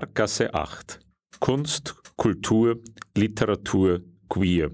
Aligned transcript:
Berggasse 0.00 0.54
8. 0.54 0.98
Kunst, 1.40 1.94
Kultur, 2.16 2.82
Literatur, 3.14 4.00
Queer. 4.30 4.70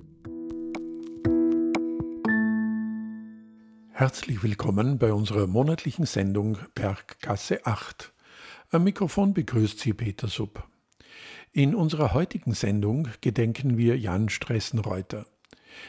Herzlich 3.90 4.44
willkommen 4.44 5.00
bei 5.00 5.12
unserer 5.12 5.48
monatlichen 5.48 6.06
Sendung 6.06 6.58
Berggasse 6.76 7.66
8. 7.66 8.12
Am 8.70 8.84
Mikrofon 8.84 9.34
begrüßt 9.34 9.80
Sie 9.80 9.94
Peter 9.94 10.28
Supp. 10.28 10.62
In 11.50 11.74
unserer 11.74 12.14
heutigen 12.14 12.54
Sendung 12.54 13.08
gedenken 13.20 13.76
wir 13.76 13.98
Jan 13.98 14.28
Stressenreuter. 14.28 15.26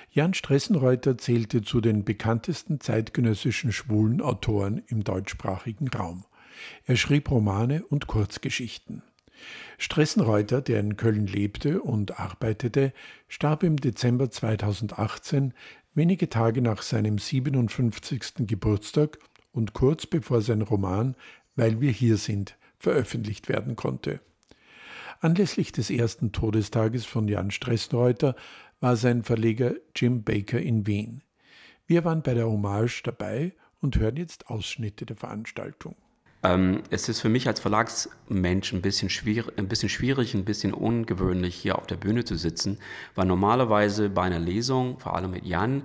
Jan 0.09 0.33
Stressenreuter 0.33 1.19
zählte 1.19 1.61
zu 1.61 1.79
den 1.79 2.03
bekanntesten 2.03 2.79
zeitgenössischen 2.79 3.71
schwulen 3.71 4.19
Autoren 4.19 4.81
im 4.87 5.03
deutschsprachigen 5.03 5.89
Raum. 5.89 6.25
Er 6.85 6.95
schrieb 6.95 7.29
Romane 7.29 7.85
und 7.85 8.07
Kurzgeschichten. 8.07 9.03
Stressenreuter, 9.77 10.61
der 10.61 10.79
in 10.79 10.97
Köln 10.97 11.27
lebte 11.27 11.81
und 11.81 12.19
arbeitete, 12.19 12.93
starb 13.27 13.63
im 13.63 13.77
Dezember 13.77 14.31
2018, 14.31 15.53
wenige 15.93 16.29
Tage 16.29 16.61
nach 16.61 16.81
seinem 16.81 17.17
57. 17.17 18.47
Geburtstag 18.47 19.19
und 19.51 19.73
kurz 19.73 20.05
bevor 20.05 20.41
sein 20.41 20.61
Roman 20.61 21.15
Weil 21.55 21.81
wir 21.81 21.91
hier 21.91 22.17
sind 22.17 22.57
veröffentlicht 22.77 23.49
werden 23.49 23.75
konnte. 23.75 24.19
Anlässlich 25.19 25.71
des 25.71 25.89
ersten 25.89 26.31
Todestages 26.31 27.05
von 27.05 27.27
Jan 27.27 27.49
Stressenreuter 27.49 28.35
war 28.79 28.95
sein 28.95 29.23
Verleger 29.23 29.73
Jim 29.95 30.23
Baker 30.23 30.59
in 30.59 30.85
Wien. 30.85 31.23
Wir 31.87 32.05
waren 32.05 32.21
bei 32.21 32.35
der 32.35 32.47
Hommage 32.47 33.01
dabei 33.03 33.53
und 33.81 33.97
hören 33.97 34.17
jetzt 34.17 34.49
Ausschnitte 34.49 35.05
der 35.05 35.15
Veranstaltung. 35.15 35.95
Ähm, 36.47 36.83
es 36.89 37.09
ist 37.09 37.19
für 37.19 37.29
mich 37.29 37.47
als 37.47 37.59
Verlagsmensch 37.59 38.71
ein 38.71 38.81
bisschen, 38.81 39.09
schwierig, 39.09 39.57
ein 39.57 39.67
bisschen 39.67 39.89
schwierig, 39.89 40.33
ein 40.33 40.45
bisschen 40.45 40.73
ungewöhnlich, 40.73 41.55
hier 41.55 41.77
auf 41.77 41.87
der 41.87 41.97
Bühne 41.97 42.23
zu 42.23 42.35
sitzen, 42.35 42.77
weil 43.15 43.25
normalerweise 43.25 44.09
bei 44.09 44.23
einer 44.23 44.39
Lesung, 44.39 44.97
vor 44.99 45.15
allem 45.15 45.31
mit 45.31 45.45
Jan, 45.45 45.83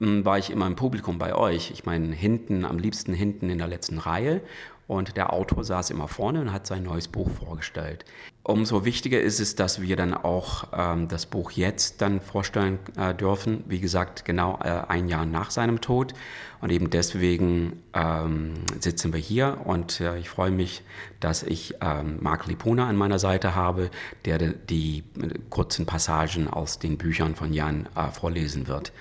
ähm, 0.00 0.24
war 0.24 0.38
ich 0.38 0.50
immer 0.50 0.66
im 0.66 0.76
Publikum 0.76 1.18
bei 1.18 1.34
euch. 1.34 1.70
Ich 1.70 1.86
meine, 1.86 2.14
hinten, 2.14 2.66
am 2.66 2.78
liebsten 2.78 3.14
hinten 3.14 3.48
in 3.48 3.58
der 3.58 3.66
letzten 3.68 3.98
Reihe. 3.98 4.42
Und 4.86 5.16
der 5.16 5.32
Autor 5.32 5.64
saß 5.64 5.90
immer 5.90 6.08
vorne 6.08 6.40
und 6.40 6.52
hat 6.52 6.66
sein 6.66 6.82
neues 6.82 7.08
Buch 7.08 7.30
vorgestellt. 7.30 8.04
Umso 8.42 8.84
wichtiger 8.84 9.22
ist 9.22 9.40
es, 9.40 9.56
dass 9.56 9.80
wir 9.80 9.96
dann 9.96 10.12
auch 10.12 10.64
ähm, 10.76 11.08
das 11.08 11.24
Buch 11.24 11.52
jetzt 11.52 12.02
dann 12.02 12.20
vorstellen 12.20 12.78
äh, 12.98 13.14
dürfen. 13.14 13.64
Wie 13.66 13.80
gesagt, 13.80 14.26
genau 14.26 14.58
äh, 14.62 14.82
ein 14.88 15.08
Jahr 15.08 15.24
nach 15.24 15.50
seinem 15.50 15.80
Tod. 15.80 16.12
Und 16.60 16.70
eben 16.70 16.90
deswegen 16.90 17.82
ähm, 17.94 18.52
sitzen 18.80 19.14
wir 19.14 19.20
hier. 19.20 19.58
Und 19.64 20.00
äh, 20.00 20.18
ich 20.18 20.28
freue 20.28 20.50
mich, 20.50 20.82
dass 21.20 21.42
ich 21.42 21.76
ähm, 21.80 22.18
Marc 22.20 22.46
Lipuna 22.46 22.86
an 22.86 22.96
meiner 22.96 23.18
Seite 23.18 23.54
habe, 23.54 23.90
der 24.26 24.36
die, 24.38 25.04
kurzen 25.48 25.86
Passagen 25.86 26.48
aus 26.48 26.78
den 26.78 26.98
Büchern 26.98 27.34
von 27.34 27.54
Jan 27.54 27.88
äh, 27.96 28.10
vorlesen 28.10 28.68
wird. 28.68 28.92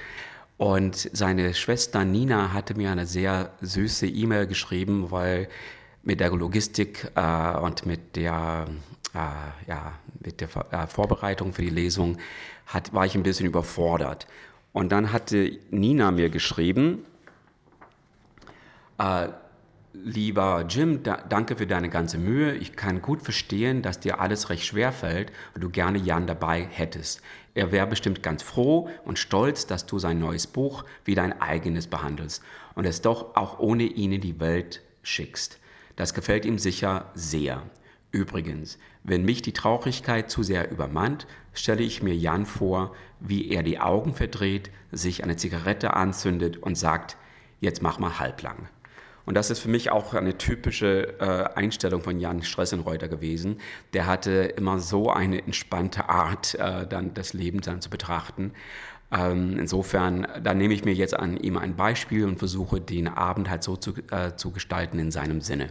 Und 0.57 1.09
seine 1.13 1.53
Schwester 1.53 2.05
Nina 2.05 2.53
hatte 2.53 2.75
mir 2.75 2.91
eine 2.91 3.05
sehr 3.05 3.51
süße 3.61 4.07
E-Mail 4.07 4.47
geschrieben, 4.47 5.11
weil 5.11 5.49
mit 6.03 6.19
der 6.19 6.31
Logistik 6.31 7.11
äh, 7.15 7.57
und 7.57 7.85
mit 7.85 8.15
der, 8.15 8.67
äh, 9.13 9.67
ja, 9.69 9.93
mit 10.19 10.41
der 10.41 10.49
äh, 10.71 10.87
Vorbereitung 10.87 11.53
für 11.53 11.61
die 11.61 11.69
Lesung 11.69 12.17
hat, 12.67 12.93
war 12.93 13.05
ich 13.05 13.15
ein 13.15 13.23
bisschen 13.23 13.47
überfordert. 13.47 14.27
Und 14.73 14.91
dann 14.91 15.11
hatte 15.11 15.59
Nina 15.69 16.11
mir 16.11 16.29
geschrieben, 16.29 17.05
äh, 18.97 19.29
Lieber 19.95 20.65
Jim, 20.67 21.03
da, 21.03 21.17
danke 21.17 21.55
für 21.55 21.67
deine 21.67 21.87
ganze 21.87 22.17
Mühe. 22.17 22.55
Ich 22.55 22.75
kann 22.75 23.03
gut 23.03 23.21
verstehen, 23.21 23.83
dass 23.83 23.99
dir 23.99 24.19
alles 24.19 24.49
recht 24.49 24.65
schwer 24.65 24.91
fällt 24.91 25.31
und 25.53 25.63
du 25.63 25.69
gerne 25.69 25.99
Jan 25.99 26.25
dabei 26.25 26.67
hättest. 26.67 27.21
Er 27.53 27.71
wäre 27.71 27.85
bestimmt 27.85 28.23
ganz 28.23 28.41
froh 28.41 28.89
und 29.05 29.19
stolz, 29.19 29.67
dass 29.67 29.85
du 29.85 29.99
sein 29.99 30.17
neues 30.17 30.47
Buch 30.47 30.83
wie 31.05 31.13
dein 31.13 31.39
eigenes 31.39 31.85
behandelst 31.85 32.41
und 32.73 32.85
es 32.85 33.01
doch 33.01 33.35
auch 33.35 33.59
ohne 33.59 33.83
ihn 33.83 34.11
in 34.11 34.21
die 34.21 34.39
Welt 34.39 34.81
schickst. 35.03 35.59
Das 35.95 36.15
gefällt 36.15 36.45
ihm 36.45 36.57
sicher 36.57 37.11
sehr. 37.13 37.61
Übrigens, 38.11 38.79
wenn 39.03 39.23
mich 39.23 39.43
die 39.43 39.53
Traurigkeit 39.53 40.31
zu 40.31 40.41
sehr 40.41 40.71
übermannt, 40.71 41.27
stelle 41.53 41.83
ich 41.83 42.01
mir 42.01 42.15
Jan 42.15 42.47
vor, 42.47 42.95
wie 43.19 43.51
er 43.51 43.61
die 43.61 43.79
Augen 43.79 44.15
verdreht, 44.15 44.71
sich 44.91 45.23
eine 45.23 45.35
Zigarette 45.35 45.93
anzündet 45.93 46.57
und 46.57 46.79
sagt, 46.79 47.15
jetzt 47.61 47.83
mach 47.83 47.99
mal 47.99 48.17
halblang. 48.17 48.69
Und 49.25 49.35
das 49.35 49.49
ist 49.49 49.59
für 49.59 49.69
mich 49.69 49.89
auch 49.91 50.13
eine 50.13 50.37
typische 50.37 51.19
äh, 51.19 51.55
Einstellung 51.55 52.01
von 52.01 52.19
Jan 52.19 52.43
Stressenreuter 52.43 53.07
gewesen. 53.07 53.57
Der 53.93 54.05
hatte 54.05 54.31
immer 54.31 54.79
so 54.79 55.09
eine 55.09 55.41
entspannte 55.41 56.09
Art, 56.09 56.55
äh, 56.55 56.85
dann 56.85 57.13
das 57.13 57.33
Leben 57.33 57.61
dann 57.61 57.81
zu 57.81 57.89
betrachten. 57.89 58.51
Ähm, 59.11 59.57
insofern, 59.59 60.27
da 60.43 60.53
nehme 60.53 60.73
ich 60.73 60.83
mir 60.83 60.93
jetzt 60.93 61.17
an 61.17 61.37
ihm 61.37 61.57
ein 61.57 61.75
Beispiel 61.75 62.25
und 62.25 62.37
versuche 62.37 62.81
den 62.81 63.07
Abend 63.07 63.49
halt 63.49 63.63
so 63.63 63.77
zu, 63.77 63.93
äh, 64.11 64.35
zu 64.35 64.51
gestalten 64.51 64.99
in 64.99 65.11
seinem 65.11 65.41
Sinne. 65.41 65.69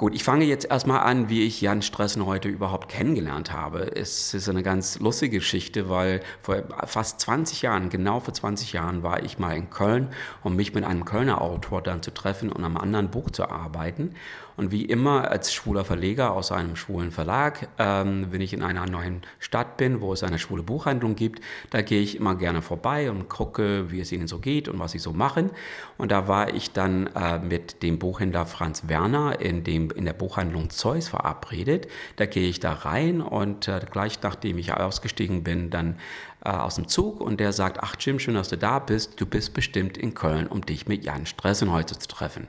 Gut, 0.00 0.14
ich 0.14 0.24
fange 0.24 0.46
jetzt 0.46 0.64
erstmal 0.64 1.00
an, 1.00 1.28
wie 1.28 1.42
ich 1.42 1.60
Jan 1.60 1.82
Stressen 1.82 2.24
heute 2.24 2.48
überhaupt 2.48 2.88
kennengelernt 2.88 3.52
habe. 3.52 3.94
Es 3.94 4.32
ist 4.32 4.48
eine 4.48 4.62
ganz 4.62 4.98
lustige 4.98 5.40
Geschichte, 5.40 5.90
weil 5.90 6.22
vor 6.40 6.62
fast 6.86 7.20
20 7.20 7.60
Jahren, 7.60 7.90
genau 7.90 8.18
vor 8.18 8.32
20 8.32 8.72
Jahren, 8.72 9.02
war 9.02 9.22
ich 9.22 9.38
mal 9.38 9.54
in 9.54 9.68
Köln, 9.68 10.08
um 10.42 10.56
mich 10.56 10.72
mit 10.72 10.84
einem 10.84 11.04
Kölner 11.04 11.42
Autor 11.42 11.82
dann 11.82 12.02
zu 12.02 12.14
treffen 12.14 12.50
und 12.50 12.64
am 12.64 12.78
anderen 12.78 13.10
Buch 13.10 13.30
zu 13.30 13.50
arbeiten. 13.50 14.14
Und 14.60 14.72
wie 14.72 14.84
immer 14.84 15.30
als 15.30 15.54
schwuler 15.54 15.86
Verleger 15.86 16.32
aus 16.32 16.52
einem 16.52 16.76
schwulen 16.76 17.12
Verlag, 17.12 17.66
ähm, 17.78 18.26
wenn 18.28 18.42
ich 18.42 18.52
in 18.52 18.62
einer 18.62 18.84
neuen 18.84 19.22
Stadt 19.38 19.78
bin, 19.78 20.02
wo 20.02 20.12
es 20.12 20.22
eine 20.22 20.38
schwule 20.38 20.62
Buchhandlung 20.62 21.16
gibt, 21.16 21.42
da 21.70 21.80
gehe 21.80 22.02
ich 22.02 22.14
immer 22.14 22.34
gerne 22.34 22.60
vorbei 22.60 23.10
und 23.10 23.30
gucke, 23.30 23.90
wie 23.90 24.00
es 24.00 24.12
ihnen 24.12 24.28
so 24.28 24.38
geht 24.38 24.68
und 24.68 24.78
was 24.78 24.92
sie 24.92 24.98
so 24.98 25.14
machen. 25.14 25.50
Und 25.96 26.12
da 26.12 26.28
war 26.28 26.52
ich 26.52 26.72
dann 26.72 27.06
äh, 27.06 27.38
mit 27.38 27.82
dem 27.82 27.98
Buchhändler 27.98 28.44
Franz 28.44 28.86
Werner 28.86 29.40
in, 29.40 29.64
dem, 29.64 29.90
in 29.92 30.04
der 30.04 30.12
Buchhandlung 30.12 30.68
Zeus 30.68 31.08
verabredet. 31.08 31.88
Da 32.16 32.26
gehe 32.26 32.50
ich 32.50 32.60
da 32.60 32.74
rein 32.74 33.22
und 33.22 33.66
äh, 33.66 33.80
gleich 33.90 34.20
nachdem 34.20 34.58
ich 34.58 34.74
ausgestiegen 34.74 35.42
bin, 35.42 35.70
dann 35.70 35.96
äh, 36.44 36.50
aus 36.50 36.76
dem 36.76 36.88
Zug 36.88 37.20
und 37.20 37.38
der 37.38 37.52
sagt, 37.52 37.80
ach 37.82 37.96
Jim, 37.98 38.18
schön, 38.18 38.34
dass 38.34 38.48
du 38.48 38.56
da 38.56 38.78
bist. 38.78 39.20
Du 39.20 39.26
bist 39.26 39.52
bestimmt 39.52 39.98
in 39.98 40.14
Köln, 40.14 40.46
um 40.46 40.64
dich 40.64 40.88
mit 40.88 41.04
Jan 41.04 41.26
Stressenreuter 41.26 41.98
zu 41.98 42.08
treffen. 42.08 42.48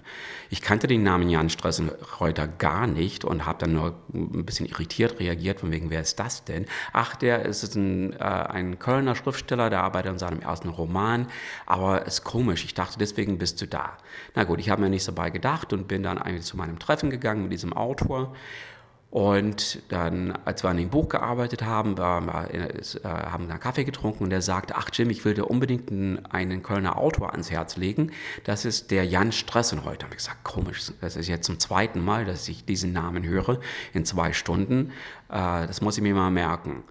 Ich 0.49 0.61
kannte 0.61 0.87
den 0.87 1.03
Namen 1.03 1.29
Jan 1.29 1.49
Stressenreuter 1.49 2.47
gar 2.47 2.87
nicht 2.87 3.25
und 3.25 3.45
habe 3.45 3.59
dann 3.59 3.73
nur 3.73 3.95
ein 4.13 4.45
bisschen 4.45 4.65
irritiert 4.65 5.19
reagiert, 5.19 5.59
von 5.59 5.71
wegen, 5.71 5.89
wer 5.89 6.01
ist 6.01 6.19
das 6.19 6.45
denn? 6.45 6.65
Ach, 6.93 7.15
der 7.15 7.45
ist 7.45 7.75
ein, 7.75 8.13
äh, 8.13 8.17
ein 8.19 8.79
Kölner 8.79 9.15
Schriftsteller, 9.15 9.69
der 9.69 9.83
arbeitet 9.83 10.11
an 10.11 10.19
seinem 10.19 10.39
ersten 10.39 10.69
Roman, 10.69 11.27
aber 11.65 12.05
ist 12.05 12.23
komisch. 12.23 12.63
Ich 12.65 12.73
dachte, 12.73 12.97
deswegen 12.97 13.37
bist 13.37 13.61
du 13.61 13.67
da. 13.67 13.97
Na 14.35 14.45
gut, 14.45 14.59
ich 14.59 14.69
habe 14.69 14.81
mir 14.81 14.89
nichts 14.89 15.05
dabei 15.05 15.29
gedacht 15.29 15.73
und 15.73 15.87
bin 15.87 16.03
dann 16.03 16.17
eigentlich 16.17 16.45
zu 16.45 16.57
meinem 16.57 16.79
Treffen 16.79 17.09
gegangen 17.09 17.43
mit 17.43 17.51
diesem 17.51 17.73
Autor. 17.73 18.33
Und 19.11 19.81
dann, 19.89 20.31
als 20.45 20.63
wir 20.63 20.69
an 20.69 20.77
dem 20.77 20.89
Buch 20.89 21.09
gearbeitet 21.09 21.63
haben, 21.63 21.97
wir, 21.97 22.49
äh, 22.53 23.03
haben 23.03 23.49
wir 23.49 23.57
Kaffee 23.57 23.83
getrunken 23.83 24.23
und 24.23 24.31
er 24.31 24.41
sagte, 24.41 24.75
ach 24.77 24.89
Jim, 24.93 25.09
ich 25.09 25.25
will 25.25 25.33
dir 25.33 25.49
unbedingt 25.49 25.91
einen, 25.91 26.25
einen 26.27 26.63
Kölner 26.63 26.97
Autor 26.97 27.31
ans 27.33 27.51
Herz 27.51 27.75
legen. 27.75 28.11
Das 28.45 28.63
ist 28.63 28.89
der 28.89 29.05
Jan 29.05 29.33
Stressenreuter. 29.33 30.05
Habe 30.05 30.15
ich 30.15 30.19
gesagt, 30.19 30.45
komisch, 30.45 30.93
das 31.01 31.17
ist 31.17 31.27
jetzt 31.27 31.45
zum 31.45 31.59
zweiten 31.59 31.99
Mal, 31.99 32.23
dass 32.23 32.47
ich 32.47 32.63
diesen 32.63 32.93
Namen 32.93 33.25
höre 33.25 33.59
in 33.93 34.05
zwei 34.05 34.31
Stunden. 34.31 34.93
Äh, 35.27 35.67
das 35.67 35.81
muss 35.81 35.97
ich 35.97 36.03
mir 36.03 36.15
mal 36.15 36.31
merken. 36.31 36.81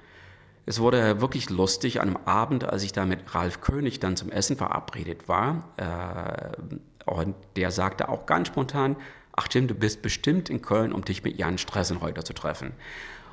Es 0.66 0.78
wurde 0.78 1.22
wirklich 1.22 1.48
lustig 1.48 2.02
an 2.02 2.08
einem 2.08 2.18
Abend, 2.26 2.64
als 2.64 2.82
ich 2.82 2.92
da 2.92 3.06
mit 3.06 3.34
Ralf 3.34 3.62
König 3.62 3.98
dann 3.98 4.16
zum 4.16 4.30
Essen 4.30 4.58
verabredet 4.58 5.26
war. 5.26 5.70
Äh, 5.78 7.10
und 7.10 7.34
der 7.56 7.70
sagte 7.70 8.10
auch 8.10 8.26
ganz 8.26 8.48
spontan, 8.48 8.96
ach 9.40 9.48
Jim, 9.50 9.66
du 9.68 9.74
bist 9.74 10.02
bestimmt 10.02 10.50
in 10.50 10.60
Köln, 10.60 10.92
um 10.92 11.04
dich 11.04 11.24
mit 11.24 11.38
Jan 11.38 11.56
Stressenreuter 11.56 12.24
zu 12.24 12.34
treffen. 12.34 12.72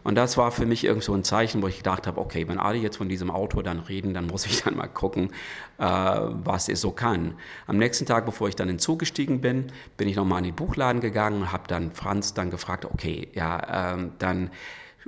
Und 0.04 0.16
das 0.16 0.38
war 0.38 0.52
für 0.52 0.66
mich 0.66 0.86
irgend 0.86 1.04
so 1.04 1.14
ein 1.14 1.26
Zeichen, 1.26 1.62
wo 1.62 1.68
ich 1.68 1.78
gedacht 1.78 2.08
habe, 2.08 2.22
okay, 2.22 2.48
wenn 2.48 2.60
alle 2.60 2.78
jetzt 2.78 2.96
von 2.96 3.10
diesem 3.10 3.30
Autor 3.30 3.62
dann 3.62 3.80
reden, 3.80 4.14
dann 4.14 4.28
muss 4.28 4.46
ich 4.46 4.62
dann 4.64 4.78
mal 4.78 4.88
gucken, 4.88 5.32
äh, 5.80 5.84
was 5.84 6.70
er 6.70 6.78
so 6.78 6.92
kann. 6.92 7.34
Am 7.66 7.78
nächsten 7.78 8.06
Tag, 8.06 8.26
bevor 8.26 8.48
ich 8.48 8.56
dann 8.56 8.70
in 8.70 8.80
Zug 8.80 9.00
gestiegen 9.00 9.42
bin, 9.42 9.66
bin 9.98 10.08
ich 10.08 10.16
nochmal 10.16 10.40
in 10.40 10.46
den 10.46 10.56
Buchladen 10.56 11.02
gegangen 11.02 11.42
und 11.42 11.52
habe 11.52 11.68
dann 11.68 11.92
Franz 11.92 12.34
dann 12.34 12.52
gefragt, 12.52 12.86
okay, 12.86 13.28
ja, 13.34 13.96
ähm, 13.96 14.14
dann 14.20 14.50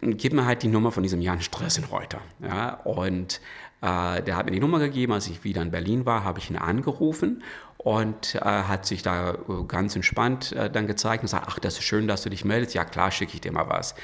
gib 0.01 0.33
mir 0.33 0.45
halt 0.45 0.63
die 0.63 0.67
Nummer 0.67 0.91
von 0.91 1.03
diesem 1.03 1.21
Jan 1.21 1.39
Stressenreuter. 1.39 2.19
Ja, 2.43 2.73
und 2.83 3.39
äh, 3.81 4.21
der 4.21 4.35
hat 4.35 4.45
mir 4.45 4.51
die 4.51 4.59
Nummer 4.59 4.79
gegeben, 4.79 5.13
als 5.13 5.27
ich 5.27 5.45
wieder 5.45 5.61
in 5.61 5.71
Berlin 5.71 6.05
war, 6.05 6.25
habe 6.25 6.39
ich 6.39 6.49
ihn 6.49 6.57
angerufen 6.57 7.41
und 7.81 8.35
äh, 8.35 8.39
hat 8.39 8.85
sich 8.85 9.03
da 9.03 9.31
äh, 9.31 9.35
ganz 9.65 9.95
entspannt 9.95 10.51
äh, 10.51 10.69
dann 10.69 10.85
gezeigt 10.85 11.23
und 11.23 11.29
sagt, 11.29 11.45
ach, 11.47 11.59
das 11.59 11.75
ist 11.75 11.83
schön, 11.85 12.09
dass 12.09 12.23
du 12.23 12.29
dich 12.29 12.43
meldest. 12.43 12.73
Ja, 12.73 12.83
klar, 12.83 13.09
schicke 13.09 13.35
ich 13.35 13.41
dir 13.41 13.53
mal 13.53 13.69
was. 13.69 13.95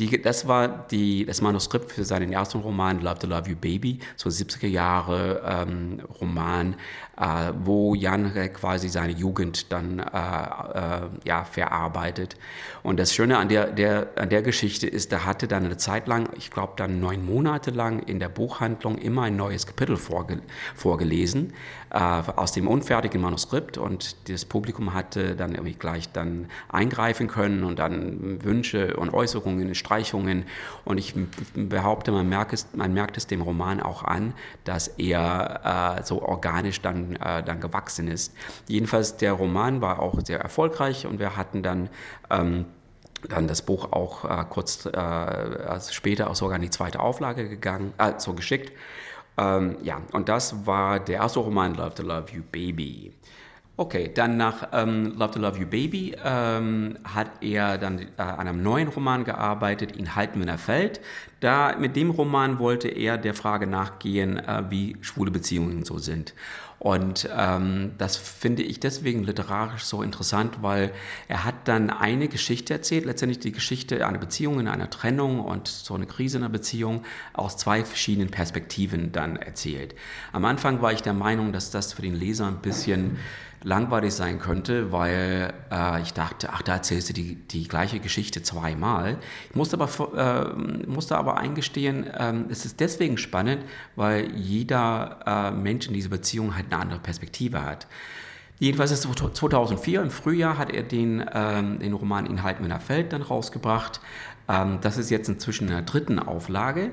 Die, 0.00 0.20
das 0.20 0.48
war 0.48 0.66
die, 0.90 1.24
das 1.24 1.40
Manuskript 1.40 1.92
für 1.92 2.04
seinen 2.04 2.32
ersten 2.32 2.58
Roman, 2.58 3.00
Love 3.00 3.20
to 3.20 3.28
Love 3.28 3.48
You 3.48 3.54
Baby, 3.54 4.00
so 4.16 4.28
70er 4.28 4.66
Jahre 4.66 5.42
ähm, 5.46 6.00
Roman, 6.20 6.74
äh, 7.20 7.52
wo 7.62 7.94
Jan 7.94 8.32
quasi 8.54 8.88
seine 8.88 9.12
Jugend 9.12 9.70
dann 9.70 9.98
äh, 9.98 10.02
äh, 10.02 11.08
ja, 11.24 11.44
verarbeitet. 11.44 12.36
Und 12.82 12.98
das 12.98 13.14
Schöne 13.14 13.36
an 13.36 13.48
der, 13.48 13.66
der, 13.66 14.08
an 14.16 14.30
der 14.30 14.42
Geschichte 14.42 14.86
ist, 14.86 15.12
da 15.12 15.24
hatte 15.24 15.46
dann 15.46 15.66
eine 15.66 15.76
Zeit 15.76 16.08
lang, 16.08 16.30
ich 16.36 16.50
glaube 16.50 16.72
dann 16.76 16.98
neun 16.98 17.24
Monate 17.24 17.70
lang 17.70 18.00
in 18.00 18.18
der 18.18 18.30
Buchhandlung 18.30 18.96
immer 18.96 19.22
ein 19.22 19.36
neues 19.36 19.66
Kapitel 19.66 19.96
vorge 19.96 20.40
vorgelesen 20.74 21.52
aus 21.90 22.52
dem 22.52 22.68
unfertigen 22.68 23.20
Manuskript 23.20 23.76
und 23.76 24.28
das 24.28 24.44
Publikum 24.44 24.94
hatte 24.94 25.34
dann 25.34 25.52
irgendwie 25.52 25.74
gleich 25.74 26.10
dann 26.12 26.46
eingreifen 26.68 27.26
können 27.26 27.64
und 27.64 27.80
dann 27.80 28.44
Wünsche 28.44 28.96
und 28.96 29.12
Äußerungen, 29.12 29.74
Streichungen 29.74 30.44
und 30.84 30.98
ich 30.98 31.14
behaupte, 31.54 32.12
man 32.12 32.28
merkt 32.28 32.52
es, 32.52 32.68
man 32.74 32.94
merkt 32.94 33.16
es 33.16 33.26
dem 33.26 33.42
Roman 33.42 33.80
auch 33.80 34.04
an, 34.04 34.34
dass 34.62 34.86
er 34.86 35.98
äh, 35.98 36.04
so 36.04 36.22
organisch 36.22 36.80
dann, 36.80 37.09
äh, 37.16 37.42
dann 37.42 37.60
gewachsen 37.60 38.08
ist. 38.08 38.34
Jedenfalls 38.68 39.16
der 39.16 39.32
Roman 39.32 39.80
war 39.80 40.00
auch 40.00 40.18
sehr 40.24 40.40
erfolgreich 40.40 41.06
und 41.06 41.18
wir 41.18 41.36
hatten 41.36 41.62
dann 41.62 41.88
ähm, 42.30 42.66
dann 43.28 43.48
das 43.48 43.62
Buch 43.62 43.92
auch 43.92 44.24
äh, 44.24 44.44
kurz 44.48 44.86
äh, 44.86 44.96
also 44.96 45.92
später 45.92 46.30
auch 46.30 46.36
sogar 46.36 46.56
in 46.56 46.62
die 46.62 46.70
zweite 46.70 47.00
Auflage 47.00 47.48
gegangen, 47.48 47.92
äh, 47.98 48.12
so 48.18 48.32
geschickt. 48.34 48.72
Ähm, 49.36 49.76
ja, 49.82 50.00
und 50.12 50.28
das 50.28 50.66
war 50.66 51.00
der 51.00 51.16
erste 51.16 51.40
Roman, 51.40 51.74
Love 51.74 51.94
to 51.94 52.02
Love 52.02 52.32
You 52.32 52.42
Baby. 52.50 53.12
Okay, 53.76 54.10
dann 54.12 54.36
nach 54.36 54.68
ähm, 54.74 55.14
Love 55.16 55.30
to 55.30 55.38
Love 55.38 55.58
You 55.58 55.66
Baby 55.66 56.14
ähm, 56.22 56.98
hat 57.02 57.30
er 57.40 57.78
dann 57.78 57.98
äh, 58.00 58.04
an 58.18 58.46
einem 58.46 58.62
neuen 58.62 58.88
Roman 58.88 59.24
gearbeitet, 59.24 59.96
ihn 59.96 60.14
halten, 60.14 60.40
wenn 60.40 60.48
er 60.48 60.58
fällt. 60.58 61.00
Da, 61.40 61.74
mit 61.78 61.96
dem 61.96 62.10
Roman 62.10 62.58
wollte 62.58 62.88
er 62.88 63.16
der 63.16 63.32
Frage 63.32 63.66
nachgehen, 63.66 64.36
äh, 64.36 64.64
wie 64.68 64.98
schwule 65.00 65.30
Beziehungen 65.30 65.86
so 65.86 65.96
sind. 65.96 66.34
Und 66.80 67.28
ähm, 67.36 67.92
das 67.98 68.16
finde 68.16 68.62
ich 68.62 68.80
deswegen 68.80 69.22
literarisch 69.22 69.84
so 69.84 70.02
interessant, 70.02 70.62
weil 70.62 70.92
er 71.28 71.44
hat 71.44 71.68
dann 71.68 71.90
eine 71.90 72.26
Geschichte 72.26 72.72
erzählt, 72.72 73.04
letztendlich 73.04 73.38
die 73.38 73.52
Geschichte 73.52 74.06
einer 74.06 74.18
Beziehung, 74.18 74.58
in 74.60 74.66
einer 74.66 74.88
Trennung 74.88 75.40
und 75.40 75.68
so 75.68 75.94
eine 75.94 76.06
Krise 76.06 76.38
in 76.38 76.42
einer 76.42 76.50
Beziehung 76.50 77.04
aus 77.34 77.58
zwei 77.58 77.84
verschiedenen 77.84 78.30
Perspektiven 78.30 79.12
dann 79.12 79.36
erzählt. 79.36 79.94
Am 80.32 80.46
Anfang 80.46 80.80
war 80.80 80.90
ich 80.90 81.02
der 81.02 81.12
Meinung, 81.12 81.52
dass 81.52 81.70
das 81.70 81.92
für 81.92 82.00
den 82.00 82.14
Leser 82.14 82.46
ein 82.46 82.62
bisschen 82.62 83.18
langweilig 83.62 84.14
sein 84.14 84.38
könnte, 84.38 84.92
weil 84.92 85.52
äh, 85.70 86.02
ich 86.02 86.12
dachte, 86.12 86.50
ach, 86.52 86.62
da 86.62 86.74
erzählst 86.74 87.10
du 87.10 87.12
die, 87.12 87.34
die 87.34 87.68
gleiche 87.68 88.00
Geschichte 88.00 88.42
zweimal. 88.42 89.18
Ich 89.50 89.56
musste 89.56 89.78
aber, 89.78 90.54
äh, 90.54 90.86
musste 90.86 91.16
aber 91.16 91.38
eingestehen, 91.38 92.06
äh, 92.06 92.34
es 92.48 92.64
ist 92.64 92.80
deswegen 92.80 93.18
spannend, 93.18 93.64
weil 93.96 94.32
jeder 94.34 95.20
äh, 95.26 95.50
Mensch 95.50 95.88
in 95.88 95.94
dieser 95.94 96.08
Beziehung 96.08 96.56
halt 96.56 96.66
eine 96.70 96.80
andere 96.80 97.00
Perspektive 97.00 97.62
hat. 97.62 97.86
Jedenfalls 98.60 98.90
ist 98.90 99.08
2004 99.08 100.02
im 100.02 100.10
Frühjahr 100.10 100.58
hat 100.58 100.70
er 100.70 100.82
den, 100.82 101.24
ähm, 101.32 101.78
den 101.78 101.94
Roman 101.94 102.26
Inhalt 102.26 102.60
meiner 102.60 102.78
Feld 102.78 103.14
dann 103.14 103.22
rausgebracht. 103.22 104.02
Ähm, 104.50 104.78
das 104.80 104.98
ist 104.98 105.10
jetzt 105.10 105.28
inzwischen 105.28 105.68
in 105.68 105.74
der 105.74 105.82
dritten 105.82 106.18
Auflage. 106.18 106.90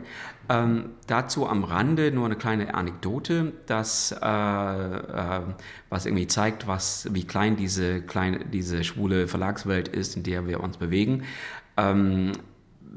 Ähm, 0.47 0.91
dazu 1.07 1.47
am 1.49 1.63
Rande 1.63 2.11
nur 2.11 2.25
eine 2.25 2.35
kleine 2.35 2.75
Anekdote, 2.75 3.53
dass, 3.65 4.11
äh, 4.11 4.15
äh, 4.25 5.41
was 5.89 6.05
irgendwie 6.05 6.27
zeigt, 6.27 6.67
was, 6.67 7.09
wie 7.11 7.25
klein 7.25 7.55
diese, 7.55 8.01
kleine, 8.01 8.45
diese 8.45 8.83
schwule 8.83 9.27
Verlagswelt 9.27 9.87
ist, 9.87 10.15
in 10.15 10.23
der 10.23 10.47
wir 10.47 10.61
uns 10.61 10.77
bewegen. 10.77 11.23
Ähm, 11.77 12.33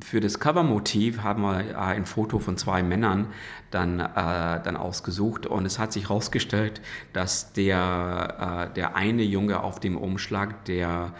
für 0.03 0.21
das 0.21 0.39
Covermotiv 0.39 1.23
haben 1.23 1.43
wir 1.43 1.79
ein 1.81 2.07
Foto 2.07 2.39
von 2.39 2.57
zwei 2.57 2.83
Männern 2.83 3.29
dann, 3.71 3.99
äh, 4.01 4.05
dann 4.15 4.77
ausgesucht 4.77 5.47
und 5.47 5.67
es 5.67 5.79
hat 5.79 5.93
sich 5.93 6.05
herausgestellt, 6.05 6.81
dass 7.13 7.53
der, 7.53 8.69
äh, 8.71 8.75
der 8.75 8.95
eine 8.95 9.23
Junge 9.23 9.63
auf 9.63 9.81
dem 9.81 9.97
Umschlag 9.97 10.65
der 10.67 11.13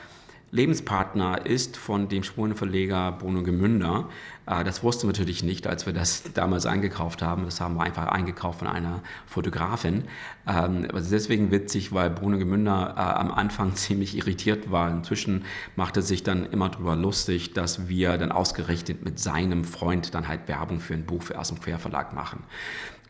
Lebenspartner 0.53 1.47
ist 1.47 1.77
von 1.77 2.09
dem 2.09 2.25
Spurenverleger 2.25 3.13
Bruno 3.13 3.43
Gemünder. 3.43 4.09
Äh, 4.47 4.65
das 4.65 4.83
wussten 4.83 5.05
wir 5.05 5.09
natürlich 5.09 5.45
nicht, 5.45 5.67
als 5.67 5.87
wir 5.87 5.93
das 5.93 6.25
damals 6.35 6.67
eingekauft 6.67 7.23
haben. 7.23 7.45
Das 7.45 7.61
haben 7.61 7.77
wir 7.77 7.83
einfach 7.83 8.09
eingekauft 8.09 8.59
von 8.59 8.69
einer 8.69 9.03
Fotografin. 9.27 10.05
Ähm, 10.49 10.89
also 10.93 11.11
deswegen 11.11 11.53
witzig, 11.53 11.93
weil 11.93 12.11
Bruno 12.11 12.39
Gemünder 12.39 12.95
äh, 12.97 13.01
am 13.01 13.31
Anfang 13.31 13.75
ziemlich 13.77 14.17
irritiert 14.17 14.73
war. 14.73 14.91
Inzwischen 14.91 15.45
macht 15.77 15.97
er 15.97 16.03
sich 16.03 16.25
dann 16.25 16.47
immer 16.47 16.69
darüber 16.69 16.97
lustig, 16.97 17.53
dass 17.53 17.89
wir 17.89 18.19
dann 18.19 18.33
ausgerechnet 18.33 19.05
mit 19.05 19.21
seinem 19.21 19.65
Freund 19.65 20.15
dann 20.15 20.27
halt 20.27 20.49
Werbung 20.49 20.81
für 20.81 20.95
ein 20.95 21.07
Buch 21.07 21.23
für 21.23 21.39
aus 21.39 21.49
dem 21.49 21.61
Querverlag 21.61 22.13
machen. 22.13 22.43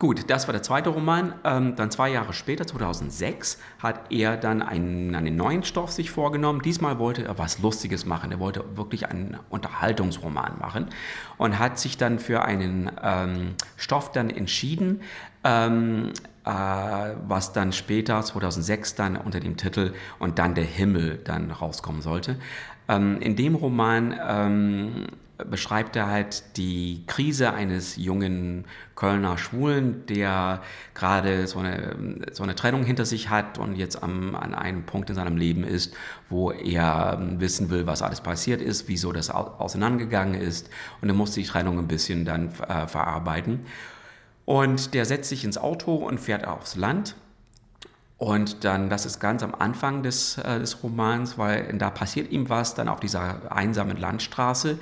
Gut, 0.00 0.31
das 0.31 0.49
war 0.49 0.52
der 0.52 0.62
zweite 0.62 0.88
Roman. 0.88 1.35
Ähm, 1.44 1.76
dann 1.76 1.91
zwei 1.91 2.08
Jahre 2.08 2.32
später, 2.32 2.67
2006, 2.67 3.58
hat 3.81 4.11
er 4.11 4.38
dann 4.38 4.62
einen, 4.62 5.14
einen 5.14 5.37
neuen 5.37 5.62
Stoff 5.62 5.93
sich 5.93 6.11
vorgenommen. 6.11 6.62
Diesmal 6.62 6.99
wollte 6.99 7.23
er 7.25 7.37
was 7.37 7.58
Lustiges 7.58 8.06
machen. 8.06 8.32
Er 8.32 8.41
wollte 8.41 8.64
wirklich 8.79 9.11
einen 9.11 9.37
Unterhaltungsroman 9.50 10.58
machen 10.58 10.87
und 11.37 11.58
hat 11.58 11.79
sich 11.79 11.99
dann 11.99 12.19
für 12.19 12.43
einen 12.43 12.91
ähm, 13.02 13.56
Stoff 13.76 14.11
dann 14.11 14.31
entschieden, 14.31 15.02
ähm, 15.44 16.14
äh, 16.47 16.50
was 17.29 17.52
dann 17.52 17.75
später, 17.75 18.23
2006, 18.23 18.94
dann 18.94 19.19
unter 19.19 19.38
dem 19.38 19.58
Titel 19.58 19.93
Und 20.19 20.38
dann 20.38 20.55
der 20.55 20.64
Himmel 20.64 21.20
dann 21.25 21.50
rauskommen 21.50 22.00
sollte. 22.00 22.38
Ähm, 22.88 23.20
in 23.20 23.37
dem 23.37 23.55
Roman 23.55 24.19
ähm, 24.26 25.08
beschreibt 25.48 25.96
er 25.96 26.08
halt 26.08 26.56
die 26.56 27.04
Krise 27.06 27.52
eines 27.52 27.96
jungen 27.96 28.64
Kölner 28.94 29.38
Schwulen, 29.38 30.04
der 30.06 30.62
gerade 30.94 31.46
so 31.46 31.60
eine, 31.60 32.25
so 32.32 32.42
eine 32.42 32.54
Trennung 32.54 32.84
hinter 32.84 33.04
sich 33.04 33.31
hat 33.31 33.58
und 33.58 33.76
jetzt 33.76 34.02
am, 34.02 34.34
an 34.34 34.54
einem 34.54 34.84
Punkt 34.84 35.08
in 35.10 35.16
seinem 35.16 35.37
Leben 35.37 35.64
ist, 35.64 35.94
wo 36.28 36.50
er 36.50 37.19
wissen 37.38 37.70
will, 37.70 37.87
was 37.87 38.02
alles 38.02 38.20
passiert 38.20 38.60
ist, 38.60 38.88
wieso 38.88 39.12
das 39.12 39.31
auseinandergegangen 39.31 40.40
ist 40.40 40.69
und 41.00 41.08
er 41.08 41.14
muss 41.14 41.32
die 41.32 41.44
Trennung 41.44 41.78
ein 41.78 41.88
bisschen 41.88 42.25
dann 42.25 42.48
äh, 42.69 42.87
verarbeiten. 42.87 43.60
Und 44.44 44.94
der 44.94 45.04
setzt 45.04 45.28
sich 45.28 45.44
ins 45.44 45.58
Auto 45.58 45.94
und 45.94 46.19
fährt 46.19 46.46
aufs 46.46 46.76
Land 46.76 47.14
und 48.20 48.64
dann, 48.64 48.90
das 48.90 49.06
ist 49.06 49.19
ganz 49.19 49.42
am 49.42 49.54
Anfang 49.54 50.02
des, 50.02 50.37
äh, 50.37 50.58
des 50.58 50.82
Romans, 50.82 51.38
weil 51.38 51.72
da 51.78 51.88
passiert 51.88 52.31
ihm 52.31 52.50
was, 52.50 52.75
dann 52.75 52.87
auf 52.87 53.00
dieser 53.00 53.50
einsamen 53.50 53.97
Landstraße. 53.97 54.78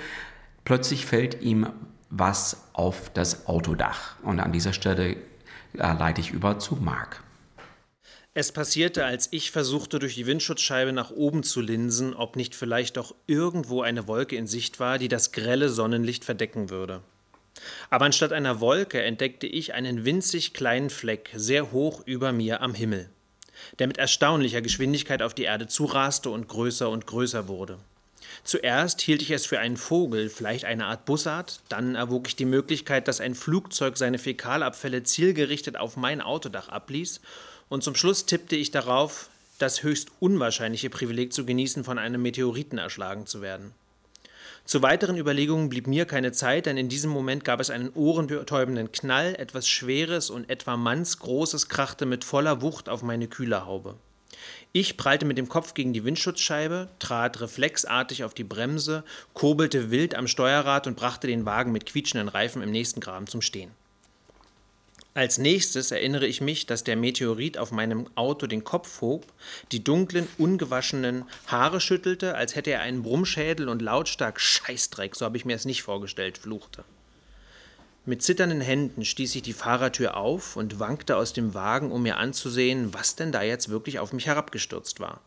Plötzlich 0.64 1.06
fällt 1.06 1.42
ihm 1.42 1.68
was 2.10 2.68
auf 2.72 3.10
das 3.12 3.46
Autodach. 3.46 4.16
Und 4.22 4.40
an 4.40 4.52
dieser 4.52 4.72
Stelle 4.72 5.12
äh, 5.12 5.16
leite 5.74 6.20
ich 6.20 6.30
über 6.30 6.58
zu 6.58 6.76
Marc. 6.76 7.22
Es 8.34 8.52
passierte, 8.52 9.04
als 9.04 9.28
ich 9.32 9.50
versuchte, 9.50 9.98
durch 9.98 10.14
die 10.14 10.26
Windschutzscheibe 10.26 10.92
nach 10.92 11.10
oben 11.10 11.42
zu 11.42 11.60
linsen, 11.60 12.14
ob 12.14 12.36
nicht 12.36 12.54
vielleicht 12.54 12.96
doch 12.96 13.14
irgendwo 13.26 13.82
eine 13.82 14.06
Wolke 14.06 14.36
in 14.36 14.46
Sicht 14.46 14.78
war, 14.78 14.98
die 14.98 15.08
das 15.08 15.32
grelle 15.32 15.68
Sonnenlicht 15.68 16.24
verdecken 16.24 16.70
würde. 16.70 17.02
Aber 17.90 18.04
anstatt 18.04 18.32
einer 18.32 18.60
Wolke 18.60 19.02
entdeckte 19.02 19.48
ich 19.48 19.74
einen 19.74 20.04
winzig 20.04 20.54
kleinen 20.54 20.90
Fleck 20.90 21.30
sehr 21.34 21.72
hoch 21.72 22.02
über 22.06 22.32
mir 22.32 22.60
am 22.60 22.74
Himmel 22.74 23.10
der 23.78 23.86
mit 23.86 23.98
erstaunlicher 23.98 24.62
Geschwindigkeit 24.62 25.22
auf 25.22 25.34
die 25.34 25.44
Erde 25.44 25.66
zuraste 25.66 26.30
und 26.30 26.48
größer 26.48 26.88
und 26.88 27.06
größer 27.06 27.48
wurde. 27.48 27.78
Zuerst 28.48 29.02
hielt 29.02 29.20
ich 29.20 29.30
es 29.30 29.44
für 29.44 29.58
einen 29.58 29.76
Vogel, 29.76 30.30
vielleicht 30.30 30.64
eine 30.64 30.86
Art 30.86 31.04
Bussard, 31.04 31.60
dann 31.68 31.96
erwog 31.96 32.28
ich 32.28 32.34
die 32.34 32.46
Möglichkeit, 32.46 33.06
dass 33.06 33.20
ein 33.20 33.34
Flugzeug 33.34 33.98
seine 33.98 34.16
Fäkalabfälle 34.16 35.02
zielgerichtet 35.02 35.76
auf 35.76 35.98
mein 35.98 36.22
Autodach 36.22 36.70
abließ, 36.70 37.20
und 37.68 37.84
zum 37.84 37.94
Schluss 37.94 38.24
tippte 38.24 38.56
ich 38.56 38.70
darauf, 38.70 39.28
das 39.58 39.82
höchst 39.82 40.08
unwahrscheinliche 40.18 40.88
Privileg 40.88 41.34
zu 41.34 41.44
genießen, 41.44 41.84
von 41.84 41.98
einem 41.98 42.22
Meteoriten 42.22 42.78
erschlagen 42.78 43.26
zu 43.26 43.42
werden. 43.42 43.74
Zu 44.64 44.80
weiteren 44.80 45.18
Überlegungen 45.18 45.68
blieb 45.68 45.86
mir 45.86 46.06
keine 46.06 46.32
Zeit, 46.32 46.64
denn 46.64 46.78
in 46.78 46.88
diesem 46.88 47.10
Moment 47.10 47.44
gab 47.44 47.60
es 47.60 47.68
einen 47.68 47.90
ohrenbetäubenden 47.90 48.90
Knall, 48.92 49.34
etwas 49.34 49.68
Schweres 49.68 50.30
und 50.30 50.48
etwa 50.48 50.78
mannsgroßes 50.78 51.68
krachte 51.68 52.06
mit 52.06 52.24
voller 52.24 52.62
Wucht 52.62 52.88
auf 52.88 53.02
meine 53.02 53.28
Kühlerhaube. 53.28 53.96
Ich 54.72 54.98
prallte 54.98 55.24
mit 55.24 55.38
dem 55.38 55.48
Kopf 55.48 55.72
gegen 55.72 55.94
die 55.94 56.04
Windschutzscheibe, 56.04 56.88
trat 56.98 57.40
reflexartig 57.40 58.24
auf 58.24 58.34
die 58.34 58.44
Bremse, 58.44 59.02
kurbelte 59.32 59.90
wild 59.90 60.14
am 60.14 60.28
Steuerrad 60.28 60.86
und 60.86 60.96
brachte 60.96 61.26
den 61.26 61.46
Wagen 61.46 61.72
mit 61.72 61.86
quietschenden 61.86 62.28
Reifen 62.28 62.62
im 62.62 62.70
nächsten 62.70 63.00
Graben 63.00 63.26
zum 63.26 63.40
Stehen. 63.40 63.70
Als 65.14 65.38
nächstes 65.38 65.90
erinnere 65.90 66.26
ich 66.26 66.40
mich, 66.40 66.66
dass 66.66 66.84
der 66.84 66.96
Meteorit 66.96 67.58
auf 67.58 67.72
meinem 67.72 68.08
Auto 68.14 68.46
den 68.46 68.62
Kopf 68.62 69.00
hob, 69.00 69.26
die 69.72 69.82
dunklen, 69.82 70.28
ungewaschenen 70.36 71.24
Haare 71.46 71.80
schüttelte, 71.80 72.36
als 72.36 72.54
hätte 72.54 72.70
er 72.70 72.82
einen 72.82 73.02
Brummschädel 73.02 73.68
und 73.68 73.82
lautstark 73.82 74.38
Scheißdreck, 74.38 75.16
so 75.16 75.24
habe 75.24 75.36
ich 75.36 75.44
mir 75.44 75.56
es 75.56 75.64
nicht 75.64 75.82
vorgestellt, 75.82 76.38
fluchte. 76.38 76.84
Mit 78.08 78.22
zitternden 78.22 78.62
Händen 78.62 79.04
stieß 79.04 79.34
ich 79.34 79.42
die 79.42 79.52
Fahrertür 79.52 80.16
auf 80.16 80.56
und 80.56 80.78
wankte 80.78 81.18
aus 81.18 81.34
dem 81.34 81.52
Wagen, 81.52 81.92
um 81.92 82.04
mir 82.04 82.16
anzusehen, 82.16 82.94
was 82.94 83.16
denn 83.16 83.32
da 83.32 83.42
jetzt 83.42 83.68
wirklich 83.68 83.98
auf 83.98 84.14
mich 84.14 84.24
herabgestürzt 84.24 84.98
war. 84.98 85.20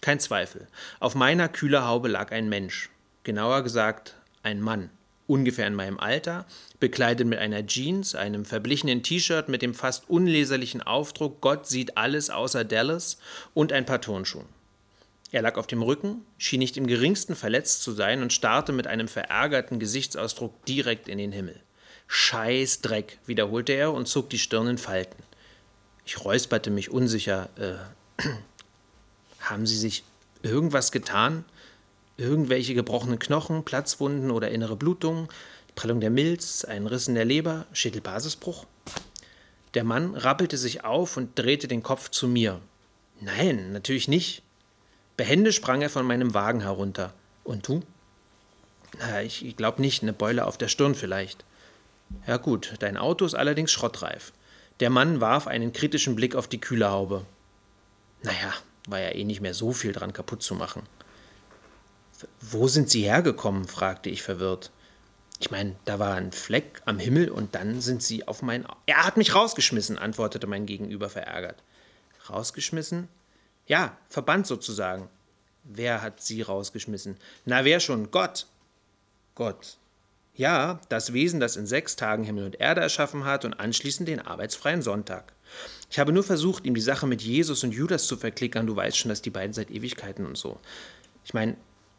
Kein 0.00 0.18
Zweifel, 0.18 0.68
auf 1.00 1.14
meiner 1.14 1.50
Kühlerhaube 1.50 2.08
lag 2.08 2.32
ein 2.32 2.48
Mensch, 2.48 2.88
genauer 3.24 3.62
gesagt 3.62 4.14
ein 4.42 4.62
Mann, 4.62 4.88
ungefähr 5.26 5.66
in 5.66 5.74
meinem 5.74 6.00
Alter, 6.00 6.46
bekleidet 6.80 7.26
mit 7.26 7.38
einer 7.38 7.66
Jeans, 7.66 8.14
einem 8.14 8.46
verblichenen 8.46 9.02
T-Shirt 9.02 9.50
mit 9.50 9.60
dem 9.60 9.74
fast 9.74 10.08
unleserlichen 10.08 10.80
Aufdruck 10.80 11.42
Gott 11.42 11.66
sieht 11.66 11.98
alles 11.98 12.30
außer 12.30 12.64
Dallas 12.64 13.18
und 13.52 13.70
ein 13.70 13.84
paar 13.84 14.00
Turnschuhen. 14.00 14.48
Er 15.30 15.42
lag 15.42 15.58
auf 15.58 15.66
dem 15.66 15.82
Rücken, 15.82 16.22
schien 16.38 16.60
nicht 16.60 16.78
im 16.78 16.86
geringsten 16.86 17.36
verletzt 17.36 17.82
zu 17.82 17.92
sein 17.92 18.22
und 18.22 18.32
starrte 18.32 18.72
mit 18.72 18.86
einem 18.86 19.08
verärgerten 19.08 19.78
Gesichtsausdruck 19.78 20.64
direkt 20.64 21.06
in 21.06 21.18
den 21.18 21.32
Himmel. 21.32 21.60
Scheiß 22.14 22.82
Dreck, 22.82 23.18
wiederholte 23.24 23.72
er 23.72 23.94
und 23.94 24.06
zog 24.06 24.28
die 24.28 24.38
Stirn 24.38 24.66
in 24.66 24.76
Falten. 24.76 25.22
Ich 26.04 26.22
räusperte 26.22 26.70
mich 26.70 26.90
unsicher. 26.90 27.48
Äh, 27.56 28.22
haben 29.40 29.66
Sie 29.66 29.78
sich 29.78 30.04
irgendwas 30.42 30.92
getan? 30.92 31.46
Irgendwelche 32.18 32.74
gebrochenen 32.74 33.18
Knochen, 33.18 33.64
Platzwunden 33.64 34.30
oder 34.30 34.50
innere 34.50 34.76
Blutungen, 34.76 35.28
Prellung 35.74 36.02
der 36.02 36.10
Milz, 36.10 36.66
ein 36.66 36.86
Riss 36.86 37.08
in 37.08 37.14
der 37.14 37.24
Leber, 37.24 37.64
Schädelbasisbruch? 37.72 38.66
Der 39.72 39.82
Mann 39.82 40.14
rappelte 40.14 40.58
sich 40.58 40.84
auf 40.84 41.16
und 41.16 41.38
drehte 41.38 41.66
den 41.66 41.82
Kopf 41.82 42.10
zu 42.10 42.28
mir. 42.28 42.60
Nein, 43.20 43.72
natürlich 43.72 44.06
nicht. 44.06 44.42
Behende 45.16 45.50
sprang 45.50 45.80
er 45.80 45.88
von 45.88 46.04
meinem 46.04 46.34
Wagen 46.34 46.60
herunter. 46.60 47.14
Und 47.42 47.66
du? 47.68 47.82
Na, 48.98 49.22
ich 49.22 49.56
glaube 49.56 49.80
nicht, 49.80 50.02
eine 50.02 50.12
Beule 50.12 50.46
auf 50.46 50.58
der 50.58 50.68
Stirn 50.68 50.94
vielleicht. 50.94 51.46
Ja 52.26 52.36
gut, 52.36 52.74
dein 52.80 52.96
Auto 52.96 53.24
ist 53.24 53.34
allerdings 53.34 53.72
schrottreif. 53.72 54.32
Der 54.80 54.90
Mann 54.90 55.20
warf 55.20 55.46
einen 55.46 55.72
kritischen 55.72 56.16
Blick 56.16 56.34
auf 56.34 56.48
die 56.48 56.60
Kühlerhaube. 56.60 57.24
Naja, 58.22 58.54
war 58.88 59.00
ja 59.00 59.10
eh 59.10 59.24
nicht 59.24 59.40
mehr 59.40 59.54
so 59.54 59.72
viel 59.72 59.92
dran 59.92 60.12
kaputt 60.12 60.42
zu 60.42 60.54
machen. 60.54 60.82
Wo 62.40 62.68
sind 62.68 62.90
Sie 62.90 63.02
hergekommen? 63.02 63.66
fragte 63.66 64.10
ich 64.10 64.22
verwirrt. 64.22 64.70
Ich 65.40 65.50
meine, 65.50 65.74
da 65.84 65.98
war 65.98 66.14
ein 66.14 66.30
Fleck 66.30 66.80
am 66.84 67.00
Himmel 67.00 67.28
und 67.28 67.56
dann 67.56 67.80
sind 67.80 68.02
Sie 68.02 68.28
auf 68.28 68.42
mein. 68.42 68.64
Er 68.86 69.04
hat 69.04 69.16
mich 69.16 69.34
rausgeschmissen, 69.34 69.98
antwortete 69.98 70.46
mein 70.46 70.66
Gegenüber 70.66 71.10
verärgert. 71.10 71.62
Rausgeschmissen? 72.30 73.08
Ja, 73.66 73.96
verbannt 74.08 74.46
sozusagen. 74.46 75.08
Wer 75.64 76.00
hat 76.02 76.20
Sie 76.20 76.42
rausgeschmissen? 76.42 77.16
Na, 77.44 77.64
wer 77.64 77.80
schon? 77.80 78.10
Gott. 78.12 78.46
Gott. 79.34 79.78
Ja, 80.34 80.80
das 80.88 81.12
Wesen, 81.12 81.40
das 81.40 81.56
in 81.56 81.66
sechs 81.66 81.96
Tagen 81.96 82.24
Himmel 82.24 82.44
und 82.46 82.60
Erde 82.60 82.80
erschaffen 82.80 83.24
hat 83.24 83.44
und 83.44 83.54
anschließend 83.54 84.08
den 84.08 84.20
arbeitsfreien 84.20 84.80
Sonntag. 84.80 85.34
Ich 85.90 85.98
habe 85.98 86.12
nur 86.12 86.22
versucht, 86.22 86.64
ihm 86.64 86.74
die 86.74 86.80
Sache 86.80 87.06
mit 87.06 87.20
Jesus 87.20 87.62
und 87.64 87.72
Judas 87.72 88.06
zu 88.06 88.16
verklickern. 88.16 88.66
Du 88.66 88.74
weißt 88.74 88.96
schon, 88.96 89.10
dass 89.10 89.20
die 89.20 89.30
beiden 89.30 89.52
seit 89.52 89.70
Ewigkeiten 89.70 90.24
und 90.24 90.38
so. 90.38 90.58
Ich 91.24 91.34
meine, 91.34 91.56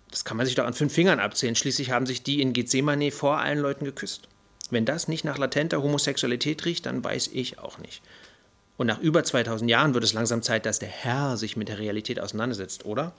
das 0.10 0.26
kann 0.26 0.38
man 0.38 0.48
sich 0.48 0.56
doch 0.56 0.66
an 0.66 0.74
fünf 0.74 0.94
Fingern 0.94 1.20
abzählen. 1.20 1.56
Schließlich 1.56 1.92
haben 1.92 2.08
sich 2.08 2.24
die 2.24 2.42
in 2.42 2.54
Gethsemane 2.54 3.12
vor 3.12 3.38
allen 3.38 3.60
Leuten 3.60 3.86
geküsst. 3.86 4.28
Wenn 4.72 4.86
das 4.86 5.08
nicht 5.08 5.24
nach 5.24 5.38
latenter 5.38 5.84
Homosexualität 5.84 6.66
riecht, 6.66 6.88
dann 6.88 7.04
weiß 7.04 7.30
ich 7.34 7.60
auch 7.60 7.78
nicht. 7.78 8.02
Und 8.78 8.88
nach 8.88 9.00
über 9.00 9.24
2000 9.24 9.70
Jahren 9.70 9.94
wird 9.94 10.04
es 10.04 10.14
langsam 10.14 10.42
Zeit, 10.42 10.66
dass 10.66 10.80
der 10.80 10.90
Herr 10.90 11.38
sich 11.38 11.56
mit 11.56 11.68
der 11.68 11.78
Realität 11.78 12.20
auseinandersetzt, 12.20 12.86
oder? 12.86 13.14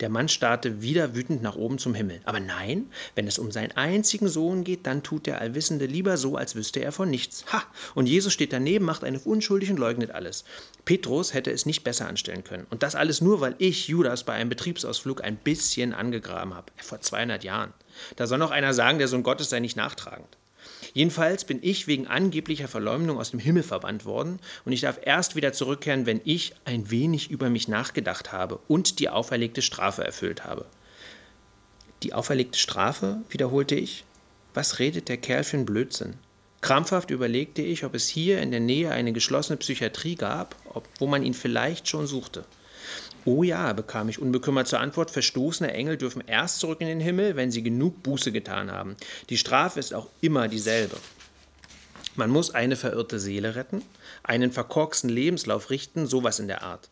Der 0.00 0.10
Mann 0.10 0.28
starrte 0.28 0.82
wieder 0.82 1.14
wütend 1.14 1.42
nach 1.42 1.56
oben 1.56 1.78
zum 1.78 1.94
Himmel. 1.94 2.20
Aber 2.24 2.40
nein, 2.40 2.90
wenn 3.14 3.26
es 3.26 3.38
um 3.38 3.50
seinen 3.50 3.72
einzigen 3.72 4.28
Sohn 4.28 4.62
geht, 4.62 4.86
dann 4.86 5.02
tut 5.02 5.26
der 5.26 5.40
Allwissende 5.40 5.86
lieber 5.86 6.16
so, 6.16 6.36
als 6.36 6.54
wüsste 6.54 6.80
er 6.80 6.92
von 6.92 7.08
nichts. 7.08 7.44
Ha! 7.52 7.62
Und 7.94 8.06
Jesus 8.06 8.32
steht 8.32 8.52
daneben, 8.52 8.84
macht 8.84 9.04
eine 9.04 9.18
unschuldig 9.20 9.70
und 9.70 9.78
leugnet 9.78 10.10
alles. 10.10 10.44
Petrus 10.84 11.32
hätte 11.32 11.50
es 11.50 11.64
nicht 11.64 11.82
besser 11.82 12.08
anstellen 12.08 12.44
können. 12.44 12.66
Und 12.70 12.82
das 12.82 12.94
alles 12.94 13.20
nur, 13.20 13.40
weil 13.40 13.54
ich 13.58 13.88
Judas 13.88 14.24
bei 14.24 14.34
einem 14.34 14.50
Betriebsausflug 14.50 15.24
ein 15.24 15.36
bisschen 15.36 15.94
angegraben 15.94 16.54
habe. 16.54 16.72
Vor 16.76 17.00
200 17.00 17.42
Jahren. 17.42 17.72
Da 18.16 18.26
soll 18.26 18.38
noch 18.38 18.50
einer 18.50 18.74
sagen, 18.74 18.98
der 18.98 19.08
Sohn 19.08 19.22
Gottes 19.22 19.48
sei 19.48 19.60
nicht 19.60 19.76
nachtragend. 19.76 20.36
Jedenfalls 20.96 21.44
bin 21.44 21.58
ich 21.60 21.86
wegen 21.86 22.06
angeblicher 22.06 22.68
Verleumdung 22.68 23.18
aus 23.18 23.30
dem 23.30 23.38
Himmel 23.38 23.62
verbannt 23.62 24.06
worden 24.06 24.40
und 24.64 24.72
ich 24.72 24.80
darf 24.80 24.98
erst 25.02 25.36
wieder 25.36 25.52
zurückkehren, 25.52 26.06
wenn 26.06 26.22
ich 26.24 26.54
ein 26.64 26.90
wenig 26.90 27.30
über 27.30 27.50
mich 27.50 27.68
nachgedacht 27.68 28.32
habe 28.32 28.60
und 28.66 28.98
die 28.98 29.10
auferlegte 29.10 29.60
Strafe 29.60 30.04
erfüllt 30.04 30.44
habe. 30.44 30.64
Die 32.02 32.14
auferlegte 32.14 32.58
Strafe, 32.58 33.18
wiederholte 33.28 33.74
ich. 33.74 34.04
Was 34.54 34.78
redet 34.78 35.10
der 35.10 35.18
Kerl 35.18 35.44
für 35.44 35.58
einen 35.58 35.66
Blödsinn? 35.66 36.14
Krampfhaft 36.62 37.10
überlegte 37.10 37.60
ich, 37.60 37.84
ob 37.84 37.94
es 37.94 38.08
hier 38.08 38.40
in 38.40 38.50
der 38.50 38.60
Nähe 38.60 38.90
eine 38.90 39.12
geschlossene 39.12 39.58
Psychiatrie 39.58 40.14
gab, 40.14 40.56
ob, 40.72 40.88
wo 40.98 41.06
man 41.06 41.22
ihn 41.22 41.34
vielleicht 41.34 41.90
schon 41.90 42.06
suchte. 42.06 42.46
Oh 43.26 43.42
ja, 43.42 43.72
bekam 43.72 44.08
ich 44.08 44.20
unbekümmert 44.20 44.68
zur 44.68 44.78
Antwort, 44.78 45.10
verstoßene 45.10 45.72
Engel 45.72 45.96
dürfen 45.96 46.22
erst 46.28 46.60
zurück 46.60 46.80
in 46.80 46.86
den 46.86 47.00
Himmel, 47.00 47.34
wenn 47.34 47.50
sie 47.50 47.64
genug 47.64 48.04
Buße 48.04 48.30
getan 48.30 48.70
haben. 48.70 48.94
Die 49.30 49.36
Strafe 49.36 49.80
ist 49.80 49.92
auch 49.94 50.06
immer 50.20 50.46
dieselbe. 50.46 50.96
Man 52.14 52.30
muss 52.30 52.54
eine 52.54 52.76
verirrte 52.76 53.18
Seele 53.18 53.56
retten, 53.56 53.82
einen 54.22 54.52
verkorksten 54.52 55.10
Lebenslauf 55.10 55.70
richten, 55.70 56.06
sowas 56.06 56.38
in 56.38 56.46
der 56.46 56.62
Art. 56.62 56.88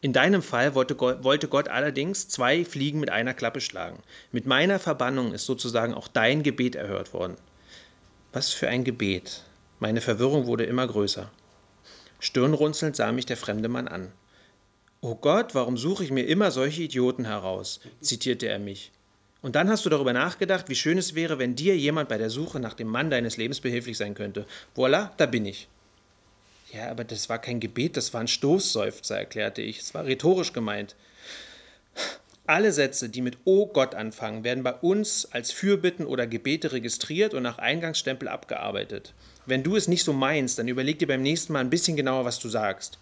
In 0.00 0.12
deinem 0.12 0.42
Fall 0.42 0.74
wollte 0.74 0.98
wollte 0.98 1.46
Gott 1.46 1.68
allerdings 1.68 2.26
zwei 2.26 2.64
Fliegen 2.64 2.98
mit 2.98 3.10
einer 3.10 3.32
Klappe 3.32 3.60
schlagen. 3.60 4.02
Mit 4.32 4.44
meiner 4.44 4.80
Verbannung 4.80 5.32
ist 5.32 5.46
sozusagen 5.46 5.94
auch 5.94 6.08
dein 6.08 6.42
Gebet 6.42 6.74
erhört 6.74 7.14
worden. 7.14 7.36
Was 8.32 8.50
für 8.50 8.66
ein 8.66 8.82
Gebet. 8.82 9.44
Meine 9.78 10.00
Verwirrung 10.00 10.46
wurde 10.46 10.64
immer 10.64 10.86
größer. 10.86 11.30
Stirnrunzelnd 12.18 12.96
sah 12.96 13.12
mich 13.12 13.26
der 13.26 13.36
fremde 13.36 13.68
Mann 13.68 13.86
an. 13.86 14.10
Oh 15.08 15.14
Gott, 15.14 15.54
warum 15.54 15.76
suche 15.76 16.02
ich 16.02 16.10
mir 16.10 16.24
immer 16.24 16.50
solche 16.50 16.82
Idioten 16.82 17.26
heraus? 17.26 17.78
zitierte 18.00 18.48
er 18.48 18.58
mich. 18.58 18.90
Und 19.40 19.54
dann 19.54 19.70
hast 19.70 19.86
du 19.86 19.88
darüber 19.88 20.12
nachgedacht, 20.12 20.68
wie 20.68 20.74
schön 20.74 20.98
es 20.98 21.14
wäre, 21.14 21.38
wenn 21.38 21.54
dir 21.54 21.76
jemand 21.76 22.08
bei 22.08 22.18
der 22.18 22.28
Suche 22.28 22.58
nach 22.58 22.74
dem 22.74 22.88
Mann 22.88 23.08
deines 23.08 23.36
Lebens 23.36 23.60
behilflich 23.60 23.96
sein 23.96 24.14
könnte. 24.14 24.46
Voilà, 24.74 25.10
da 25.16 25.26
bin 25.26 25.46
ich. 25.46 25.68
Ja, 26.72 26.90
aber 26.90 27.04
das 27.04 27.28
war 27.28 27.38
kein 27.38 27.60
Gebet, 27.60 27.96
das 27.96 28.14
war 28.14 28.20
ein 28.20 28.26
Stoßseufzer, 28.26 29.16
erklärte 29.16 29.62
ich. 29.62 29.78
Es 29.78 29.94
war 29.94 30.06
rhetorisch 30.06 30.52
gemeint. 30.52 30.96
Alle 32.48 32.72
Sätze, 32.72 33.08
die 33.08 33.22
mit 33.22 33.38
Oh 33.44 33.68
Gott 33.68 33.94
anfangen, 33.94 34.42
werden 34.42 34.64
bei 34.64 34.74
uns 34.74 35.28
als 35.30 35.52
Fürbitten 35.52 36.04
oder 36.04 36.26
Gebete 36.26 36.72
registriert 36.72 37.32
und 37.32 37.44
nach 37.44 37.58
Eingangsstempel 37.58 38.26
abgearbeitet. 38.26 39.14
Wenn 39.46 39.62
du 39.62 39.76
es 39.76 39.86
nicht 39.86 40.02
so 40.02 40.12
meinst, 40.12 40.58
dann 40.58 40.66
überleg 40.66 40.98
dir 40.98 41.06
beim 41.06 41.22
nächsten 41.22 41.52
Mal 41.52 41.60
ein 41.60 41.70
bisschen 41.70 41.96
genauer, 41.96 42.24
was 42.24 42.40
du 42.40 42.48
sagst. 42.48 42.98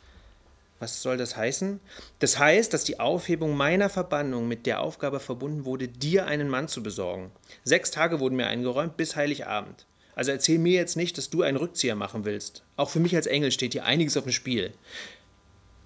Was 0.85 1.01
soll 1.01 1.17
das 1.17 1.35
heißen? 1.35 1.81
Das 2.19 2.39
heißt, 2.39 2.75
dass 2.75 2.85
die 2.85 3.01
Aufhebung 3.01 3.57
meiner 3.57 3.89
Verbannung 3.89 4.47
mit 4.47 4.67
der 4.67 4.83
Aufgabe 4.83 5.19
verbunden 5.19 5.65
wurde, 5.65 5.89
dir 5.89 6.27
einen 6.27 6.51
Mann 6.51 6.69
zu 6.69 6.83
besorgen. 6.83 7.33
Sechs 7.65 7.91
Tage 7.91 8.21
wurden 8.21 8.37
mir 8.37 8.49
eingeräumt 8.49 8.99
bis 8.99 9.17
Heiligabend. 9.17 9.87
Also 10.15 10.31
erzähl 10.31 10.59
mir 10.59 10.75
jetzt 10.75 10.99
nicht, 10.99 11.17
dass 11.17 11.31
du 11.31 11.41
einen 11.41 11.57
Rückzieher 11.57 11.95
machen 11.95 12.27
willst. 12.27 12.65
Auch 12.77 12.91
für 12.91 13.01
mich 13.01 13.17
als 13.17 13.27
Engel 13.27 13.51
steht 13.51 13.73
hier 13.73 13.87
einiges 13.87 14.19
auf 14.19 14.25
dem 14.25 14.33
Spiel. 14.35 14.75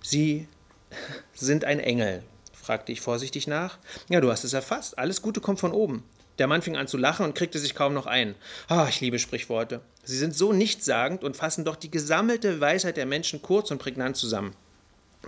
Sie 0.02 0.48
sind 1.32 1.64
ein 1.64 1.78
Engel, 1.78 2.24
fragte 2.52 2.90
ich 2.90 3.00
vorsichtig 3.00 3.46
nach. 3.46 3.78
Ja, 4.08 4.20
du 4.20 4.32
hast 4.32 4.42
es 4.42 4.52
erfasst. 4.52 4.98
Alles 4.98 5.22
Gute 5.22 5.40
kommt 5.40 5.60
von 5.60 5.70
oben. 5.70 6.02
Der 6.40 6.48
Mann 6.48 6.62
fing 6.62 6.76
an 6.76 6.88
zu 6.88 6.96
lachen 6.96 7.24
und 7.24 7.36
kriegte 7.36 7.60
sich 7.60 7.76
kaum 7.76 7.94
noch 7.94 8.06
ein. 8.06 8.34
Ah, 8.66 8.86
ich 8.88 9.00
liebe 9.00 9.20
Sprichworte. 9.20 9.80
Sie 10.02 10.18
sind 10.18 10.34
so 10.34 10.52
nichtssagend 10.52 11.22
und 11.22 11.36
fassen 11.36 11.64
doch 11.64 11.76
die 11.76 11.92
gesammelte 11.92 12.60
Weisheit 12.60 12.96
der 12.96 13.06
Menschen 13.06 13.42
kurz 13.42 13.70
und 13.70 13.78
prägnant 13.78 14.16
zusammen. 14.16 14.56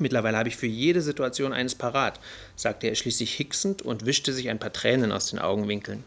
Mittlerweile 0.00 0.38
habe 0.38 0.48
ich 0.48 0.56
für 0.56 0.66
jede 0.66 1.02
Situation 1.02 1.52
eines 1.52 1.74
parat, 1.74 2.18
sagte 2.56 2.88
er 2.88 2.94
schließlich 2.94 3.34
hicksend 3.34 3.82
und 3.82 4.06
wischte 4.06 4.32
sich 4.32 4.48
ein 4.48 4.58
paar 4.58 4.72
Tränen 4.72 5.12
aus 5.12 5.30
den 5.30 5.38
Augenwinkeln. 5.38 6.04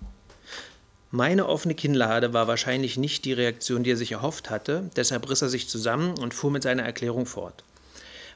Meine 1.12 1.48
offene 1.48 1.76
Kinnlade 1.76 2.34
war 2.34 2.48
wahrscheinlich 2.48 2.98
nicht 2.98 3.24
die 3.26 3.34
Reaktion, 3.34 3.84
die 3.84 3.92
er 3.92 3.98
sich 3.98 4.14
erhofft 4.14 4.50
hatte, 4.50 4.90
deshalb 4.96 5.30
riss 5.30 5.44
er 5.44 5.50
sich 5.50 5.70
zusammen 5.70 6.18
und 6.18 6.34
fuhr 6.34 6.50
mit 6.50 6.64
seiner 6.64 6.82
Erklärung 6.82 7.28
fort. 7.28 7.64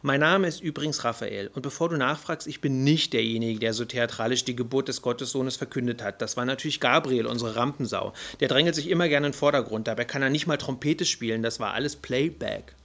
Mein 0.03 0.19
Name 0.19 0.47
ist 0.47 0.61
übrigens 0.61 1.03
Raphael, 1.03 1.49
und 1.55 1.63
bevor 1.63 1.89
du 1.89 1.97
nachfragst, 1.97 2.45
ich 2.45 2.61
bin 2.61 2.83
nicht 2.83 3.13
derjenige, 3.13 3.59
der 3.59 3.73
so 3.73 3.83
theatralisch 3.83 4.45
die 4.45 4.55
Geburt 4.55 4.89
des 4.89 5.01
Gottessohnes 5.01 5.55
verkündet 5.55 6.03
hat. 6.03 6.21
Das 6.21 6.37
war 6.37 6.45
natürlich 6.45 6.79
Gabriel, 6.79 7.25
unsere 7.25 7.55
Rampensau. 7.55 8.13
Der 8.39 8.47
drängelt 8.47 8.75
sich 8.75 8.91
immer 8.91 9.09
gerne 9.09 9.25
in 9.25 9.33
den 9.33 9.37
Vordergrund, 9.39 9.87
dabei 9.87 10.05
kann 10.05 10.21
er 10.21 10.29
nicht 10.29 10.45
mal 10.45 10.57
Trompete 10.57 11.05
spielen, 11.05 11.41
das 11.41 11.59
war 11.59 11.73
alles 11.73 11.95
Playback. 11.95 12.76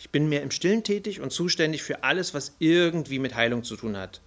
Ich 0.00 0.08
bin 0.08 0.30
mehr 0.30 0.40
im 0.40 0.50
Stillen 0.50 0.82
tätig 0.82 1.20
und 1.20 1.30
zuständig 1.30 1.82
für 1.82 2.04
alles, 2.04 2.32
was 2.32 2.54
irgendwie 2.58 3.18
mit 3.18 3.34
Heilung 3.34 3.64
zu 3.64 3.76
tun 3.76 3.98
hat. 3.98 4.22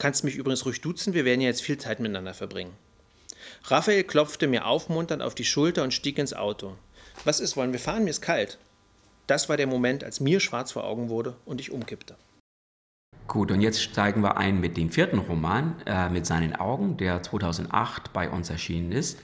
Kannst 0.00 0.24
mich 0.24 0.34
übrigens 0.34 0.66
ruhig 0.66 0.80
duzen, 0.80 1.14
wir 1.14 1.24
werden 1.24 1.40
ja 1.40 1.46
jetzt 1.46 1.62
viel 1.62 1.78
Zeit 1.78 2.00
miteinander 2.00 2.34
verbringen. 2.34 2.72
Raphael 3.66 4.02
klopfte 4.02 4.48
mir 4.48 4.66
aufmunternd 4.66 5.22
auf 5.22 5.36
die 5.36 5.44
Schulter 5.44 5.84
und 5.84 5.94
stieg 5.94 6.18
ins 6.18 6.34
Auto. 6.34 6.76
Was 7.24 7.38
ist, 7.38 7.56
wollen 7.56 7.70
wir 7.70 7.78
fahren? 7.78 8.02
Mir 8.02 8.10
ist 8.10 8.20
kalt. 8.20 8.58
Das 9.28 9.48
war 9.48 9.56
der 9.56 9.68
Moment, 9.68 10.02
als 10.02 10.18
mir 10.18 10.40
schwarz 10.40 10.72
vor 10.72 10.82
Augen 10.82 11.08
wurde 11.08 11.36
und 11.44 11.60
ich 11.60 11.70
umkippte. 11.70 12.16
Gut, 13.28 13.52
und 13.52 13.60
jetzt 13.60 13.82
steigen 13.82 14.22
wir 14.22 14.36
ein 14.36 14.60
mit 14.60 14.76
dem 14.76 14.90
vierten 14.90 15.18
Roman, 15.18 15.80
äh, 15.86 16.08
mit 16.08 16.26
seinen 16.26 16.54
Augen, 16.54 16.96
der 16.96 17.22
2008 17.22 18.12
bei 18.12 18.28
uns 18.28 18.50
erschienen 18.50 18.90
ist. 18.90 19.20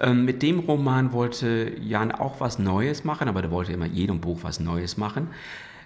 Ähm, 0.00 0.24
mit 0.24 0.42
dem 0.42 0.60
Roman 0.60 1.12
wollte 1.12 1.72
Jan 1.80 2.10
auch 2.10 2.40
was 2.40 2.58
Neues 2.58 3.04
machen, 3.04 3.28
aber 3.28 3.42
der 3.42 3.50
wollte 3.50 3.72
immer 3.72 3.86
jedem 3.86 4.20
Buch 4.20 4.40
was 4.42 4.58
Neues 4.58 4.96
machen. 4.96 5.28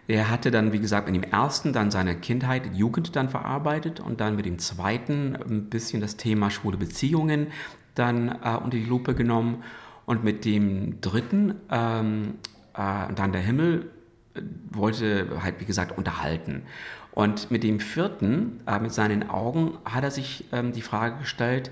Er 0.07 0.31
hatte 0.31 0.51
dann, 0.51 0.73
wie 0.73 0.79
gesagt, 0.79 1.11
mit 1.11 1.17
dem 1.17 1.31
ersten 1.31 1.73
dann 1.73 1.91
seine 1.91 2.15
Kindheit, 2.15 2.75
Jugend 2.75 3.17
dann 3.17 3.29
verarbeitet 3.29 4.01
und 4.01 4.21
dann 4.21 4.37
mit 4.37 4.45
dem 4.45 4.59
zweiten 4.59 5.35
ein 5.35 5.71
bisschen 5.71 6.01
das 6.01 6.17
Thema 6.17 6.51
schwule 6.51 6.77
Beziehungen 6.77 7.49
dann 7.95 8.29
äh, 8.29 8.57
unter 8.57 8.77
die 8.77 8.85
Lupe 8.85 9.15
genommen 9.15 9.63
und 10.07 10.25
mit 10.25 10.45
dem 10.45 11.01
dritten, 11.01 11.55
ähm, 11.71 12.35
äh, 12.75 13.13
dann 13.15 13.33
der 13.33 13.41
Himmel, 13.41 13.91
äh, 14.35 14.43
wollte 14.71 15.29
halt, 15.43 15.61
wie 15.61 15.65
gesagt, 15.65 15.97
unterhalten. 15.97 16.63
Und 17.13 17.51
mit 17.51 17.63
dem 17.63 17.81
vierten, 17.81 18.61
äh, 18.67 18.79
mit 18.81 18.93
seinen 18.93 19.31
Augen, 19.31 19.79
hat 19.85 20.05
er 20.05 20.11
sich 20.11 20.45
ähm, 20.53 20.73
die 20.73 20.83
Frage 20.83 21.19
gestellt, 21.19 21.71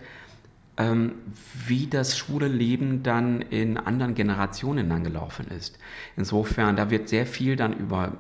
wie 0.77 1.87
das 1.87 2.17
schwule 2.17 2.49
Leben 2.49 3.03
dann 3.03 3.43
in 3.43 3.77
anderen 3.77 4.15
Generationen 4.15 4.89
dann 4.89 5.05
gelaufen 5.05 5.47
ist. 5.49 5.79
Insofern, 6.17 6.77
da 6.77 6.91
wird 6.91 7.11
sehr 7.11 7.27
viel 7.27 7.57
dann 7.57 7.75
über 7.75 8.13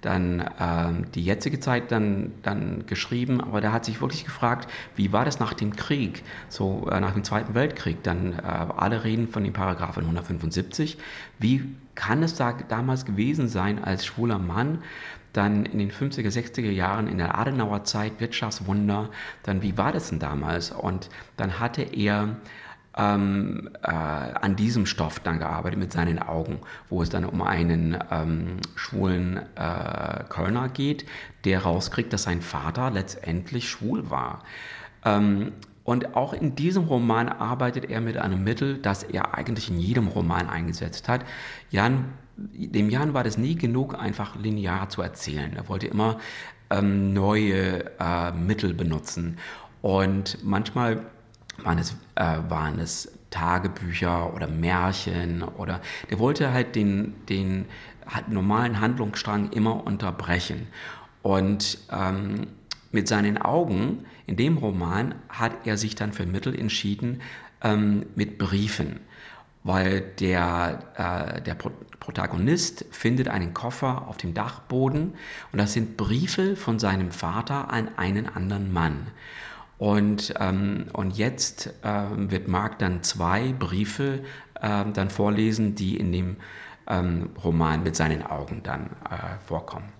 dann 0.00 0.40
äh, 0.40 1.06
die 1.14 1.24
jetzige 1.24 1.60
Zeit 1.60 1.92
dann, 1.92 2.32
dann 2.42 2.86
geschrieben, 2.86 3.40
aber 3.40 3.60
der 3.60 3.72
hat 3.72 3.84
sich 3.84 4.00
wirklich 4.00 4.24
gefragt, 4.24 4.70
wie 4.96 5.12
war 5.12 5.24
das 5.24 5.40
nach 5.40 5.54
dem 5.54 5.76
Krieg, 5.76 6.22
so 6.48 6.88
äh, 6.90 7.00
nach 7.00 7.12
dem 7.12 7.24
Zweiten 7.24 7.54
Weltkrieg, 7.54 8.02
dann 8.02 8.32
äh, 8.32 8.42
alle 8.42 9.04
reden 9.04 9.28
von 9.28 9.44
dem 9.44 9.52
Paragraphen 9.52 10.04
175, 10.04 10.98
wie 11.38 11.76
kann 11.94 12.22
es 12.22 12.34
da 12.34 12.52
damals 12.52 13.04
gewesen 13.04 13.48
sein 13.48 13.82
als 13.82 14.06
schwuler 14.06 14.38
Mann, 14.38 14.78
dann 15.32 15.64
in 15.64 15.78
den 15.78 15.90
50er, 15.90 16.30
60er 16.30 16.70
Jahren 16.70 17.06
in 17.06 17.18
der 17.18 17.38
Adenauer 17.38 17.84
Zeit, 17.84 18.20
Wirtschaftswunder, 18.20 19.10
dann 19.42 19.62
wie 19.62 19.76
war 19.76 19.92
das 19.92 20.10
denn 20.10 20.18
damals? 20.18 20.70
Und 20.70 21.08
dann 21.36 21.60
hatte 21.60 21.82
er 21.82 22.36
ähm, 22.96 23.70
äh, 23.82 23.90
an 23.90 24.56
diesem 24.56 24.86
Stoff 24.86 25.20
dann 25.20 25.38
gearbeitet 25.38 25.78
mit 25.78 25.92
seinen 25.92 26.18
Augen, 26.18 26.60
wo 26.88 27.02
es 27.02 27.08
dann 27.08 27.24
um 27.24 27.42
einen 27.42 27.96
ähm, 28.10 28.56
schwulen 28.74 29.38
äh, 29.54 30.24
Kölner 30.28 30.68
geht, 30.68 31.06
der 31.44 31.62
rauskriegt, 31.62 32.12
dass 32.12 32.24
sein 32.24 32.42
Vater 32.42 32.90
letztendlich 32.90 33.68
schwul 33.68 34.10
war. 34.10 34.42
Ähm, 35.04 35.52
und 35.84 36.14
auch 36.14 36.32
in 36.32 36.54
diesem 36.54 36.84
Roman 36.84 37.28
arbeitet 37.28 37.86
er 37.90 38.00
mit 38.00 38.16
einem 38.16 38.44
Mittel, 38.44 38.78
das 38.78 39.02
er 39.02 39.34
eigentlich 39.34 39.70
in 39.70 39.78
jedem 39.78 40.08
Roman 40.08 40.48
eingesetzt 40.48 41.08
hat. 41.08 41.24
Jan 41.70 42.04
dem 42.52 42.90
Jan 42.90 43.14
war 43.14 43.24
das 43.24 43.38
nie 43.38 43.54
genug, 43.54 43.94
einfach 43.94 44.36
linear 44.36 44.88
zu 44.88 45.02
erzählen. 45.02 45.52
Er 45.54 45.68
wollte 45.68 45.86
immer 45.86 46.18
ähm, 46.70 47.12
neue 47.12 47.84
äh, 47.98 48.32
Mittel 48.32 48.74
benutzen. 48.74 49.38
Und 49.82 50.38
manchmal 50.42 51.02
waren 51.62 51.78
es, 51.78 51.92
äh, 52.14 52.38
waren 52.48 52.78
es 52.78 53.12
Tagebücher 53.30 54.34
oder 54.34 54.48
Märchen 54.48 55.42
oder 55.42 55.80
der 56.10 56.18
wollte 56.18 56.52
halt 56.52 56.74
den, 56.74 57.14
den 57.28 57.66
normalen 58.28 58.80
Handlungsstrang 58.80 59.50
immer 59.50 59.86
unterbrechen. 59.86 60.66
Und 61.22 61.78
ähm, 61.92 62.46
mit 62.92 63.06
seinen 63.06 63.38
Augen 63.38 64.04
in 64.26 64.36
dem 64.36 64.56
Roman 64.56 65.14
hat 65.28 65.52
er 65.64 65.76
sich 65.76 65.94
dann 65.94 66.12
für 66.12 66.26
Mittel 66.26 66.58
entschieden 66.58 67.20
ähm, 67.62 68.06
mit 68.16 68.38
Briefen 68.38 69.00
weil 69.62 70.00
der, 70.00 70.78
äh, 70.96 71.42
der 71.42 71.54
Protagonist 72.10 72.86
findet 72.90 73.28
einen 73.28 73.54
Koffer 73.54 74.08
auf 74.08 74.16
dem 74.16 74.34
Dachboden 74.34 75.14
und 75.52 75.58
das 75.60 75.74
sind 75.74 75.96
Briefe 75.96 76.56
von 76.56 76.80
seinem 76.80 77.12
Vater 77.12 77.70
an 77.70 77.88
einen 77.96 78.26
anderen 78.26 78.72
Mann. 78.72 79.06
Und, 79.78 80.34
ähm, 80.40 80.86
und 80.92 81.16
jetzt 81.16 81.72
ähm, 81.84 82.32
wird 82.32 82.48
Mark 82.48 82.80
dann 82.80 83.04
zwei 83.04 83.52
Briefe 83.52 84.24
ähm, 84.60 84.92
dann 84.92 85.08
vorlesen, 85.08 85.76
die 85.76 85.98
in 85.98 86.10
dem 86.10 86.36
ähm, 86.88 87.30
Roman 87.44 87.84
mit 87.84 87.94
seinen 87.94 88.26
Augen 88.26 88.64
dann 88.64 88.86
äh, 89.08 89.38
vorkommen. 89.46 89.92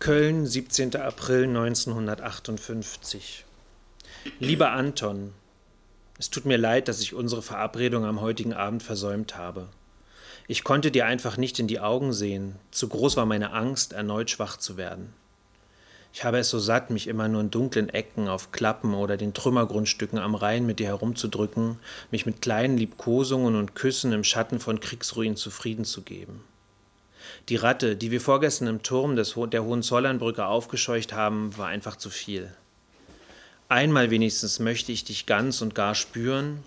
Köln, 0.00 0.44
17. 0.44 0.96
April 0.96 1.44
1958. 1.44 3.46
Lieber 4.38 4.72
Anton, 4.72 5.32
es 6.18 6.28
tut 6.28 6.44
mir 6.44 6.58
leid, 6.58 6.88
dass 6.88 7.00
ich 7.00 7.14
unsere 7.14 7.40
Verabredung 7.40 8.04
am 8.04 8.20
heutigen 8.20 8.52
Abend 8.52 8.82
versäumt 8.82 9.38
habe. 9.38 9.70
Ich 10.46 10.62
konnte 10.62 10.90
dir 10.90 11.06
einfach 11.06 11.38
nicht 11.38 11.58
in 11.58 11.68
die 11.68 11.80
Augen 11.80 12.12
sehen, 12.12 12.56
zu 12.70 12.88
groß 12.88 13.16
war 13.16 13.24
meine 13.24 13.52
Angst, 13.52 13.94
erneut 13.94 14.28
schwach 14.30 14.58
zu 14.58 14.76
werden. 14.76 15.14
Ich 16.12 16.22
habe 16.22 16.38
es 16.38 16.50
so 16.50 16.58
satt, 16.58 16.90
mich 16.90 17.08
immer 17.08 17.28
nur 17.28 17.40
in 17.40 17.50
dunklen 17.50 17.88
Ecken, 17.88 18.28
auf 18.28 18.52
Klappen 18.52 18.94
oder 18.94 19.16
den 19.16 19.34
Trümmergrundstücken 19.34 20.18
am 20.18 20.34
Rhein 20.34 20.66
mit 20.66 20.78
dir 20.78 20.86
herumzudrücken, 20.86 21.80
mich 22.10 22.24
mit 22.26 22.42
kleinen 22.42 22.76
Liebkosungen 22.76 23.56
und 23.56 23.74
Küssen 23.74 24.12
im 24.12 24.22
Schatten 24.22 24.60
von 24.60 24.78
Kriegsruinen 24.78 25.36
zufrieden 25.36 25.84
zu 25.84 26.02
geben. 26.02 26.44
Die 27.48 27.56
Ratte, 27.56 27.96
die 27.96 28.10
wir 28.10 28.20
vorgestern 28.20 28.68
im 28.68 28.82
Turm 28.82 29.16
des, 29.16 29.34
der 29.50 29.64
Hohenzollernbrücke 29.64 30.46
aufgescheucht 30.46 31.14
haben, 31.14 31.56
war 31.56 31.68
einfach 31.68 31.96
zu 31.96 32.10
viel. 32.10 32.54
Einmal 33.68 34.10
wenigstens 34.10 34.60
möchte 34.60 34.92
ich 34.92 35.04
dich 35.04 35.26
ganz 35.26 35.62
und 35.62 35.74
gar 35.74 35.94
spüren, 35.94 36.62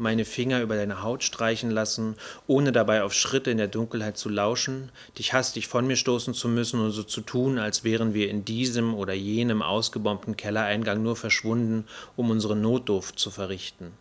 meine 0.00 0.24
Finger 0.24 0.62
über 0.62 0.76
deine 0.76 1.02
Haut 1.02 1.22
streichen 1.22 1.70
lassen, 1.70 2.16
ohne 2.46 2.72
dabei 2.72 3.02
auf 3.02 3.12
Schritte 3.12 3.50
in 3.50 3.58
der 3.58 3.68
Dunkelheit 3.68 4.16
zu 4.16 4.28
lauschen, 4.28 4.90
dich 5.18 5.32
hastig 5.32 5.68
von 5.68 5.86
mir 5.86 5.96
stoßen 5.96 6.34
zu 6.34 6.48
müssen 6.48 6.80
und 6.80 6.90
so 6.90 7.02
zu 7.02 7.20
tun, 7.20 7.58
als 7.58 7.84
wären 7.84 8.14
wir 8.14 8.30
in 8.30 8.44
diesem 8.44 8.94
oder 8.94 9.12
jenem 9.12 9.62
ausgebombten 9.62 10.36
Kellereingang 10.36 11.02
nur 11.02 11.16
verschwunden, 11.16 11.86
um 12.16 12.30
unsere 12.30 12.56
Notdurft 12.56 13.18
zu 13.18 13.30
verrichten. 13.30 13.92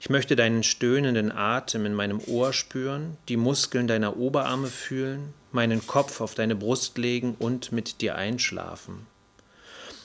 Ich 0.00 0.10
möchte 0.10 0.34
deinen 0.34 0.62
stöhnenden 0.62 1.30
Atem 1.30 1.86
in 1.86 1.94
meinem 1.94 2.20
Ohr 2.26 2.52
spüren, 2.52 3.16
die 3.28 3.36
Muskeln 3.36 3.86
deiner 3.86 4.16
Oberarme 4.16 4.66
fühlen, 4.66 5.32
meinen 5.52 5.86
Kopf 5.86 6.20
auf 6.20 6.34
deine 6.34 6.56
Brust 6.56 6.98
legen 6.98 7.36
und 7.38 7.70
mit 7.70 8.00
dir 8.00 8.16
einschlafen. 8.16 9.06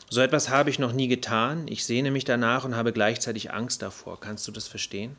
So 0.09 0.21
etwas 0.21 0.49
habe 0.49 0.69
ich 0.69 0.79
noch 0.79 0.93
nie 0.93 1.07
getan. 1.07 1.67
Ich 1.67 1.85
sehne 1.85 2.11
mich 2.11 2.23
danach 2.23 2.63
und 2.63 2.75
habe 2.75 2.93
gleichzeitig 2.93 3.51
Angst 3.51 3.81
davor. 3.81 4.19
Kannst 4.19 4.47
du 4.47 4.51
das 4.51 4.67
verstehen? 4.67 5.17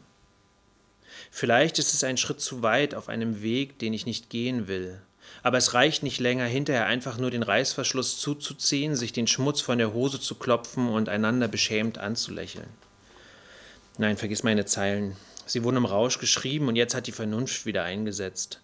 Vielleicht 1.31 1.79
ist 1.79 1.92
es 1.92 2.05
ein 2.05 2.16
Schritt 2.16 2.40
zu 2.40 2.62
weit 2.62 2.94
auf 2.94 3.09
einem 3.09 3.42
Weg, 3.42 3.79
den 3.79 3.92
ich 3.92 4.07
nicht 4.07 4.31
gehen 4.31 4.66
will. 4.66 5.01
Aber 5.42 5.59
es 5.59 5.74
reicht 5.74 6.03
nicht 6.03 6.20
länger, 6.20 6.46
hinterher 6.46 6.87
einfach 6.87 7.18
nur 7.18 7.31
den 7.31 7.42
Reißverschluss 7.42 8.18
zuzuziehen, 8.18 8.96
sich 8.96 9.12
den 9.12 9.27
Schmutz 9.27 9.61
von 9.61 9.77
der 9.77 9.92
Hose 9.92 10.20
zu 10.20 10.37
klopfen 10.37 10.88
und 10.88 11.11
einander 11.11 11.48
beschämt 11.48 11.98
anzulächeln. 11.98 12.68
Nein, 13.98 14.16
vergiss 14.16 14.42
meine 14.42 14.64
Zeilen. 14.64 15.16
Sie 15.44 15.64
wurden 15.64 15.77
im 15.77 15.85
Rausch 15.85 16.18
geschrieben 16.18 16.68
und 16.68 16.77
jetzt 16.77 16.94
hat 16.94 17.07
die 17.07 17.12
Vernunft 17.12 17.66
wieder 17.66 17.83
eingesetzt. 17.83 18.61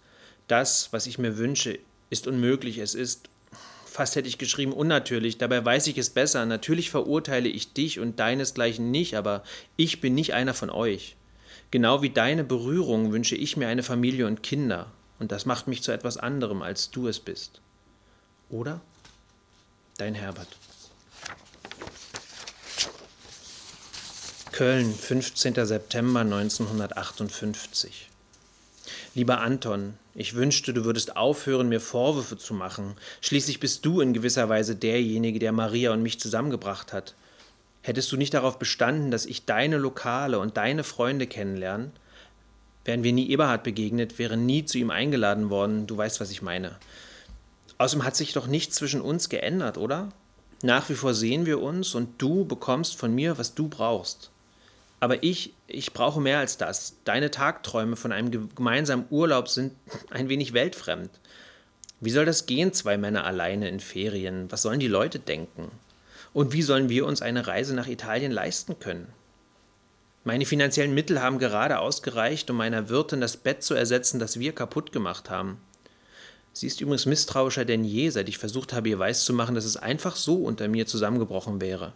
Das, 0.49 0.89
was 0.93 1.07
ich 1.07 1.19
mir 1.19 1.37
wünsche, 1.37 1.79
ist 2.09 2.27
unmöglich, 2.27 2.79
es 2.79 2.95
ist 2.95 3.29
fast 3.95 4.17
hätte 4.17 4.27
ich 4.27 4.39
geschrieben 4.39 4.73
unnatürlich, 4.73 5.39
dabei 5.39 5.65
weiß 5.65 5.87
ich 5.87 5.99
es 5.99 6.11
besser. 6.11 6.45
Natürlich 6.47 6.91
verurteile 6.91 7.49
ich 7.49 7.75
dich 7.75 8.01
und 8.01 8.19
deinesgleichen 8.19 8.91
nicht, 8.91 9.15
aber 9.15 9.45
ich 9.77 10.01
bin 10.01 10.17
nicht 10.17 10.35
einer 10.35 10.53
von 10.53 10.69
euch. 10.69 11.15
Genau 11.71 12.03
wie 12.03 12.11
deine 12.11 12.43
Berührung 12.43 13.13
wünsche 13.13 13.37
ich 13.37 13.57
mir 13.57 13.69
eine 13.69 13.85
Familie 13.85 14.27
und 14.27 14.43
Kinder, 14.43 14.91
und 15.21 15.31
das 15.31 15.47
macht 15.47 15.69
mich 15.69 15.85
zu 15.85 15.93
etwas 15.93 16.17
anderem, 16.17 16.61
als 16.61 16.91
du 16.91 17.07
es 17.07 17.21
bist. 17.21 17.61
Oder? 18.51 18.81
Dein 19.97 20.17
Herbert. 20.17 20.49
Köln, 24.51 24.93
15. 24.93 25.55
September 25.67 26.21
1958. 26.21 28.11
Lieber 29.15 29.41
Anton, 29.41 29.95
ich 30.15 30.35
wünschte, 30.35 30.73
du 30.73 30.85
würdest 30.85 31.17
aufhören, 31.17 31.69
mir 31.69 31.81
Vorwürfe 31.81 32.37
zu 32.37 32.55
machen. 32.55 32.95
Schließlich 33.21 33.59
bist 33.59 33.85
du 33.85 34.01
in 34.01 34.15
gewisser 34.15 34.49
Weise 34.49 34.77
derjenige, 34.77 35.41
der 35.41 35.53
Maria 35.53 35.93
und 35.93 36.03
mich 36.03 36.21
zusammengebracht 36.21 36.93
hat. 36.93 37.15
Hättest 37.83 38.13
du 38.13 38.17
nicht 38.17 38.33
darauf 38.33 38.59
bestanden, 38.59 39.11
dass 39.11 39.27
ich 39.27 39.45
deine 39.45 39.77
Lokale 39.77 40.39
und 40.39 40.57
deine 40.57 40.85
Freunde 40.85 41.27
kennenlerne? 41.27 41.91
Wären 42.85 43.03
wir 43.03 43.13
nie 43.13 43.29
Eberhard 43.31 43.65
begegnet, 43.65 44.19
wäre 44.19 44.37
nie 44.37 44.65
zu 44.65 44.79
ihm 44.79 44.91
eingeladen 44.91 45.51
worden, 45.51 45.87
du 45.87 45.97
weißt, 45.97 46.21
was 46.21 46.31
ich 46.31 46.43
meine. 46.43 46.77
Außerdem 47.79 48.05
hat 48.05 48.15
sich 48.15 48.33
doch 48.33 48.47
nichts 48.47 48.77
zwischen 48.77 49.01
uns 49.01 49.29
geändert, 49.29 49.79
oder? 49.79 50.11
Nach 50.63 50.89
wie 50.89 50.95
vor 50.95 51.13
sehen 51.13 51.45
wir 51.45 51.61
uns 51.61 51.95
und 51.95 52.23
du 52.23 52.45
bekommst 52.45 52.97
von 52.97 53.15
mir, 53.15 53.37
was 53.37 53.55
du 53.55 53.69
brauchst. 53.69 54.31
Aber 55.05 55.23
ich, 55.23 55.53
ich 55.67 55.93
brauche 55.93 56.19
mehr 56.19 56.39
als 56.39 56.57
das. 56.57 56.95
Deine 57.05 57.31
Tagträume 57.31 57.95
von 57.95 58.11
einem 58.11 58.49
gemeinsamen 58.55 59.05
Urlaub 59.11 59.49
sind 59.51 59.75
ein 60.11 60.31
wenig 60.31 60.55
weltfremd. 60.55 61.11
Wie 62.01 62.09
soll 62.09 62.25
das 62.25 62.47
gehen, 62.47 62.73
zwei 62.73 62.97
Männer 62.97 63.27
alleine 63.27 63.69
in 63.69 63.81
Ferien? 63.81 64.51
Was 64.51 64.63
sollen 64.63 64.81
die 64.81 64.89
Leute 64.89 65.19
denken? 65.19 65.71
Und 66.33 66.55
wie 66.55 66.63
sollen 66.63 66.89
wir 66.89 67.05
uns 67.05 67.21
eine 67.21 67.47
Reise 67.47 67.75
nach 67.75 67.87
Italien 67.87 68.33
leisten 68.33 68.79
können? 68.79 69.13
Meine 70.25 70.47
finanziellen 70.47 70.95
Mittel 70.95 71.21
haben 71.21 71.39
gerade 71.39 71.81
ausgereicht, 71.81 72.49
um 72.49 72.57
meiner 72.57 72.89
Wirtin 72.89 73.21
das 73.21 73.37
Bett 73.37 73.63
zu 73.63 73.75
ersetzen, 73.75 74.19
das 74.19 74.41
wir 74.41 74.55
kaputt 74.55 74.91
gemacht 74.91 75.29
haben. 75.29 75.59
Sie 76.55 76.67
ist 76.67 76.81
übrigens 76.81 77.05
misstrauischer 77.05 77.67
denn 77.67 77.85
je, 77.85 78.09
seit 78.09 78.31
ich 78.31 78.39
versucht 78.39 78.73
habe, 78.73 78.89
ihr 78.89 78.99
weiszumachen, 78.99 79.55
dass 79.55 79.67
es 79.67 79.77
einfach 79.77 80.17
so 80.17 80.37
unter 80.37 80.67
mir 80.67 80.87
zusammengebrochen 80.87 81.61
wäre. 81.61 81.93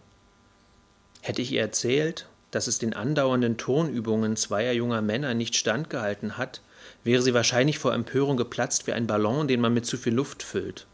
Hätte 1.21 1.41
ich 1.41 1.51
ihr 1.51 1.61
erzählt, 1.61 2.27
dass 2.51 2.67
es 2.67 2.79
den 2.79 2.93
andauernden 2.93 3.57
Turnübungen 3.57 4.35
zweier 4.35 4.73
junger 4.73 5.01
Männer 5.01 5.33
nicht 5.33 5.55
standgehalten 5.55 6.37
hat, 6.37 6.61
wäre 7.03 7.21
sie 7.21 7.33
wahrscheinlich 7.33 7.79
vor 7.79 7.93
Empörung 7.93 8.37
geplatzt 8.37 8.87
wie 8.87 8.93
ein 8.93 9.07
Ballon, 9.07 9.47
den 9.47 9.61
man 9.61 9.73
mit 9.73 9.85
zu 9.85 9.97
viel 9.97 10.13
Luft 10.13 10.43
füllt. 10.43 10.87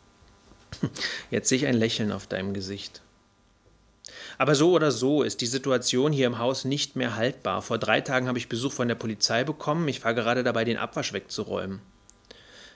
Jetzt 1.32 1.50
sehe 1.50 1.58
ich 1.58 1.66
ein 1.66 1.78
Lächeln 1.78 2.12
auf 2.12 2.28
deinem 2.28 2.54
Gesicht. 2.54 3.02
Aber 4.38 4.56
so 4.56 4.72
oder 4.72 4.92
so 4.92 5.24
ist 5.24 5.42
die 5.42 5.46
Situation 5.46 6.12
hier 6.12 6.28
im 6.28 6.40
Haus 6.40 6.66
nicht 6.66 6.96
mehr 6.96 7.16
haltbar. 7.16 7.62
Vor 7.62 7.78
drei 7.78 8.02
Tagen 8.02 8.28
habe 8.28 8.38
ich 8.38 8.50
Besuch 8.50 8.74
von 8.74 8.88
der 8.88 8.96
Polizei 8.96 9.44
bekommen. 9.44 9.88
Ich 9.88 10.04
war 10.04 10.14
gerade 10.14 10.44
dabei, 10.44 10.66
den 10.66 10.78
Abwasch 10.78 11.14
wegzuräumen. 11.14 11.80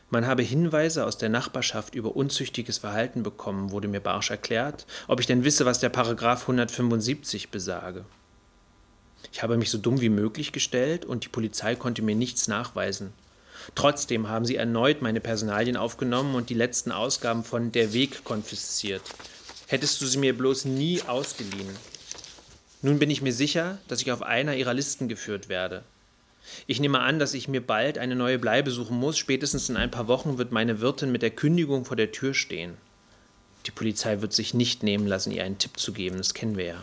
Man 0.09 0.25
habe 0.25 0.41
Hinweise 0.41 1.05
aus 1.05 1.17
der 1.17 1.29
Nachbarschaft 1.29 1.93
über 1.93 2.15
unzüchtiges 2.15 2.79
Verhalten 2.79 3.21
bekommen, 3.21 3.69
wurde 3.69 3.87
mir 3.87 3.99
barsch 3.99 4.31
erklärt, 4.31 4.87
ob 5.07 5.19
ich 5.19 5.27
denn 5.27 5.43
wisse, 5.43 5.65
was 5.65 5.79
der 5.79 5.89
Paragraph 5.89 6.41
175 6.41 7.49
besage. 7.51 8.05
Ich 9.31 9.43
habe 9.43 9.57
mich 9.57 9.69
so 9.69 9.77
dumm 9.77 10.01
wie 10.01 10.09
möglich 10.09 10.51
gestellt 10.51 11.05
und 11.05 11.23
die 11.23 11.29
Polizei 11.29 11.75
konnte 11.75 12.01
mir 12.01 12.15
nichts 12.15 12.47
nachweisen. 12.47 13.13
Trotzdem 13.75 14.29
haben 14.29 14.45
sie 14.45 14.55
erneut 14.55 15.01
meine 15.01 15.19
Personalien 15.19 15.77
aufgenommen 15.77 16.35
und 16.35 16.49
die 16.49 16.55
letzten 16.55 16.91
Ausgaben 16.91 17.43
von 17.43 17.71
Der 17.71 17.93
Weg 17.93 18.23
konfisziert. 18.23 19.03
Hättest 19.67 20.01
du 20.01 20.05
sie 20.07 20.17
mir 20.17 20.35
bloß 20.35 20.65
nie 20.65 21.01
ausgeliehen. 21.03 21.69
Nun 22.81 22.97
bin 22.97 23.11
ich 23.11 23.21
mir 23.21 23.33
sicher, 23.33 23.77
dass 23.87 24.01
ich 24.01 24.11
auf 24.11 24.21
einer 24.21 24.55
ihrer 24.55 24.73
Listen 24.73 25.07
geführt 25.07 25.49
werde. 25.49 25.83
Ich 26.65 26.79
nehme 26.79 27.01
an, 27.01 27.19
dass 27.19 27.33
ich 27.33 27.47
mir 27.47 27.61
bald 27.61 27.97
eine 27.97 28.15
neue 28.15 28.39
Bleibe 28.39 28.71
suchen 28.71 28.97
muss. 28.97 29.17
Spätestens 29.17 29.69
in 29.69 29.77
ein 29.77 29.91
paar 29.91 30.07
Wochen 30.07 30.37
wird 30.37 30.51
meine 30.51 30.79
Wirtin 30.79 31.11
mit 31.11 31.21
der 31.21 31.29
Kündigung 31.29 31.85
vor 31.85 31.97
der 31.97 32.11
Tür 32.11 32.33
stehen. 32.33 32.77
Die 33.65 33.71
Polizei 33.71 34.21
wird 34.21 34.33
sich 34.33 34.53
nicht 34.53 34.83
nehmen 34.83 35.05
lassen, 35.05 35.31
ihr 35.31 35.43
einen 35.43 35.57
Tipp 35.57 35.77
zu 35.77 35.91
geben, 35.91 36.17
das 36.17 36.33
kennen 36.33 36.57
wir 36.57 36.65
ja. 36.65 36.81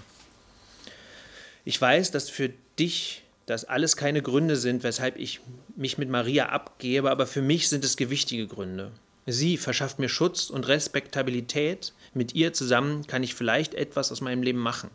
Ich 1.67 1.81
weiß, 1.81 2.13
dass 2.13 2.31
für 2.31 2.51
dich 2.79 3.25
das 3.45 3.65
alles 3.65 3.97
keine 3.97 4.23
Gründe 4.23 4.55
sind, 4.55 4.85
weshalb 4.85 5.19
ich 5.19 5.41
mich 5.75 5.99
mit 5.99 6.09
Maria 6.09 6.51
abgebe, 6.51 7.11
aber 7.11 7.27
für 7.27 7.43
mich 7.43 7.69
sind 7.69 7.85
es 7.85 7.97
gewichtige 7.97 8.47
Gründe. 8.47 8.93
Sie 9.27 9.57
verschafft 9.57 9.99
mir 9.99 10.09
Schutz 10.09 10.49
und 10.49 10.69
Respektabilität. 10.69 11.93
Mit 12.15 12.37
ihr 12.37 12.53
zusammen 12.53 13.05
kann 13.09 13.25
ich 13.25 13.35
vielleicht 13.35 13.75
etwas 13.75 14.13
aus 14.13 14.21
meinem 14.21 14.45
Leben 14.45 14.61
machen. 14.61 14.91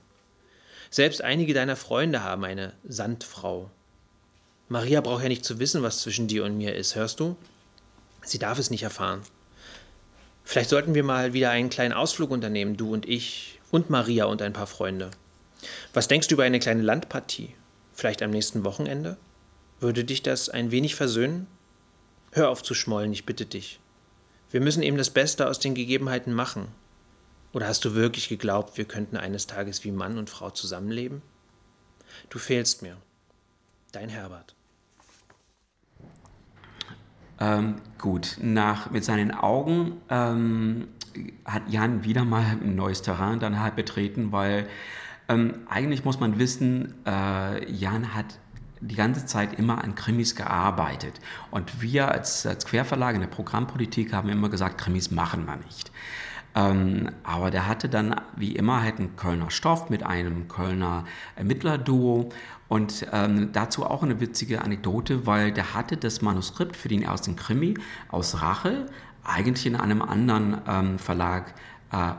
Selbst 0.89 1.21
einige 1.21 1.53
deiner 1.53 1.75
Freunde 1.75 2.23
haben 2.23 2.45
eine 2.45 2.71
Sandfrau. 2.87 3.69
Maria 4.69 5.01
braucht 5.01 5.23
ja 5.23 5.29
nicht 5.29 5.43
zu 5.43 5.59
wissen, 5.59 5.83
was 5.83 5.99
zwischen 5.99 6.29
dir 6.29 6.45
und 6.45 6.57
mir 6.57 6.73
ist, 6.73 6.95
hörst 6.95 7.19
du? 7.19 7.35
Sie 8.23 8.39
darf 8.39 8.59
es 8.59 8.69
nicht 8.69 8.83
erfahren. 8.83 9.23
Vielleicht 10.45 10.69
sollten 10.69 10.95
wir 10.95 11.03
mal 11.03 11.33
wieder 11.33 11.49
einen 11.49 11.69
kleinen 11.69 11.93
Ausflug 11.93 12.31
unternehmen, 12.31 12.77
du 12.77 12.93
und 12.93 13.09
ich 13.09 13.59
und 13.71 13.89
Maria 13.89 14.23
und 14.23 14.41
ein 14.41 14.53
paar 14.53 14.67
Freunde. 14.67 15.11
Was 15.93 16.07
denkst 16.07 16.27
du 16.27 16.35
über 16.35 16.43
eine 16.43 16.59
kleine 16.59 16.81
Landpartie? 16.81 17.55
Vielleicht 17.93 18.21
am 18.21 18.31
nächsten 18.31 18.63
Wochenende? 18.63 19.17
Würde 19.79 20.03
dich 20.03 20.23
das 20.23 20.49
ein 20.49 20.71
wenig 20.71 20.95
versöhnen? 20.95 21.47
Hör 22.31 22.49
auf 22.49 22.63
zu 22.63 22.73
schmollen, 22.73 23.11
ich 23.11 23.25
bitte 23.25 23.45
dich. 23.45 23.79
Wir 24.49 24.61
müssen 24.61 24.83
eben 24.83 24.97
das 24.97 25.09
Beste 25.09 25.47
aus 25.47 25.59
den 25.59 25.75
Gegebenheiten 25.75 26.33
machen. 26.33 26.67
Oder 27.53 27.67
hast 27.67 27.83
du 27.83 27.95
wirklich 27.95 28.29
geglaubt, 28.29 28.77
wir 28.77 28.85
könnten 28.85 29.17
eines 29.17 29.47
Tages 29.47 29.83
wie 29.83 29.91
Mann 29.91 30.17
und 30.17 30.29
Frau 30.29 30.49
zusammenleben? 30.49 31.21
Du 32.29 32.39
fehlst 32.39 32.81
mir. 32.81 32.97
Dein 33.91 34.09
Herbert. 34.09 34.55
Ähm, 37.39 37.81
gut, 37.97 38.37
nach, 38.39 38.91
mit 38.91 39.03
seinen 39.03 39.31
Augen 39.31 40.01
ähm, 40.09 40.87
hat 41.43 41.63
Jan 41.69 42.03
wieder 42.03 42.23
mal 42.23 42.43
ein 42.43 42.75
neues 42.75 43.01
Terrain 43.01 43.39
dann 43.39 43.59
halt 43.59 43.75
betreten, 43.75 44.31
weil 44.31 44.67
ähm, 45.31 45.53
eigentlich 45.69 46.03
muss 46.05 46.19
man 46.19 46.39
wissen, 46.39 46.93
äh, 47.05 47.71
Jan 47.71 48.13
hat 48.13 48.39
die 48.81 48.95
ganze 48.95 49.25
Zeit 49.25 49.57
immer 49.57 49.83
an 49.83 49.95
Krimis 49.95 50.35
gearbeitet. 50.35 51.19
Und 51.51 51.81
wir 51.81 52.11
als, 52.11 52.45
als 52.45 52.65
Querverlag 52.65 53.15
in 53.15 53.21
der 53.21 53.27
Programmpolitik 53.27 54.13
haben 54.13 54.29
immer 54.29 54.49
gesagt, 54.49 54.79
Krimis 54.79 55.11
machen 55.11 55.45
wir 55.45 55.57
nicht. 55.57 55.91
Ähm, 56.53 57.11
aber 57.23 57.51
der 57.51 57.67
hatte 57.67 57.87
dann 57.87 58.19
wie 58.35 58.55
immer 58.55 58.81
halt 58.81 58.99
einen 58.99 59.15
Kölner 59.15 59.51
Stoff 59.51 59.89
mit 59.89 60.03
einem 60.03 60.47
Kölner 60.49 61.05
Ermittlerduo 61.35 62.29
und 62.67 63.07
ähm, 63.13 63.51
dazu 63.53 63.85
auch 63.85 64.03
eine 64.03 64.19
witzige 64.19 64.61
Anekdote, 64.61 65.25
weil 65.25 65.53
der 65.53 65.73
hatte 65.75 65.95
das 65.95 66.21
Manuskript 66.21 66.75
für 66.75 66.89
den 66.89 67.03
ersten 67.03 67.37
Krimi 67.37 67.75
aus 68.09 68.41
Rache 68.41 68.87
eigentlich 69.23 69.65
in 69.65 69.75
einem 69.75 70.01
anderen 70.01 70.59
ähm, 70.67 70.99
Verlag 70.99 71.53
äh, 71.93 72.13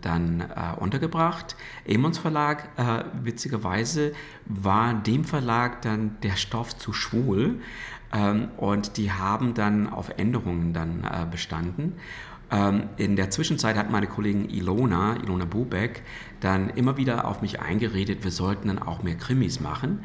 dann 0.00 0.40
äh, 0.40 0.80
untergebracht. 0.80 1.56
Emons 1.84 2.18
Verlag, 2.18 2.68
äh, 2.76 3.04
witzigerweise, 3.22 4.12
war 4.46 4.94
dem 4.94 5.24
Verlag 5.24 5.82
dann 5.82 6.16
der 6.22 6.36
Stoff 6.36 6.76
zu 6.76 6.92
schwul 6.92 7.60
ähm, 8.12 8.48
und 8.56 8.96
die 8.96 9.12
haben 9.12 9.54
dann 9.54 9.88
auf 9.88 10.10
Änderungen 10.16 10.72
dann 10.72 11.04
äh, 11.04 11.26
bestanden. 11.30 11.94
Ähm, 12.50 12.84
in 12.96 13.16
der 13.16 13.30
Zwischenzeit 13.30 13.76
hat 13.76 13.90
meine 13.90 14.06
Kollegin 14.06 14.48
Ilona, 14.48 15.16
Ilona 15.16 15.44
Bubeck, 15.44 16.02
dann 16.40 16.70
immer 16.70 16.96
wieder 16.96 17.26
auf 17.26 17.42
mich 17.42 17.60
eingeredet, 17.60 18.24
wir 18.24 18.30
sollten 18.30 18.68
dann 18.68 18.78
auch 18.78 19.02
mehr 19.02 19.16
Krimis 19.16 19.60
machen. 19.60 20.04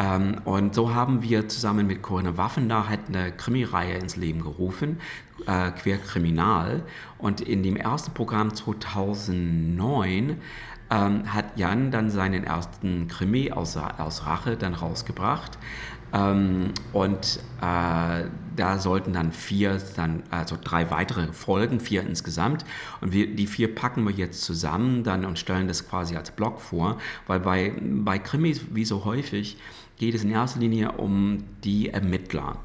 Ähm, 0.00 0.36
und 0.44 0.74
so 0.74 0.94
haben 0.94 1.22
wir 1.22 1.48
zusammen 1.48 1.86
mit 1.86 2.02
Corinna 2.02 2.36
Waffender 2.36 2.88
halt 2.88 3.00
eine 3.08 3.32
Krimireihe 3.32 3.98
ins 3.98 4.16
Leben 4.16 4.40
gerufen, 4.40 4.98
äh, 5.46 5.70
Querkriminal. 5.70 6.82
Und 7.18 7.42
in 7.42 7.62
dem 7.62 7.76
ersten 7.76 8.12
Programm 8.12 8.54
2009 8.54 10.38
ähm, 10.90 11.32
hat 11.32 11.56
Jan 11.56 11.90
dann 11.90 12.10
seinen 12.10 12.44
ersten 12.44 13.08
Krimi 13.08 13.52
aus, 13.52 13.76
aus 13.76 14.26
Rache 14.26 14.56
dann 14.56 14.74
rausgebracht. 14.74 15.58
Ähm, 16.12 16.72
und 16.92 17.40
äh, 17.60 18.24
da 18.56 18.78
sollten 18.78 19.12
dann 19.12 19.32
vier, 19.32 19.80
dann, 19.96 20.22
also 20.30 20.56
drei 20.62 20.90
weitere 20.90 21.32
Folgen, 21.32 21.78
vier 21.78 22.02
insgesamt. 22.02 22.64
Und 23.00 23.12
wir, 23.12 23.34
die 23.34 23.46
vier 23.46 23.74
packen 23.74 24.04
wir 24.06 24.14
jetzt 24.14 24.42
zusammen 24.42 25.04
dann 25.04 25.24
und 25.24 25.38
stellen 25.38 25.68
das 25.68 25.88
quasi 25.88 26.16
als 26.16 26.30
Blog 26.30 26.60
vor, 26.60 26.98
weil 27.26 27.40
bei, 27.40 27.74
bei 27.80 28.18
Krimis, 28.18 28.62
wie 28.72 28.84
so 28.84 29.04
häufig, 29.04 29.56
geht 30.00 30.14
es 30.14 30.24
in 30.24 30.30
erster 30.30 30.60
Linie 30.60 30.92
um 30.92 31.44
die 31.62 31.90
Ermittler. 31.90 32.56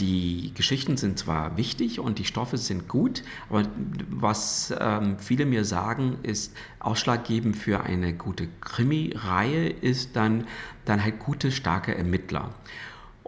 Die 0.00 0.50
Geschichten 0.54 0.96
sind 0.96 1.16
zwar 1.16 1.56
wichtig 1.56 2.00
und 2.00 2.18
die 2.18 2.24
Stoffe 2.24 2.58
sind 2.58 2.88
gut, 2.88 3.22
aber 3.48 3.62
was 4.10 4.74
ähm, 4.78 5.18
viele 5.20 5.46
mir 5.46 5.64
sagen, 5.64 6.16
ist 6.24 6.56
ausschlaggebend 6.80 7.56
für 7.56 7.84
eine 7.84 8.12
gute 8.12 8.48
Krimi-Reihe 8.60 9.68
ist 9.68 10.16
dann, 10.16 10.48
dann 10.84 11.04
halt 11.04 11.20
gute, 11.20 11.52
starke 11.52 11.94
Ermittler. 11.94 12.50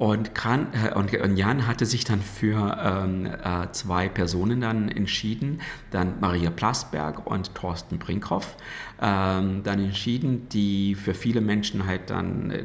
Und, 0.00 0.34
Kran, 0.34 0.68
äh, 0.72 0.94
und, 0.94 1.12
Jan 1.36 1.66
hatte 1.66 1.84
sich 1.84 2.04
dann 2.04 2.22
für 2.22 2.78
ähm, 2.82 3.26
äh, 3.26 3.70
zwei 3.72 4.08
Personen 4.08 4.62
dann 4.62 4.88
entschieden, 4.88 5.60
dann 5.90 6.18
Maria 6.20 6.48
Plasberg 6.48 7.26
und 7.26 7.54
Thorsten 7.54 7.98
Brinkhoff, 7.98 8.56
ähm, 9.02 9.62
dann 9.62 9.78
entschieden, 9.78 10.48
die 10.48 10.94
für 10.94 11.12
viele 11.12 11.42
Menschen 11.42 11.84
halt 11.84 12.08
dann, 12.08 12.50
äh, 12.50 12.64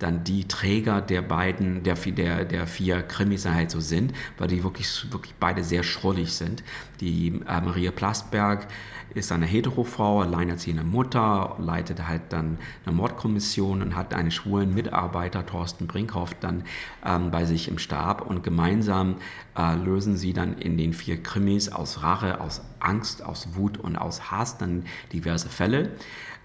dann 0.00 0.24
die 0.24 0.48
Träger 0.48 1.00
der 1.00 1.22
beiden, 1.22 1.84
der, 1.84 1.94
der, 1.94 2.44
der 2.44 2.66
vier 2.66 3.02
Krimis 3.02 3.46
halt 3.46 3.70
so 3.70 3.78
sind, 3.78 4.12
weil 4.36 4.48
die 4.48 4.64
wirklich, 4.64 5.12
wirklich 5.12 5.34
beide 5.38 5.62
sehr 5.62 5.84
schrullig 5.84 6.32
sind. 6.32 6.64
Die 7.00 7.28
äh, 7.46 7.60
Maria 7.60 7.92
Plasberg 7.92 8.66
ist 9.14 9.32
eine 9.32 9.46
Heterofrau, 9.46 10.20
alleinerziehende 10.20 10.84
Mutter, 10.84 11.56
leitet 11.58 12.06
halt 12.06 12.22
dann 12.30 12.58
eine 12.84 12.94
Mordkommission 12.94 13.82
und 13.82 13.96
hat 13.96 14.14
einen 14.14 14.30
schwulen 14.30 14.74
Mitarbeiter, 14.74 15.46
Thorsten 15.46 15.86
Brinkhoff, 15.86 16.34
dann 16.40 16.64
ähm, 17.04 17.30
bei 17.30 17.44
sich 17.44 17.68
im 17.68 17.78
Stab 17.78 18.28
und 18.28 18.42
gemeinsam 18.42 19.16
äh, 19.56 19.74
lösen 19.74 20.16
sie 20.16 20.32
dann 20.32 20.58
in 20.58 20.76
den 20.76 20.92
vier 20.92 21.22
Krimis 21.22 21.68
aus 21.68 22.02
Rache, 22.02 22.40
aus 22.40 22.62
Angst, 22.80 23.24
aus 23.24 23.48
Wut 23.54 23.78
und 23.78 23.96
aus 23.96 24.30
Hass 24.30 24.58
dann 24.58 24.84
diverse 25.12 25.48
Fälle. 25.48 25.92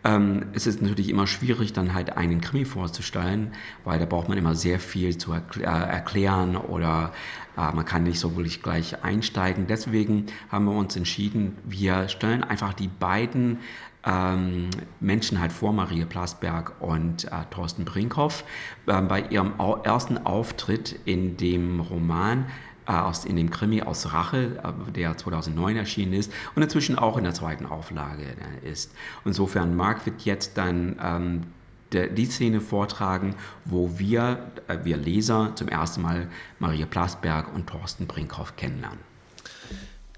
Ähm, 0.04 0.48
es 0.54 0.66
ist 0.66 0.82
natürlich 0.82 1.10
immer 1.10 1.28
schwierig, 1.28 1.74
dann 1.74 1.94
halt 1.94 2.18
einen 2.18 2.42
Krimi 2.42 2.66
vorzustellen, 2.66 3.52
weil 3.84 4.00
da 4.00 4.06
braucht 4.06 4.30
man 4.30 4.38
immer 4.38 4.56
sehr 4.56 4.80
viel 4.80 5.18
zu 5.18 5.34
äh, 5.34 5.62
erklären 5.62 6.58
oder 6.58 7.12
man 7.56 7.86
kann 7.86 8.04
nicht 8.04 8.20
so 8.20 8.36
wirklich 8.36 8.64
gleich 8.64 9.04
einsteigen. 9.04 9.68
Deswegen 9.68 10.28
haben 10.50 10.66
wir 10.66 10.74
uns 10.74 10.96
entschieden, 10.96 11.58
wir 11.66 12.08
stellen 12.08 12.44
einfach 12.44 12.74
die 12.74 12.88
beiden 12.88 13.60
ähm, 14.06 14.70
Menschen 15.00 15.40
halt 15.40 15.52
vor, 15.52 15.74
Marie 15.74 16.06
Plasberg 16.06 16.74
und 16.80 17.26
äh, 17.26 17.30
Thorsten 17.50 17.86
Brinkhoff, 17.86 18.44
äh, 18.88 19.02
bei 19.02 19.22
ihrem 19.22 19.60
au 19.60 19.78
ersten 19.84 20.18
Auftritt 20.26 21.00
in 21.06 21.38
dem 21.38 21.80
Roman 21.80 22.46
äh, 22.88 22.94
aus, 22.94 23.26
in 23.26 23.36
dem 23.36 23.50
Krimi 23.52 23.82
aus 23.82 24.12
Rache, 24.12 24.60
äh, 24.64 24.92
der 24.92 25.18
2009 25.18 25.78
erschienen 25.78 26.14
ist 26.14 26.34
und 26.56 26.64
inzwischen 26.64 26.98
auch 26.98 27.18
in 27.18 27.24
der 27.24 27.34
zweiten 27.34 27.66
Auflage 27.66 28.24
äh, 28.64 28.70
ist. 28.70 28.94
Insofern, 29.24 29.76
Marc 29.76 30.06
wird 30.06 30.22
jetzt 30.22 30.58
dann 30.58 30.98
ähm, 31.02 31.42
der, 31.92 32.08
die 32.08 32.26
Szene 32.26 32.62
vortragen, 32.62 33.36
wo 33.66 33.98
wir, 33.98 34.52
wir 34.84 34.98
Leser 34.98 35.54
zum 35.56 35.68
ersten 35.68 36.02
Mal 36.02 36.30
Maria 36.60 36.86
Plasberg 36.86 37.54
und 37.54 37.68
Thorsten 37.68 38.08
Brinkhoff 38.08 38.56
kennenlernen. 38.56 39.00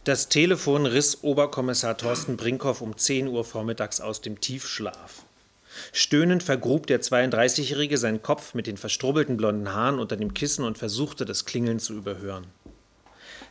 Das 0.03 0.27
Telefon 0.27 0.85
riss 0.85 1.23
Oberkommissar 1.23 1.97
Thorsten 1.97 2.35
Brinkhoff 2.35 2.81
um 2.81 2.97
10 2.97 3.27
Uhr 3.27 3.45
vormittags 3.45 4.01
aus 4.01 4.19
dem 4.19 4.41
Tiefschlaf. 4.41 5.23
Stöhnend 5.91 6.43
vergrub 6.43 6.87
der 6.87 7.01
32-Jährige 7.01 7.97
seinen 7.97 8.21
Kopf 8.21 8.53
mit 8.53 8.67
den 8.67 8.77
verstrubbelten 8.77 9.37
blonden 9.37 9.73
Haaren 9.73 9.99
unter 9.99 10.17
dem 10.17 10.33
Kissen 10.33 10.65
und 10.65 10.77
versuchte, 10.77 11.25
das 11.25 11.45
Klingeln 11.45 11.79
zu 11.79 11.93
überhören. 11.93 12.45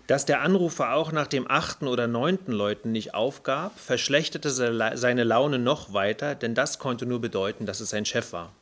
Dass 0.07 0.27
der 0.27 0.43
Anrufer 0.43 0.95
auch 0.95 1.13
nach 1.13 1.29
dem 1.29 1.49
achten 1.49 1.87
oder 1.87 2.07
neunten 2.07 2.53
Läuten 2.53 2.91
nicht 2.93 3.15
aufgab, 3.15 3.79
verschlechterte 3.79 4.51
seine 4.51 5.25
Laune 5.25 5.59
noch 5.59 5.93
weiter, 5.93 6.35
denn 6.35 6.55
das 6.55 6.79
konnte 6.79 7.07
nur 7.07 7.21
bedeuten, 7.21 7.67
dass 7.67 7.81
es 7.81 7.91
sein 7.91 8.05
Chef 8.05 8.33
war. 8.33 8.53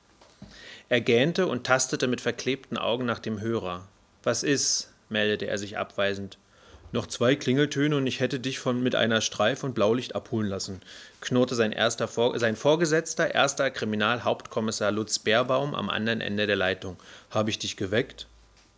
Er 0.91 1.01
gähnte 1.01 1.47
und 1.47 1.65
tastete 1.65 2.09
mit 2.09 2.21
verklebten 2.21 2.77
Augen 2.77 3.07
nach 3.07 3.21
dem 3.21 3.41
Hörer. 3.41 3.87
Was 4.23 4.43
ist? 4.43 4.91
meldete 5.09 5.47
er 5.47 5.57
sich 5.57 5.79
abweisend. 5.79 6.37
Noch 6.93 7.07
zwei 7.07 7.37
Klingeltöne 7.37 7.97
und 7.97 8.07
ich 8.07 8.19
hätte 8.19 8.41
dich 8.41 8.59
von 8.59 8.83
mit 8.83 8.97
einer 8.97 9.21
Streif- 9.21 9.63
und 9.63 9.75
Blaulicht 9.75 10.17
abholen 10.17 10.49
lassen, 10.49 10.81
knurrte 11.21 11.55
sein, 11.55 11.71
erster 11.71 12.09
sein 12.09 12.57
Vorgesetzter, 12.57 13.33
erster 13.33 13.71
Kriminalhauptkommissar 13.71 14.91
Lutz 14.91 15.21
Beerbaum 15.21 15.77
am 15.77 15.89
anderen 15.89 16.21
Ende 16.21 16.49
der 16.49 16.57
Leitung. 16.57 16.97
Habe 17.31 17.51
ich 17.51 17.61
dich 17.61 17.77
geweckt? 17.77 18.27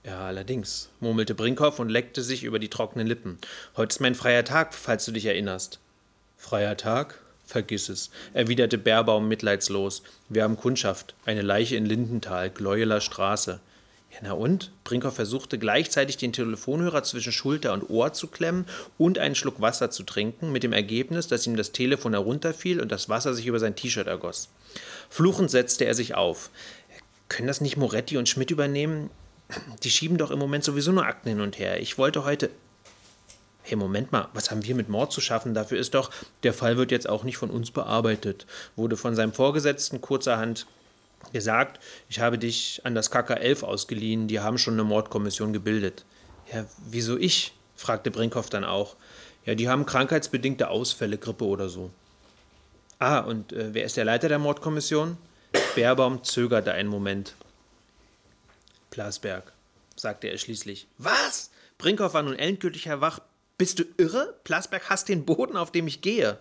Ja, 0.05 0.27
allerdings, 0.27 0.89
murmelte 0.99 1.37
Brinkhoff 1.37 1.79
und 1.79 1.89
leckte 1.89 2.23
sich 2.23 2.43
über 2.43 2.59
die 2.59 2.69
trockenen 2.69 3.07
Lippen. 3.07 3.39
Heute 3.77 3.93
ist 3.93 4.01
mein 4.01 4.17
freier 4.17 4.45
Tag, 4.45 4.75
falls 4.75 5.05
du 5.05 5.13
dich 5.13 5.27
erinnerst. 5.27 5.79
Freier 6.37 6.77
Tag? 6.77 7.21
Vergiss 7.47 7.89
es, 7.89 8.11
erwiderte 8.35 8.79
Beerbaum 8.79 9.29
mitleidslos. 9.29 10.03
Wir 10.29 10.43
haben 10.43 10.57
Kundschaft. 10.57 11.15
Eine 11.25 11.43
Leiche 11.43 11.77
in 11.77 11.87
Lindenthal, 11.87 12.51
Gleueler 12.51 13.01
Straße. 13.01 13.61
Ja, 14.11 14.19
na 14.23 14.33
und? 14.33 14.73
Brinkhoff 14.83 15.15
versuchte 15.15 15.57
gleichzeitig 15.57 16.17
den 16.17 16.33
Telefonhörer 16.33 17.05
zwischen 17.05 17.33
Schulter 17.33 17.73
und 17.73 17.89
Ohr 17.89 18.13
zu 18.13 18.27
klemmen 18.27 18.67
und 18.99 19.19
einen 19.19 19.37
Schluck 19.37 19.61
Wasser 19.61 19.91
zu 19.91 20.03
trinken, 20.03 20.51
mit 20.51 20.65
dem 20.65 20.73
Ergebnis, 20.73 21.29
dass 21.29 21.47
ihm 21.47 21.57
das 21.57 21.71
Telefon 21.71 22.13
herunterfiel 22.13 22.81
und 22.81 22.91
das 22.91 23.09
Wasser 23.09 23.35
sich 23.35 23.47
über 23.47 23.61
sein 23.61 23.77
T-Shirt 23.77 24.09
ergoss. 24.09 24.49
Fluchend 25.09 25.51
setzte 25.51 25.85
er 25.85 25.95
sich 25.95 26.17
auf. 26.17 26.51
Können 27.29 27.49
das 27.49 27.61
nicht 27.61 27.77
Moretti 27.77 28.17
und 28.17 28.29
Schmidt 28.29 28.51
übernehmen? 28.51 29.09
Die 29.83 29.91
schieben 29.91 30.19
doch 30.19 30.31
im 30.31 30.39
Moment 30.39 30.65
sowieso 30.65 30.93
nur 30.93 31.07
Akten 31.07 31.29
hin 31.29 31.41
und 31.41 31.59
her. 31.59 31.81
Ich 31.81 31.99
wollte 31.99 32.25
heute. 32.25 32.51
Hey, 33.65 33.77
Moment 33.77 34.11
mal, 34.11 34.29
was 34.35 34.51
haben 34.51 34.65
wir 34.65 34.75
mit 34.75 34.89
Mord 34.89 35.13
zu 35.13 35.21
schaffen? 35.21 35.55
Dafür 35.55 35.79
ist 35.79 35.95
doch, 35.95 36.11
der 36.43 36.53
Fall 36.53 36.77
wird 36.77 36.91
jetzt 36.91 37.09
auch 37.09 37.23
nicht 37.23 37.37
von 37.37 37.49
uns 37.49 37.71
bearbeitet, 37.71 38.45
wurde 38.75 38.97
von 38.97 39.15
seinem 39.15 39.33
Vorgesetzten 39.33 40.01
kurzerhand 40.01 40.67
gesagt, 41.33 41.79
ich 42.09 42.19
habe 42.19 42.39
dich 42.39 42.81
an 42.83 42.97
das 42.97 43.13
KK11 43.13 43.63
ausgeliehen, 43.63 44.27
die 44.27 44.41
haben 44.41 44.59
schon 44.59 44.75
eine 44.75 44.85
Mordkommission 44.85 45.53
gebildet. 45.53 46.05
Ja, 46.53 46.65
wieso 46.89 47.17
ich? 47.17 47.53
fragte 47.77 48.11
Brinkhoff 48.11 48.51
dann 48.51 48.65
auch. 48.65 48.97
Ja, 49.45 49.55
die 49.55 49.69
haben 49.69 49.87
krankheitsbedingte 49.87 50.69
Ausfälle, 50.69 51.19
Grippe 51.19 51.45
oder 51.45 51.69
so. 51.69 51.91
Ah, 52.99 53.21
und 53.21 53.53
äh, 53.53 53.75
wer 53.75 53.85
ist 53.85 53.97
der 53.97 54.05
Leiter 54.05 54.29
der 54.29 54.39
Mordkommission? 54.39 55.17
Baerbaum 55.75 56.23
zögerte 56.23 56.73
einen 56.73 56.89
Moment. 56.89 57.35
Plasberg, 58.93 59.53
sagte 59.97 60.29
er 60.29 60.39
schließlich. 60.39 60.87
Was? 60.99 61.51
Brinkhoff 61.79 62.15
war 62.15 62.23
nun 62.23 62.39
endgültig 62.39 62.87
erwacht. 62.87 63.23
Bist 63.59 63.79
du 63.79 63.85
irre? 63.97 64.39
Plasberg 64.45 64.89
hasst 64.91 65.09
den 65.09 65.25
Boden, 65.25 65.57
auf 65.57 65.73
dem 65.73 65.89
ich 65.89 66.03
gehe. 66.03 66.39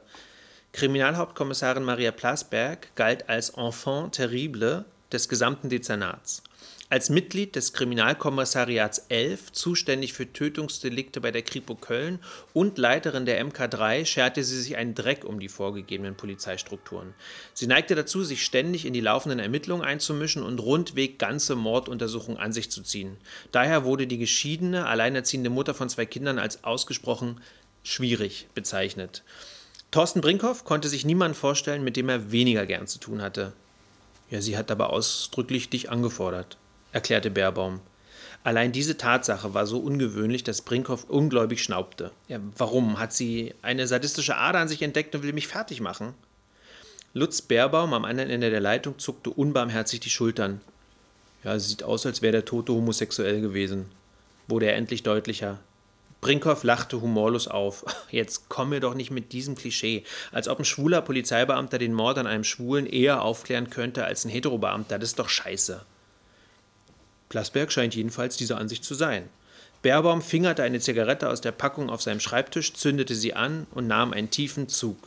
Kriminalhauptkommissarin 0.73 1.83
Maria 1.83 2.11
Plasberg 2.11 2.93
galt 2.95 3.29
als 3.29 3.51
Enfant 3.51 4.15
terrible 4.15 4.85
des 5.11 5.29
gesamten 5.29 5.69
Dezernats. 5.69 6.43
Als 6.91 7.09
Mitglied 7.09 7.55
des 7.55 7.71
Kriminalkommissariats 7.71 9.05
11, 9.07 9.53
zuständig 9.53 10.11
für 10.11 10.33
Tötungsdelikte 10.33 11.21
bei 11.21 11.31
der 11.31 11.41
Kripo 11.41 11.73
Köln 11.73 12.19
und 12.51 12.77
Leiterin 12.77 13.25
der 13.25 13.41
MK3, 13.45 14.05
scherte 14.05 14.43
sie 14.43 14.61
sich 14.61 14.75
einen 14.75 14.93
Dreck 14.93 15.23
um 15.23 15.39
die 15.39 15.47
vorgegebenen 15.47 16.15
Polizeistrukturen. 16.15 17.13
Sie 17.53 17.65
neigte 17.65 17.95
dazu, 17.95 18.25
sich 18.25 18.43
ständig 18.43 18.85
in 18.85 18.91
die 18.91 18.99
laufenden 18.99 19.39
Ermittlungen 19.39 19.85
einzumischen 19.85 20.43
und 20.43 20.59
rundweg 20.59 21.17
ganze 21.17 21.55
Morduntersuchungen 21.55 22.41
an 22.41 22.51
sich 22.51 22.69
zu 22.69 22.81
ziehen. 22.81 23.15
Daher 23.53 23.85
wurde 23.85 24.05
die 24.05 24.17
geschiedene, 24.17 24.85
alleinerziehende 24.85 25.49
Mutter 25.49 25.73
von 25.73 25.87
zwei 25.87 26.05
Kindern 26.05 26.39
als 26.39 26.65
ausgesprochen 26.65 27.39
schwierig 27.83 28.49
bezeichnet. 28.53 29.23
Thorsten 29.91 30.19
Brinkhoff 30.19 30.65
konnte 30.65 30.89
sich 30.89 31.05
niemanden 31.05 31.35
vorstellen, 31.35 31.85
mit 31.85 31.95
dem 31.95 32.09
er 32.09 32.33
weniger 32.33 32.65
gern 32.65 32.87
zu 32.87 32.99
tun 32.99 33.21
hatte. 33.21 33.53
Ja, 34.29 34.41
sie 34.41 34.57
hat 34.57 34.71
aber 34.71 34.91
ausdrücklich 34.91 35.69
dich 35.69 35.89
angefordert, 35.89 36.57
erklärte 36.91 37.31
Baerbaum. 37.31 37.79
Allein 38.43 38.71
diese 38.71 38.97
Tatsache 38.97 39.53
war 39.53 39.67
so 39.67 39.77
ungewöhnlich, 39.79 40.43
dass 40.43 40.63
Brinkhoff 40.63 41.03
ungläubig 41.03 41.63
schnaubte. 41.63 42.11
Ja, 42.27 42.39
warum? 42.57 42.97
Hat 42.97 43.13
sie 43.13 43.53
eine 43.61 43.87
sadistische 43.87 44.37
Ader 44.37 44.59
an 44.59 44.67
sich 44.67 44.81
entdeckt 44.81 45.13
und 45.13 45.21
will 45.21 45.33
mich 45.33 45.47
fertig 45.47 45.79
machen? 45.79 46.15
Lutz 47.13 47.41
Baerbaum 47.41 47.93
am 47.93 48.05
anderen 48.05 48.29
Ende 48.29 48.49
der 48.49 48.61
Leitung 48.61 48.97
zuckte 48.97 49.29
unbarmherzig 49.29 49.99
die 49.99 50.09
Schultern. 50.09 50.61
Ja, 51.43 51.59
sieht 51.59 51.83
aus, 51.83 52.05
als 52.05 52.21
wäre 52.21 52.31
der 52.31 52.45
Tote 52.45 52.73
homosexuell 52.73 53.41
gewesen, 53.41 53.87
wurde 54.47 54.67
er 54.67 54.75
endlich 54.75 55.03
deutlicher. 55.03 55.59
Brinkhoff 56.21 56.63
lachte 56.63 57.01
humorlos 57.01 57.47
auf. 57.47 57.83
Jetzt 58.11 58.47
komm 58.47 58.69
mir 58.69 58.79
doch 58.79 58.93
nicht 58.93 59.11
mit 59.11 59.33
diesem 59.33 59.55
Klischee. 59.55 60.03
Als 60.31 60.47
ob 60.47 60.59
ein 60.59 60.65
schwuler 60.65 61.01
Polizeibeamter 61.01 61.79
den 61.79 61.93
Mord 61.93 62.17
an 62.19 62.27
einem 62.27 62.43
Schwulen 62.43 62.85
eher 62.85 63.23
aufklären 63.23 63.69
könnte 63.69 64.05
als 64.05 64.23
ein 64.23 64.29
Heterobeamter. 64.29 64.99
Das 64.99 65.09
ist 65.09 65.19
doch 65.19 65.29
scheiße. 65.29 65.83
Plasberg 67.31 67.71
scheint 67.71 67.95
jedenfalls 67.95 68.35
dieser 68.35 68.57
Ansicht 68.57 68.83
zu 68.83 68.93
sein. 68.93 69.29
Baerbaum 69.83 70.21
fingerte 70.21 70.63
eine 70.63 70.81
Zigarette 70.81 71.29
aus 71.29 71.39
der 71.39 71.53
Packung 71.53 71.89
auf 71.89 72.01
seinem 72.01 72.19
Schreibtisch, 72.19 72.73
zündete 72.73 73.15
sie 73.15 73.33
an 73.33 73.67
und 73.71 73.87
nahm 73.87 74.11
einen 74.11 74.29
tiefen 74.29 74.67
Zug. 74.67 74.97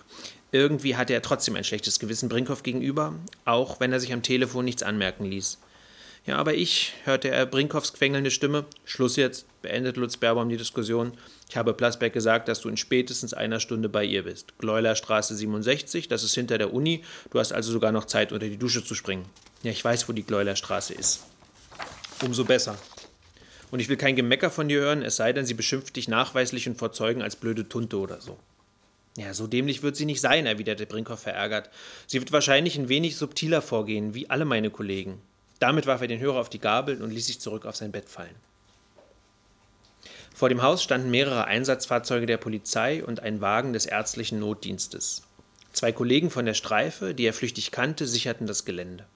Irgendwie 0.51 0.97
hatte 0.97 1.13
er 1.13 1.21
trotzdem 1.21 1.55
ein 1.55 1.65
schlechtes 1.65 1.99
Gewissen 1.99 2.31
Brinkhoff 2.31 2.63
gegenüber, 2.63 3.13
auch 3.45 3.79
wenn 3.79 3.93
er 3.93 4.01
sich 4.01 4.15
am 4.15 4.23
Telefon 4.23 4.65
nichts 4.65 4.83
anmerken 4.83 5.27
ließ. 5.27 5.59
Ja, 6.25 6.37
aber 6.37 6.55
ich, 6.55 6.95
hörte 7.05 7.29
er 7.29 7.45
Brinkhoffs 7.45 7.93
quengelnde 7.93 8.31
Stimme. 8.31 8.65
Schluss 8.87 9.17
jetzt, 9.17 9.45
beendet 9.61 9.99
Lutz 9.99 10.17
Berbaum 10.17 10.49
die 10.49 10.57
Diskussion. 10.57 11.13
Ich 11.51 11.59
habe 11.59 11.75
Plasberg 11.75 12.15
gesagt, 12.15 12.49
dass 12.49 12.63
du 12.63 12.71
in 12.71 12.79
spätestens 12.79 13.35
einer 13.35 13.61
Stunde 13.61 13.91
bei 13.91 14.03
ihr 14.03 14.23
bist. 14.23 14.57
Gleulerstraße 14.59 15.35
67, 15.37 16.09
das 16.09 16.23
ist 16.23 16.35
hinter 16.35 16.57
der 16.57 16.73
Uni. 16.73 17.05
Du 17.31 17.39
hast 17.39 17.53
also 17.53 17.71
sogar 17.71 17.93
noch 17.93 18.07
Zeit, 18.07 18.33
unter 18.33 18.49
die 18.49 18.57
Dusche 18.57 18.83
zu 18.83 18.95
springen. 18.95 19.27
Ja, 19.63 19.71
ich 19.71 19.85
weiß, 19.85 20.09
wo 20.09 20.15
die 20.15 20.23
Gleulerstraße 20.23 20.95
ist. 20.95 21.21
Umso 22.25 22.45
besser. 22.45 22.79
Und 23.71 23.81
ich 23.81 23.89
will 23.89 23.97
kein 23.97 24.17
Gemecker 24.17 24.51
von 24.51 24.69
dir 24.69 24.81
hören, 24.81 25.03
es 25.03 25.17
sei 25.17 25.33
denn, 25.33 25.45
sie 25.45 25.55
beschimpft 25.55 25.97
dich 25.97 26.09
nachweislich 26.09 26.67
und 26.69 26.79
vor 26.79 26.93
Zeugen 26.93 27.23
als 27.23 27.37
blöde 27.37 27.69
Tunte 27.69 27.99
oder 27.99 28.21
so. 28.21 28.39
Ja, 29.17 29.35
so 29.35 29.47
dämlich 29.47 29.83
wird 29.83 29.95
sie 29.97 30.07
nicht 30.07 30.21
sein, 30.21 30.47
erwiderte 30.47 30.87
Brinkhoff 30.87 31.21
verärgert. 31.21 31.71
Sie 32.07 32.19
wird 32.19 32.33
wahrscheinlich 32.33 32.79
ein 32.79 32.89
wenig 32.89 33.17
subtiler 33.17 33.63
vorgehen, 33.63 34.15
wie 34.15 34.31
alle 34.31 34.45
meine 34.45 34.71
Kollegen. 34.71 35.21
Damit 35.61 35.87
warf 35.87 36.01
er 36.01 36.09
den 36.09 36.19
Hörer 36.19 36.41
auf 36.41 36.49
die 36.49 36.59
Gabel 36.59 37.03
und 37.03 37.11
ließ 37.11 37.27
sich 37.27 37.41
zurück 37.41 37.67
auf 37.67 37.77
sein 37.77 37.93
Bett 37.93 38.09
fallen. 38.09 38.35
Vor 40.35 40.49
dem 40.49 40.63
Haus 40.63 40.83
standen 40.83 41.11
mehrere 41.11 41.45
Einsatzfahrzeuge 41.45 42.27
der 42.27 42.39
Polizei 42.39 43.05
und 43.05 43.21
ein 43.21 43.41
Wagen 43.41 43.73
des 43.73 43.87
ärztlichen 43.87 44.41
Notdienstes. 44.41 45.23
Zwei 45.73 45.93
Kollegen 45.93 46.31
von 46.31 46.45
der 46.45 46.55
Streife, 46.55 47.15
die 47.15 47.27
er 47.27 47.35
flüchtig 47.35 47.71
kannte, 47.71 48.07
sicherten 48.07 48.47
das 48.47 48.65
Gelände. 48.65 49.07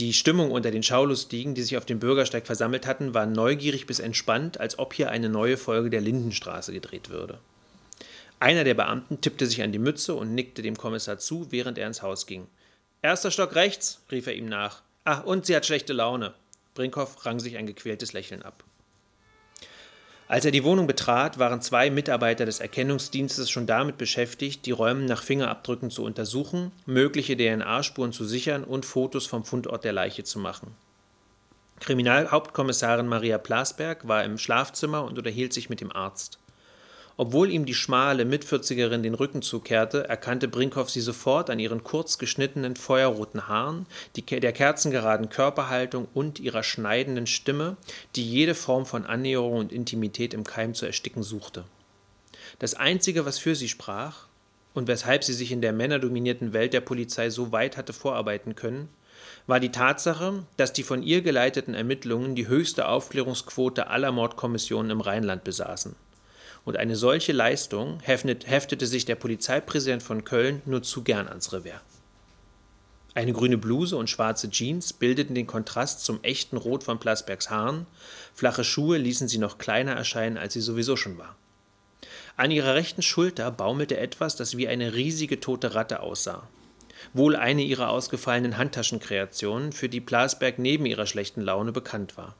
Die 0.00 0.14
Stimmung 0.14 0.50
unter 0.50 0.70
den 0.70 0.82
Schaulustigen, 0.82 1.54
die 1.54 1.60
sich 1.60 1.76
auf 1.76 1.84
dem 1.84 1.98
Bürgersteig 1.98 2.46
versammelt 2.46 2.86
hatten, 2.86 3.12
war 3.12 3.26
neugierig 3.26 3.86
bis 3.86 4.00
entspannt, 4.00 4.58
als 4.58 4.78
ob 4.78 4.94
hier 4.94 5.10
eine 5.10 5.28
neue 5.28 5.58
Folge 5.58 5.90
der 5.90 6.00
Lindenstraße 6.00 6.72
gedreht 6.72 7.10
würde. 7.10 7.38
Einer 8.38 8.64
der 8.64 8.72
Beamten 8.72 9.20
tippte 9.20 9.44
sich 9.44 9.62
an 9.62 9.72
die 9.72 9.78
Mütze 9.78 10.14
und 10.14 10.34
nickte 10.34 10.62
dem 10.62 10.78
Kommissar 10.78 11.18
zu, 11.18 11.48
während 11.52 11.76
er 11.76 11.86
ins 11.86 12.00
Haus 12.00 12.24
ging. 12.24 12.46
Erster 13.02 13.30
Stock 13.30 13.54
rechts, 13.54 14.00
rief 14.10 14.26
er 14.26 14.34
ihm 14.34 14.46
nach. 14.46 14.80
Ach, 15.04 15.22
und 15.24 15.44
sie 15.44 15.54
hat 15.54 15.66
schlechte 15.66 15.92
Laune. 15.92 16.32
Brinkhoff 16.72 17.26
rang 17.26 17.38
sich 17.38 17.58
ein 17.58 17.66
gequältes 17.66 18.14
Lächeln 18.14 18.40
ab. 18.40 18.64
Als 20.30 20.44
er 20.44 20.52
die 20.52 20.62
Wohnung 20.62 20.86
betrat, 20.86 21.40
waren 21.40 21.60
zwei 21.60 21.90
Mitarbeiter 21.90 22.46
des 22.46 22.60
Erkennungsdienstes 22.60 23.50
schon 23.50 23.66
damit 23.66 23.98
beschäftigt, 23.98 24.64
die 24.64 24.70
Räume 24.70 25.00
nach 25.00 25.24
Fingerabdrücken 25.24 25.90
zu 25.90 26.04
untersuchen, 26.04 26.70
mögliche 26.86 27.36
DNA-Spuren 27.36 28.12
zu 28.12 28.24
sichern 28.24 28.62
und 28.62 28.86
Fotos 28.86 29.26
vom 29.26 29.44
Fundort 29.44 29.82
der 29.82 29.92
Leiche 29.92 30.22
zu 30.22 30.38
machen. 30.38 30.76
Kriminalhauptkommissarin 31.80 33.08
Maria 33.08 33.38
Plasberg 33.38 34.06
war 34.06 34.22
im 34.22 34.38
Schlafzimmer 34.38 35.02
und 35.02 35.18
unterhielt 35.18 35.52
sich 35.52 35.68
mit 35.68 35.80
dem 35.80 35.90
Arzt. 35.90 36.38
Obwohl 37.20 37.50
ihm 37.50 37.66
die 37.66 37.74
schmale 37.74 38.24
Mitvierzigerin 38.24 39.02
den 39.02 39.12
Rücken 39.12 39.42
zukehrte, 39.42 40.08
erkannte 40.08 40.48
Brinkhoff 40.48 40.88
sie 40.88 41.02
sofort 41.02 41.50
an 41.50 41.58
ihren 41.58 41.84
kurz 41.84 42.16
geschnittenen, 42.16 42.76
feuerroten 42.76 43.46
Haaren, 43.46 43.84
die, 44.16 44.22
der 44.22 44.54
kerzengeraden 44.54 45.28
Körperhaltung 45.28 46.08
und 46.14 46.40
ihrer 46.40 46.62
schneidenden 46.62 47.26
Stimme, 47.26 47.76
die 48.16 48.26
jede 48.26 48.54
Form 48.54 48.86
von 48.86 49.04
Annäherung 49.04 49.58
und 49.58 49.70
Intimität 49.70 50.32
im 50.32 50.44
Keim 50.44 50.72
zu 50.72 50.86
ersticken 50.86 51.22
suchte. 51.22 51.64
Das 52.58 52.72
Einzige, 52.72 53.26
was 53.26 53.38
für 53.38 53.54
sie 53.54 53.68
sprach 53.68 54.24
und 54.72 54.88
weshalb 54.88 55.22
sie 55.22 55.34
sich 55.34 55.52
in 55.52 55.60
der 55.60 55.74
männerdominierten 55.74 56.54
Welt 56.54 56.72
der 56.72 56.80
Polizei 56.80 57.28
so 57.28 57.52
weit 57.52 57.76
hatte 57.76 57.92
vorarbeiten 57.92 58.56
können, 58.56 58.88
war 59.46 59.60
die 59.60 59.72
Tatsache, 59.72 60.46
dass 60.56 60.72
die 60.72 60.84
von 60.84 61.02
ihr 61.02 61.20
geleiteten 61.20 61.74
Ermittlungen 61.74 62.34
die 62.34 62.48
höchste 62.48 62.88
Aufklärungsquote 62.88 63.88
aller 63.88 64.10
Mordkommissionen 64.10 64.90
im 64.90 65.02
Rheinland 65.02 65.44
besaßen. 65.44 65.96
Und 66.64 66.76
eine 66.76 66.96
solche 66.96 67.32
Leistung 67.32 68.00
heftete 68.00 68.86
sich 68.86 69.04
der 69.04 69.14
Polizeipräsident 69.14 70.02
von 70.02 70.24
Köln 70.24 70.62
nur 70.66 70.82
zu 70.82 71.02
gern 71.02 71.26
ans 71.28 71.52
Revers. 71.52 71.80
Eine 73.14 73.32
grüne 73.32 73.58
Bluse 73.58 73.96
und 73.96 74.08
schwarze 74.08 74.50
Jeans 74.50 74.92
bildeten 74.92 75.34
den 75.34 75.46
Kontrast 75.46 76.04
zum 76.04 76.22
echten 76.22 76.56
Rot 76.56 76.84
von 76.84 77.00
Plasbergs 77.00 77.50
Haaren, 77.50 77.86
flache 78.34 78.62
Schuhe 78.62 78.98
ließen 78.98 79.26
sie 79.26 79.38
noch 79.38 79.58
kleiner 79.58 79.92
erscheinen, 79.92 80.36
als 80.36 80.52
sie 80.52 80.60
sowieso 80.60 80.96
schon 80.96 81.18
war. 81.18 81.34
An 82.36 82.52
ihrer 82.52 82.74
rechten 82.74 83.02
Schulter 83.02 83.50
baumelte 83.50 83.98
etwas, 83.98 84.36
das 84.36 84.56
wie 84.56 84.68
eine 84.68 84.94
riesige 84.94 85.40
tote 85.40 85.74
Ratte 85.74 86.00
aussah. 86.00 86.48
Wohl 87.12 87.34
eine 87.34 87.62
ihrer 87.62 87.90
ausgefallenen 87.90 88.56
Handtaschenkreationen, 88.56 89.72
für 89.72 89.88
die 89.88 90.00
Plasberg 90.00 90.58
neben 90.58 90.86
ihrer 90.86 91.06
schlechten 91.06 91.40
Laune 91.40 91.72
bekannt 91.72 92.16
war. 92.16 92.36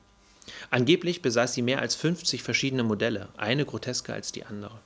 Angeblich 0.70 1.22
besaß 1.22 1.54
sie 1.54 1.62
mehr 1.62 1.80
als 1.80 1.94
50 1.94 2.42
verschiedene 2.42 2.82
Modelle, 2.82 3.28
eine 3.36 3.64
grotesker 3.64 4.14
als 4.14 4.32
die 4.32 4.44
andere. 4.44 4.80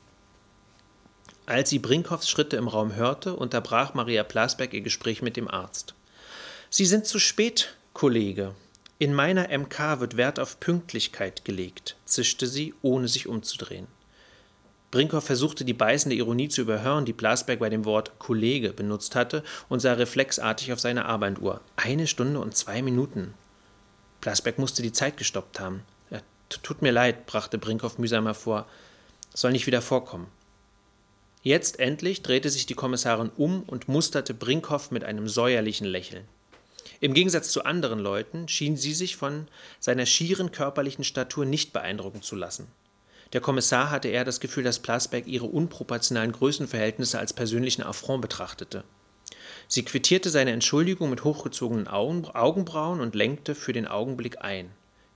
Als 1.47 1.71
sie 1.71 1.79
Brinkhoffs 1.79 2.29
Schritte 2.29 2.57
im 2.57 2.69
Raum 2.69 2.95
hörte, 2.95 3.37
unterbrach 3.37 3.95
Maria 3.95 4.25
Plasberg 4.25 4.73
ihr 4.73 4.81
Gespräch 4.81 5.21
mit 5.21 5.37
dem 5.37 5.49
Arzt. 5.49 5.95
Sie 6.71 6.87
sind 6.87 7.07
zu 7.07 7.19
spät, 7.19 7.77
Kollege. 7.93 8.55
In 8.99 9.13
meiner 9.13 9.49
MK 9.57 10.01
wird 10.01 10.17
Wert 10.17 10.41
auf 10.41 10.59
Pünktlichkeit 10.59 11.45
gelegt, 11.45 11.97
zischte 12.07 12.47
sie, 12.47 12.75
ohne 12.81 13.09
sich 13.09 13.27
umzudrehen. 13.27 13.87
Brinkhoff 14.91 15.25
versuchte 15.25 15.65
die 15.65 15.75
beißende 15.75 16.15
Ironie 16.15 16.49
zu 16.49 16.61
überhören, 16.61 17.05
die 17.05 17.13
Plasberg 17.13 17.59
bei 17.59 17.69
dem 17.69 17.85
Wort 17.85 18.19
Kollege 18.21 18.73
benutzt 18.73 19.17
hatte, 19.17 19.43
und 19.69 19.81
sah 19.81 19.95
reflexartig 19.95 20.73
auf 20.73 20.79
seine 20.79 21.07
Arbeituhr. 21.07 21.61
Eine 21.75 22.07
Stunde 22.07 22.39
und 22.39 22.57
zwei 22.57 22.81
Minuten. 22.81 23.35
Plasberg 24.25 24.59
musste 24.59 24.81
die 24.81 24.93
Zeit 24.93 25.19
gestoppt 25.19 25.61
haben. 25.61 25.83
Tut 26.49 26.81
mir 26.81 26.93
leid, 26.93 27.27
brachte 27.27 27.59
Brinkhoff 27.59 27.99
mühsam 27.99 28.25
hervor. 28.25 28.67
Soll 29.35 29.53
nicht 29.53 29.67
wieder 29.67 29.83
vorkommen. 29.83 30.29
Jetzt 31.43 31.79
endlich 31.79 32.23
drehte 32.23 32.49
sich 32.49 32.65
die 32.65 32.75
Kommissarin 32.75 33.31
um 33.37 33.65
und 33.65 33.87
musterte 33.87 34.33
Brinkhoff 34.33 34.91
mit 34.91 35.05
einem 35.05 35.29
säuerlichen 35.29 35.87
Lächeln. 35.87 36.25
Im 37.01 37.13
Gegensatz 37.13 37.51
zu 37.51 37.67
anderen 37.67 37.99
Leuten 37.99 38.49
schien 38.49 38.79
sie 38.79 38.95
sich 38.95 39.17
von 39.17 39.47
seiner 39.79 40.07
schieren 40.07 40.53
körperlichen 40.53 41.05
Statur 41.05 41.45
nicht 41.45 41.75
beeindrucken 41.75 42.23
zu 42.23 42.35
lassen. 42.35 42.69
Der 43.35 43.43
Kommissar 43.43 43.91
hatte 43.91 44.09
eher 44.09 44.25
das 44.25 44.41
Gefühl, 44.41 44.65
dass 44.65 44.79
Plasberg 44.79 45.27
ihre 45.27 45.45
unproportionalen 45.45 46.33
Größenverhältnisse 46.33 47.19
als 47.19 47.35
persönlichen 47.35 47.83
Affront 47.83 48.23
betrachtete. 48.23 48.85
Sie 49.69 49.85
quittierte 49.85 50.31
seine 50.31 50.53
Entschuldigung 50.53 51.11
mit 51.11 51.25
hochgezogenen 51.25 51.89
Augen, 51.89 52.27
Augenbrauen 52.27 53.01
und 53.01 53.15
lenkte 53.15 53.55
für 53.55 53.73
den 53.73 53.87
Augenblick 53.87 54.43
ein. 54.43 54.71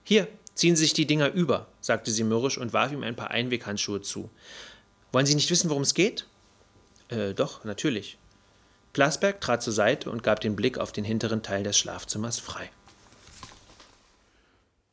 Hier, 0.05 0.27
ziehen 0.55 0.77
Sie 0.77 0.85
sich 0.85 0.95
die 0.95 1.07
Dinger 1.07 1.33
über, 1.33 1.69
sagte 1.81 2.11
sie 2.11 2.25
mürrisch 2.25 2.59
und 2.59 2.73
warf 2.73 2.93
ihm 2.93 3.03
ein 3.03 3.17
paar 3.17 3.31
Einweghandschuhe 3.31 4.03
zu. 4.03 4.31
Wollen 5.13 5.27
Sie 5.27 5.35
nicht 5.35 5.51
wissen, 5.51 5.71
worum 5.71 5.83
es 5.83 5.95
geht? 5.95 6.27
Äh, 7.09 7.35
doch, 7.35 7.65
natürlich. 7.65 8.19
Plasberg 8.93 9.41
trat 9.41 9.63
zur 9.63 9.73
Seite 9.73 10.11
und 10.11 10.23
gab 10.23 10.41
den 10.41 10.57
Blick 10.57 10.79
auf 10.79 10.93
den 10.93 11.05
hinteren 11.05 11.43
Teil 11.43 11.63
des 11.63 11.79
Schlafzimmers 11.79 12.41
frei. 12.41 12.71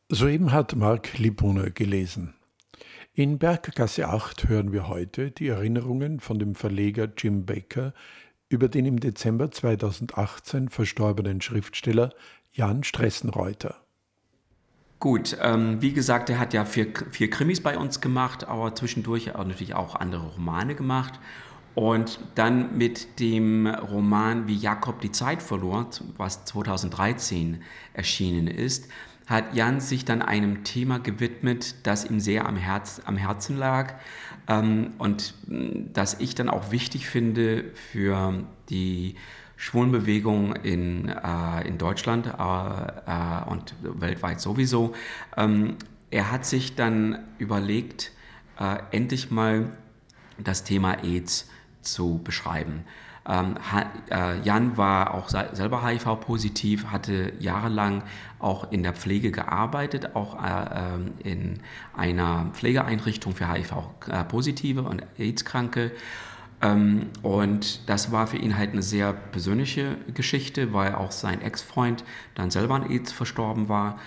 Soeben 0.09 0.51
hat 0.51 0.75
Mark 0.75 1.17
Lipone 1.17 1.71
gelesen. 1.71 2.35
In 3.13 3.39
Berggasse 3.39 4.07
8 4.07 4.49
hören 4.49 4.71
wir 4.71 4.87
heute 4.87 5.31
die 5.31 5.47
Erinnerungen 5.47 6.19
von 6.19 6.37
dem 6.37 6.53
Verleger 6.53 7.07
Jim 7.17 7.45
Baker 7.45 7.93
über 8.55 8.69
den 8.69 8.85
im 8.85 8.99
Dezember 9.01 9.51
2018 9.51 10.69
verstorbenen 10.69 11.41
Schriftsteller 11.41 12.11
Jan 12.53 12.85
Stressenreuter. 12.85 13.75
Gut, 14.99 15.37
ähm, 15.41 15.81
wie 15.81 15.91
gesagt, 15.91 16.29
er 16.29 16.39
hat 16.39 16.53
ja 16.53 16.63
vier, 16.63 16.87
vier 17.11 17.29
Krimis 17.29 17.61
bei 17.61 17.77
uns 17.77 17.99
gemacht, 17.99 18.47
aber 18.47 18.73
zwischendurch 18.73 19.35
auch 19.35 19.43
natürlich 19.43 19.75
auch 19.75 19.95
andere 19.95 20.25
Romane 20.25 20.73
gemacht. 20.73 21.19
Und 21.75 22.21
dann 22.35 22.77
mit 22.77 23.19
dem 23.19 23.67
Roman 23.67 24.47
Wie 24.47 24.55
Jakob 24.55 25.01
die 25.01 25.11
Zeit 25.11 25.43
verlor, 25.43 25.89
was 26.15 26.45
2013 26.45 27.61
erschienen 27.93 28.47
ist, 28.47 28.87
hat 29.27 29.55
Jan 29.55 29.79
sich 29.79 30.05
dann 30.05 30.21
einem 30.21 30.63
Thema 30.63 30.99
gewidmet, 30.99 31.75
das 31.83 32.05
ihm 32.05 32.19
sehr 32.19 32.47
am, 32.47 32.57
Herz, 32.57 33.01
am 33.05 33.17
Herzen 33.17 33.57
lag 33.57 33.95
ähm, 34.47 34.93
und 34.97 35.33
mm, 35.47 35.93
das 35.93 36.19
ich 36.19 36.35
dann 36.35 36.49
auch 36.49 36.71
wichtig 36.71 37.07
finde 37.07 37.65
für 37.73 38.43
die 38.69 39.15
Schwulenbewegung 39.57 40.55
in, 40.57 41.09
äh, 41.09 41.67
in 41.67 41.77
Deutschland 41.77 42.27
äh, 42.27 42.31
äh, 42.31 43.49
und 43.49 43.73
weltweit 43.81 44.41
sowieso. 44.41 44.93
Ähm, 45.37 45.77
er 46.11 46.31
hat 46.31 46.45
sich 46.45 46.75
dann 46.75 47.19
überlegt, 47.39 48.11
äh, 48.59 48.77
endlich 48.91 49.31
mal 49.31 49.71
das 50.37 50.63
Thema 50.63 51.03
AIDS 51.03 51.49
zu 51.81 52.19
beschreiben. 52.23 52.83
Ähm, 53.27 53.55
äh, 54.11 54.39
Jan 54.41 54.77
war 54.77 55.15
auch 55.15 55.29
selber 55.29 55.85
HIV-positiv, 55.85 56.87
hatte 56.87 57.33
jahrelang 57.39 58.03
auch 58.37 58.71
in 58.71 58.83
der 58.83 58.93
Pflege 58.93 59.31
gearbeitet, 59.31 60.15
auch 60.15 60.35
äh, 60.35 60.93
ähm, 60.93 61.13
in 61.23 61.59
einer 61.95 62.51
Pflegeeinrichtung 62.53 63.33
für 63.33 63.51
HIV-positive 63.51 64.83
und 64.83 65.03
AIDS-Kranke 65.17 65.91
ähm, 66.61 67.07
und 67.23 67.89
das 67.89 68.11
war 68.11 68.27
für 68.27 68.37
ihn 68.37 68.57
halt 68.57 68.73
eine 68.73 68.83
sehr 68.83 69.11
persönliche 69.13 69.97
Geschichte, 70.13 70.71
weil 70.73 70.93
auch 70.93 71.11
sein 71.11 71.41
Ex-Freund 71.41 72.03
dann 72.35 72.51
selber 72.51 72.75
an 72.75 72.89
AIDS 72.89 73.11
verstorben 73.11 73.69
war. 73.69 73.99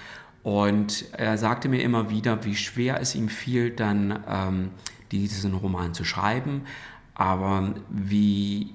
Und 0.44 1.06
er 1.12 1.36
sagte 1.36 1.68
mir 1.68 1.82
immer 1.82 2.08
wieder, 2.08 2.44
wie 2.44 2.54
schwer 2.54 3.00
es 3.00 3.14
ihm 3.14 3.28
fiel, 3.28 3.70
dann 3.70 4.70
diesen 5.10 5.52
Roman 5.52 5.92
zu 5.92 6.04
schreiben, 6.04 6.62
aber 7.14 7.74
wie 7.90 8.72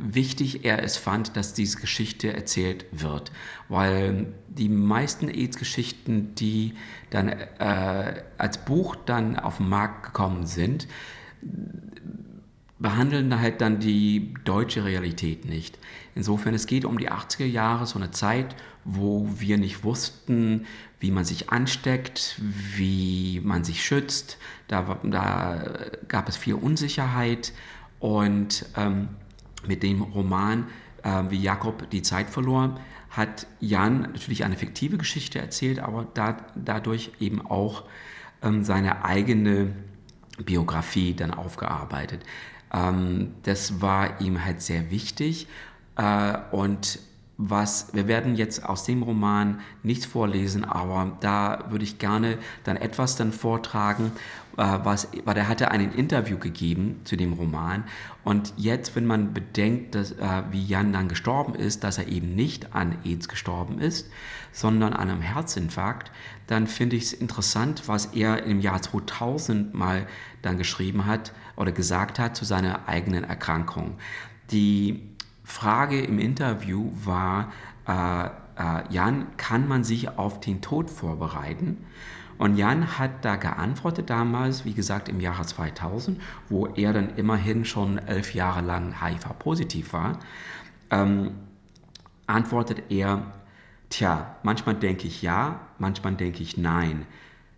wichtig 0.00 0.64
er 0.64 0.82
es 0.82 0.96
fand, 0.96 1.36
dass 1.36 1.54
diese 1.54 1.78
Geschichte 1.78 2.32
erzählt 2.32 2.86
wird. 2.92 3.30
Weil 3.68 4.32
die 4.48 4.68
meisten 4.68 5.28
AIDS-Geschichten, 5.28 6.34
die 6.34 6.74
dann 7.10 7.28
äh, 7.28 8.22
als 8.38 8.58
Buch 8.64 8.96
dann 8.96 9.38
auf 9.38 9.58
den 9.58 9.68
Markt 9.68 10.04
gekommen 10.04 10.46
sind, 10.46 10.88
behandeln 12.78 13.38
halt 13.38 13.60
dann 13.60 13.78
die 13.78 14.34
deutsche 14.44 14.84
Realität 14.84 15.44
nicht. 15.44 15.78
Insofern, 16.14 16.54
es 16.54 16.66
geht 16.66 16.84
um 16.84 16.98
die 16.98 17.10
80er 17.10 17.44
Jahre, 17.44 17.86
so 17.86 17.98
eine 17.98 18.10
Zeit, 18.10 18.56
wo 18.84 19.28
wir 19.36 19.58
nicht 19.58 19.84
wussten, 19.84 20.66
wie 20.98 21.10
man 21.10 21.24
sich 21.24 21.50
ansteckt, 21.50 22.40
wie 22.40 23.40
man 23.44 23.64
sich 23.64 23.84
schützt. 23.84 24.38
Da, 24.66 24.98
da 25.02 25.62
gab 26.08 26.28
es 26.28 26.36
viel 26.38 26.54
Unsicherheit 26.54 27.52
und 28.00 28.64
ähm, 28.76 29.08
mit 29.66 29.82
dem 29.82 30.02
Roman, 30.02 30.66
äh, 31.02 31.24
wie 31.28 31.40
Jakob 31.40 31.90
die 31.90 32.02
Zeit 32.02 32.30
verlor, 32.30 32.78
hat 33.10 33.46
Jan 33.58 34.02
natürlich 34.02 34.44
eine 34.44 34.56
fiktive 34.56 34.96
Geschichte 34.96 35.40
erzählt, 35.40 35.80
aber 35.80 36.06
da, 36.14 36.36
dadurch 36.54 37.12
eben 37.18 37.44
auch 37.44 37.84
ähm, 38.42 38.64
seine 38.64 39.04
eigene 39.04 39.72
Biografie 40.44 41.14
dann 41.14 41.32
aufgearbeitet. 41.32 42.22
Ähm, 42.72 43.34
das 43.42 43.80
war 43.80 44.20
ihm 44.20 44.44
halt 44.44 44.62
sehr 44.62 44.90
wichtig. 44.90 45.48
Äh, 45.96 46.38
und 46.52 47.00
was, 47.40 47.88
wir 47.94 48.06
werden 48.06 48.34
jetzt 48.36 48.64
aus 48.64 48.84
dem 48.84 49.02
Roman 49.02 49.60
nichts 49.82 50.04
vorlesen, 50.04 50.64
aber 50.64 51.16
da 51.20 51.64
würde 51.70 51.84
ich 51.84 51.98
gerne 51.98 52.36
dann 52.64 52.76
etwas 52.76 53.16
dann 53.16 53.32
vortragen, 53.32 54.12
äh, 54.58 54.78
was, 54.84 55.08
weil 55.24 55.36
er 55.38 55.48
hatte 55.48 55.70
ein 55.70 55.92
Interview 55.92 56.36
gegeben 56.36 57.00
zu 57.04 57.16
dem 57.16 57.32
Roman 57.32 57.84
und 58.24 58.52
jetzt, 58.58 58.94
wenn 58.94 59.06
man 59.06 59.32
bedenkt, 59.32 59.94
dass, 59.94 60.12
äh, 60.12 60.42
wie 60.50 60.62
Jan 60.62 60.92
dann 60.92 61.08
gestorben 61.08 61.54
ist, 61.54 61.82
dass 61.82 61.96
er 61.96 62.08
eben 62.08 62.34
nicht 62.34 62.74
an 62.74 62.98
AIDS 63.04 63.28
gestorben 63.28 63.78
ist, 63.78 64.10
sondern 64.52 64.92
an 64.92 65.08
einem 65.08 65.22
Herzinfarkt, 65.22 66.12
dann 66.46 66.66
finde 66.66 66.96
ich 66.96 67.04
es 67.04 67.12
interessant, 67.14 67.84
was 67.86 68.06
er 68.06 68.42
im 68.44 68.60
Jahr 68.60 68.82
2000 68.82 69.72
mal 69.72 70.06
dann 70.42 70.58
geschrieben 70.58 71.06
hat 71.06 71.32
oder 71.56 71.72
gesagt 71.72 72.18
hat 72.18 72.36
zu 72.36 72.44
seiner 72.44 72.86
eigenen 72.86 73.24
Erkrankung. 73.24 73.96
Die 74.50 75.09
Frage 75.50 76.00
im 76.00 76.18
Interview 76.18 76.92
war, 77.04 77.52
äh, 77.86 78.26
äh, 78.26 78.84
Jan, 78.90 79.26
kann 79.36 79.66
man 79.66 79.84
sich 79.84 80.18
auf 80.18 80.40
den 80.40 80.60
Tod 80.60 80.90
vorbereiten? 80.90 81.84
Und 82.38 82.56
Jan 82.56 82.98
hat 82.98 83.24
da 83.24 83.36
geantwortet 83.36 84.08
damals, 84.08 84.64
wie 84.64 84.72
gesagt 84.72 85.08
im 85.08 85.20
Jahre 85.20 85.44
2000, 85.44 86.20
wo 86.48 86.66
er 86.68 86.92
dann 86.92 87.16
immerhin 87.16 87.64
schon 87.64 87.98
elf 87.98 88.34
Jahre 88.34 88.62
lang 88.62 89.02
HIV-positiv 89.02 89.92
war, 89.92 90.20
ähm, 90.90 91.32
antwortet 92.26 92.84
er, 92.88 93.32
tja, 93.90 94.36
manchmal 94.42 94.76
denke 94.76 95.06
ich 95.06 95.20
ja, 95.20 95.60
manchmal 95.78 96.14
denke 96.14 96.42
ich 96.42 96.56
nein. 96.56 97.06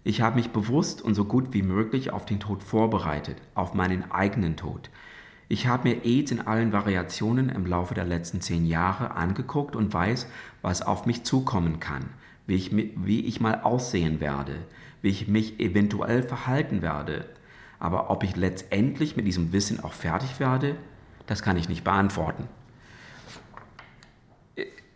Ich 0.03 0.21
habe 0.21 0.37
mich 0.37 0.51
bewusst 0.51 1.03
und 1.03 1.15
so 1.15 1.27
gut 1.27 1.53
wie 1.53 1.63
möglich 1.63 2.13
auf 2.13 2.27
den 2.27 2.41
Tod 2.41 2.65
vorbereitet, 2.65 3.37
auf 3.55 3.75
meinen 3.75 4.11
eigenen 4.11 4.57
Tod. 4.57 4.91
Ich 5.53 5.67
habe 5.67 5.91
mir 5.91 6.07
AIDS 6.07 6.31
in 6.31 6.41
allen 6.41 6.73
Variationen 6.73 7.51
im 7.51 7.67
Laufe 7.67 7.93
der 7.93 8.07
letzten 8.07 8.41
zehn 8.41 8.65
Jahre 8.65 9.11
angeguckt 9.11 9.77
und 9.77 9.93
weiß, 9.93 10.27
was 10.63 10.81
auf 10.81 11.05
mich 11.05 11.25
zukommen 11.25 11.79
kann 11.79 12.07
wie 12.47 12.55
ich, 12.55 12.71
wie 12.73 13.21
ich 13.27 13.41
mal 13.41 13.61
aussehen 13.63 14.21
werde, 14.21 14.57
wie 15.01 15.09
ich 15.09 15.29
mich 15.29 15.61
eventuell 15.61 16.23
verhalten 16.23 16.83
werde. 16.83 17.27
Aber 17.79 18.11
ob 18.11 18.23
ich 18.23 18.37
letztendlich 18.37 19.17
mit 19.17 19.27
diesem 19.27 19.53
Wissen 19.53 19.83
auch 19.83 19.93
fertig 19.93 20.41
werde, 20.41 20.77
das 21.27 21.43
kann 21.43 21.57
ich 21.57 21.69
nicht 21.69 21.85
beantworten. 21.85 22.49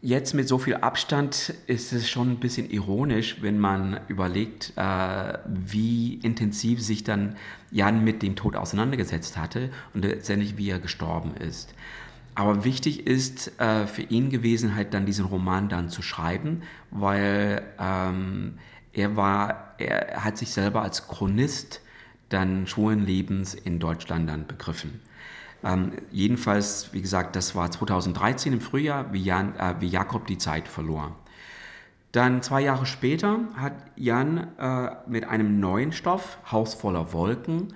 Jetzt 0.06 0.34
mit 0.34 0.46
so 0.46 0.58
viel 0.58 0.76
Abstand 0.76 1.52
ist 1.66 1.92
es 1.92 2.08
schon 2.08 2.30
ein 2.30 2.38
bisschen 2.38 2.70
ironisch, 2.70 3.38
wenn 3.42 3.58
man 3.58 3.98
überlegt, 4.06 4.72
äh, 4.76 5.38
wie 5.48 6.14
intensiv 6.22 6.80
sich 6.80 7.02
dann 7.02 7.34
Jan 7.72 8.04
mit 8.04 8.22
dem 8.22 8.36
Tod 8.36 8.54
auseinandergesetzt 8.54 9.36
hatte 9.36 9.68
und 9.94 10.04
letztendlich 10.04 10.56
wie 10.58 10.70
er 10.70 10.78
gestorben 10.78 11.34
ist. 11.34 11.74
Aber 12.36 12.62
wichtig 12.62 13.08
ist 13.08 13.60
äh, 13.60 13.88
für 13.88 14.02
ihn 14.02 14.30
gewesen, 14.30 14.76
halt 14.76 14.94
dann 14.94 15.06
diesen 15.06 15.24
Roman 15.24 15.68
dann 15.68 15.88
zu 15.88 16.02
schreiben, 16.02 16.62
weil 16.92 17.64
ähm, 17.80 18.58
er 18.92 19.16
war, 19.16 19.74
er 19.78 20.22
hat 20.22 20.38
sich 20.38 20.50
selber 20.50 20.82
als 20.82 21.08
Chronist 21.08 21.80
dann 22.28 22.68
schwulen 22.68 23.04
Lebens 23.04 23.54
in 23.54 23.80
Deutschland 23.80 24.28
dann 24.28 24.46
begriffen. 24.46 25.00
Ähm, 25.66 25.92
jedenfalls, 26.12 26.92
wie 26.92 27.02
gesagt, 27.02 27.34
das 27.34 27.56
war 27.56 27.70
2013 27.70 28.52
im 28.52 28.60
Frühjahr, 28.60 29.12
wie, 29.12 29.22
Jan, 29.22 29.56
äh, 29.56 29.74
wie 29.80 29.88
Jakob 29.88 30.26
die 30.28 30.38
Zeit 30.38 30.68
verlor. 30.68 31.16
Dann 32.12 32.40
zwei 32.40 32.60
Jahre 32.60 32.86
später 32.86 33.40
hat 33.56 33.74
Jan 33.96 34.56
äh, 34.58 34.90
mit 35.08 35.28
einem 35.28 35.58
neuen 35.58 35.90
Stoff, 35.90 36.38
Haus 36.50 36.74
voller 36.74 37.12
Wolken, 37.12 37.74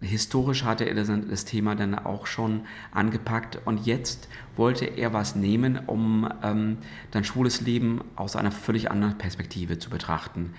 historisch 0.00 0.64
hatte 0.64 0.84
er 0.84 0.94
das, 0.94 1.10
das, 1.28 1.44
Thema 1.44 1.76
dann 1.76 1.94
auch 1.94 2.26
schon 2.26 2.62
angepackt 2.90 3.60
und 3.64 3.86
jetzt 3.86 4.28
wollte 4.56 4.84
er 4.84 5.12
was 5.12 5.36
nehmen, 5.36 5.78
um 5.86 6.28
ähm, 6.42 6.78
dann 7.12 7.22
schwules 7.22 7.60
Leben 7.60 8.00
aus 8.16 8.34
einer 8.34 8.50
völlig 8.50 8.90
anderen 8.90 9.16
Perspektive 9.16 9.78
zu 9.78 9.90
betrachten. 9.90 10.54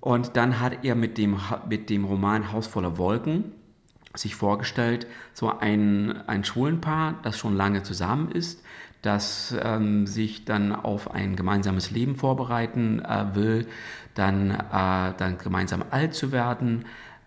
Und 0.00 0.36
dann 0.36 0.60
hat 0.60 0.84
er 0.84 0.94
mit 0.94 1.18
dem, 1.18 1.38
mit 1.68 1.90
dem 1.90 2.04
Roman 2.04 2.52
Haus 2.52 2.66
voller 2.66 2.98
Wolken 2.98 3.52
sich 4.14 4.34
vorgestellt, 4.34 5.06
so 5.32 5.58
ein, 5.58 6.28
ein 6.28 6.44
Schwulenpaar, 6.44 7.14
das 7.22 7.38
schon 7.38 7.56
lange 7.56 7.82
zusammen 7.82 8.30
ist, 8.30 8.62
das 9.02 9.54
ähm, 9.62 10.06
sich 10.06 10.44
dann 10.44 10.74
auf 10.74 11.10
ein 11.10 11.36
gemeinsames 11.36 11.90
Leben 11.90 12.16
vorbereiten 12.16 13.04
äh, 13.04 13.34
will, 13.34 13.66
dann, 14.14 14.50
äh, 14.50 15.12
dann 15.16 15.36
gemeinsam 15.38 15.84
alt 15.90 16.14
zu 16.14 16.32
werden, 16.32 16.86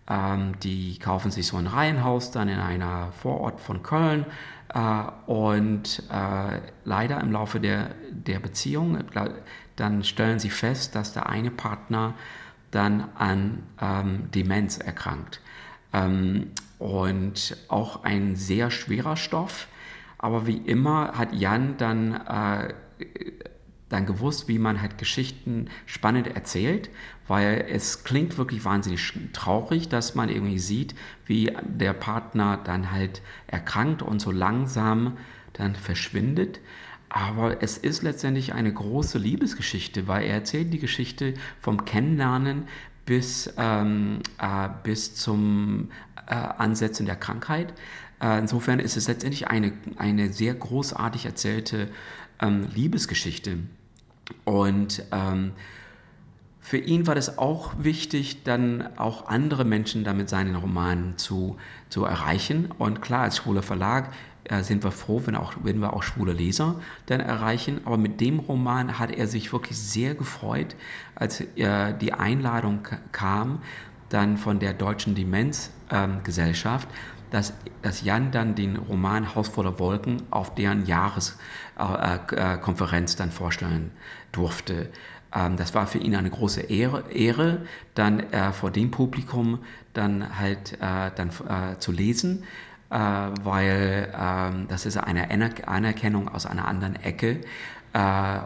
ähm, 0.10 0.54
die 0.64 0.98
kaufen 1.00 1.32
sich 1.32 1.48
so 1.48 1.58
ein 1.58 1.68
Reihenhaus 1.68 2.32
dann 2.32 2.50
in 2.50 2.60
einer 2.60 3.12
Vorort 3.12 3.60
von 3.60 3.84
Köln 3.84 4.26
äh, 4.74 5.04
und 5.30 6.04
äh, 6.12 6.62
leider 6.86 7.20
im 7.22 7.32
Laufe 7.32 7.60
der, 7.60 7.92
der 8.12 8.40
Beziehung, 8.40 9.00
dann 9.76 10.04
stellen 10.04 10.40
sie 10.40 10.50
fest, 10.50 10.96
dass 10.96 11.14
der 11.14 11.30
eine 11.30 11.52
Partner 11.52 12.16
dann 12.72 13.10
an 13.16 13.64
ähm, 13.82 14.32
Demenz 14.32 14.78
erkrankt. 14.78 15.42
Und 16.80 17.58
auch 17.70 18.04
ein 18.04 18.36
sehr 18.36 18.70
schwerer 18.72 19.18
Stoff. 19.18 19.68
Aber 20.18 20.48
wie 20.48 20.58
immer 20.58 21.14
hat 21.18 21.34
Jan 21.34 21.78
dann 21.78 22.14
äh, 22.14 22.74
dann 23.90 24.06
gewusst, 24.06 24.48
wie 24.48 24.60
man 24.60 24.82
halt 24.82 24.98
Geschichten 24.98 25.70
spannend 25.86 26.28
erzählt, 26.28 26.90
weil 27.28 27.66
es 27.70 28.04
klingt 28.04 28.38
wirklich 28.38 28.66
wahnsinnig 28.66 29.14
traurig, 29.34 29.88
dass 29.90 30.16
man 30.16 30.30
irgendwie 30.30 30.60
sieht, 30.60 30.94
wie 31.26 31.56
der 31.64 31.94
Partner 31.94 32.60
dann 32.64 32.92
halt 32.92 33.22
erkrankt 33.48 34.02
und 34.02 34.20
so 34.20 34.32
langsam 34.32 35.18
dann 35.54 35.76
verschwindet. 35.76 36.60
Aber 37.10 37.64
es 37.64 37.78
ist 37.78 38.04
letztendlich 38.04 38.54
eine 38.54 38.74
große 38.74 39.18
Liebesgeschichte, 39.18 40.08
weil 40.08 40.26
er 40.26 40.36
erzählt 40.36 40.74
die 40.74 40.80
Geschichte 40.80 41.36
vom 41.62 41.86
Kennenlernen 41.86 42.68
bis, 43.08 43.52
ähm, 43.58 44.20
äh, 44.38 44.70
bis 44.84 45.16
zum 45.16 45.90
äh, 46.28 46.36
Ansetzen 46.36 47.08
der 47.08 47.16
Krankheit. 47.16 47.74
Äh, 48.22 48.38
insofern 48.38 48.80
ist 48.80 48.98
es 48.98 49.08
letztendlich 49.08 49.48
eine, 49.48 49.72
eine 49.96 50.32
sehr 50.32 50.54
großartig 50.54 51.26
erzählte 51.26 51.90
ähm, 52.40 52.68
Liebesgeschichte. 52.76 53.60
Und 54.44 55.04
ähm, 55.12 55.54
für 56.60 56.78
ihn 56.78 57.08
war 57.08 57.16
das 57.16 57.38
auch 57.38 57.76
wichtig, 57.80 58.44
dann 58.44 58.98
auch 58.98 59.28
andere 59.28 59.64
Menschen 59.64 60.04
damit 60.04 60.28
seinen 60.28 60.56
Romanen 60.56 61.18
zu, 61.18 61.56
zu 61.88 62.04
erreichen. 62.04 62.70
Und 62.78 63.02
klar, 63.02 63.22
als 63.22 63.38
schwuler 63.38 63.64
Verlag 63.64 64.12
sind 64.62 64.84
wir 64.84 64.92
froh, 64.92 65.22
wenn, 65.26 65.36
auch, 65.36 65.54
wenn 65.64 65.80
wir 65.80 65.94
auch 65.94 66.04
schwule 66.04 66.34
Leser 66.34 66.80
dann 67.08 67.20
erreichen. 67.20 67.82
Aber 67.86 67.98
mit 67.98 68.22
dem 68.22 68.40
Roman 68.40 69.00
hat 69.00 69.12
er 69.12 69.28
sich 69.28 69.52
wirklich 69.52 69.78
sehr 69.78 70.16
gefreut, 70.16 70.76
als 71.16 71.42
äh, 71.42 71.94
die 71.98 72.14
Einladung 72.14 72.88
kam, 73.12 73.62
dann 74.10 74.38
von 74.38 74.60
der 74.60 74.74
Deutschen 74.74 75.16
Demenzgesellschaft, 75.16 76.88
ähm, 76.90 76.96
dass, 77.32 77.54
dass 77.82 78.04
Jan 78.04 78.32
dann 78.32 78.54
den 78.56 78.78
Roman 78.78 79.36
Haus 79.36 79.50
voller 79.50 79.80
Wolken 79.80 80.24
auf 80.32 80.56
deren 80.56 80.86
Jahreskonferenz 80.86 83.12
äh, 83.12 83.16
äh, 83.16 83.18
dann 83.18 83.32
vorstellen 83.32 83.92
durfte. 84.32 84.90
Ähm, 85.34 85.58
das 85.58 85.74
war 85.74 85.88
für 85.88 85.98
ihn 85.98 86.16
eine 86.16 86.30
große 86.30 86.62
Ehre, 86.62 87.04
Ehre 87.12 87.64
dann 87.96 88.22
äh, 88.32 88.54
vor 88.54 88.72
dem 88.72 88.92
Publikum 88.92 89.60
dann 89.94 90.40
halt 90.40 90.78
äh, 90.80 91.12
dann 91.16 91.32
äh, 91.48 91.78
zu 91.80 91.92
lesen, 91.92 92.46
äh, 92.90 92.96
weil 92.98 94.14
ähm, 94.18 94.68
das 94.68 94.86
ist 94.86 94.98
eine 94.98 95.30
Anerkennung 95.30 96.30
aus 96.30 96.46
einer 96.46 96.68
anderen 96.68 96.96
Ecke 96.98 97.42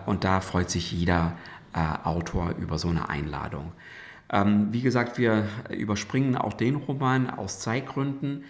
und 0.06 0.24
da 0.24 0.40
freut 0.40 0.70
sich 0.70 0.94
jeder 0.94 1.34
Autor 1.74 2.52
über 2.52 2.78
so 2.78 2.88
eine 2.88 3.10
Einladung. 3.10 3.74
Ähm, 4.32 4.72
wie 4.72 4.82
gesagt, 4.82 5.18
wir 5.18 5.46
überspringen 5.70 6.38
auch 6.38 6.54
den 6.54 6.76
Roman 6.76 7.30
aus 7.30 7.60
Zeitgründen 7.60 8.46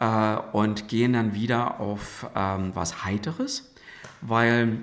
äh, 0.00 0.36
und 0.52 0.88
gehen 0.88 1.12
dann 1.12 1.34
wieder 1.34 1.78
auf 1.78 2.28
ähm, 2.34 2.72
was 2.74 3.04
Heiteres, 3.04 3.72
weil 4.22 4.78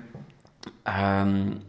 ähm, 0.86 1.60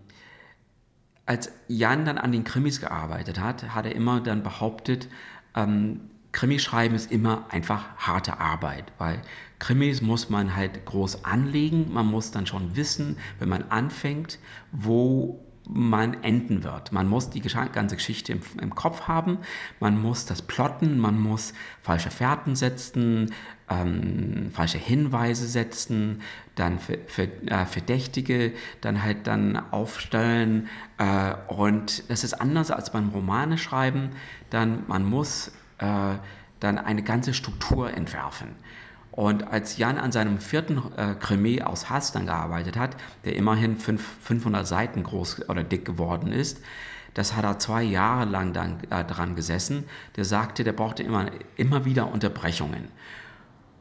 als 1.25 1.51
Jan 1.67 2.05
dann 2.05 2.17
an 2.17 2.31
den 2.31 2.45
Krimis 2.45 2.79
gearbeitet 2.79 3.39
hat, 3.39 3.75
hat 3.75 3.85
er 3.85 3.93
immer 3.93 4.21
dann 4.21 4.43
behauptet, 4.43 5.09
ähm, 5.55 6.08
Krimischreiben 6.31 6.95
ist 6.95 7.11
immer 7.11 7.45
einfach 7.49 7.95
harte 7.97 8.39
Arbeit, 8.39 8.91
weil 8.97 9.21
Krimis 9.57 10.01
muss 10.01 10.29
man 10.29 10.55
halt 10.55 10.85
groß 10.85 11.25
anlegen, 11.25 11.91
man 11.91 12.05
muss 12.05 12.31
dann 12.31 12.47
schon 12.47 12.75
wissen, 12.75 13.17
wenn 13.39 13.49
man 13.49 13.63
anfängt, 13.63 14.39
wo 14.71 15.43
man 15.71 16.23
enden 16.23 16.63
wird. 16.63 16.91
Man 16.91 17.07
muss 17.07 17.29
die 17.29 17.41
ganze 17.41 17.95
Geschichte 17.95 18.33
im, 18.33 18.41
im, 18.59 18.73
Kopf 18.73 19.01
haben, 19.07 19.37
man 19.79 20.01
muss 20.01 20.25
das 20.25 20.41
plotten, 20.41 20.97
man 20.97 21.19
muss 21.19 21.53
falsche 21.83 22.09
Fährten 22.09 22.55
setzen, 22.55 23.33
ähm, 23.69 24.49
falsche 24.51 24.79
Hinweise 24.79 25.47
setzen, 25.47 26.21
dann 26.55 26.79
für, 26.79 26.97
für 27.05 27.23
äh, 27.45 27.65
Verdächtige 27.67 28.53
dann 28.81 29.03
halt 29.03 29.27
dann 29.27 29.57
aufstellen 29.71 30.69
äh, 30.97 31.35
und 31.53 32.09
das 32.09 32.23
ist 32.23 32.33
anders 32.33 32.71
als 32.71 32.91
beim 32.91 33.09
Romane 33.09 33.59
schreiben, 33.59 34.09
dann 34.49 34.85
man 34.87 35.05
muss 35.05 35.51
äh, 35.79 36.15
dann 36.59 36.77
eine 36.77 37.03
ganze 37.03 37.33
Struktur 37.33 37.93
entwerfen. 37.93 38.49
Und 39.11 39.47
als 39.47 39.77
Jan 39.77 39.97
an 39.97 40.11
seinem 40.11 40.39
vierten 40.39 40.81
äh, 40.95 41.15
Krimi 41.19 41.61
aus 41.61 41.89
Hass 41.89 42.11
dann 42.11 42.27
gearbeitet 42.27 42.77
hat, 42.77 42.95
der 43.25 43.35
immerhin 43.35 43.77
fünf, 43.77 44.01
500 44.21 44.65
Seiten 44.65 45.03
groß 45.03 45.49
oder 45.49 45.63
dick 45.63 45.83
geworden 45.83 46.31
ist, 46.31 46.61
das 47.15 47.35
hat 47.35 47.43
er 47.43 47.59
zwei 47.59 47.83
Jahre 47.83 48.25
lang 48.29 48.53
dann 48.53 48.77
äh, 48.89 49.03
dran 49.03 49.35
gesessen. 49.35 49.85
Der 50.15 50.25
sagte, 50.25 50.63
der 50.63 50.73
brauchte 50.73 51.03
immer, 51.03 51.31
immer 51.57 51.85
wieder 51.85 52.11
Unterbrechungen. 52.11 52.87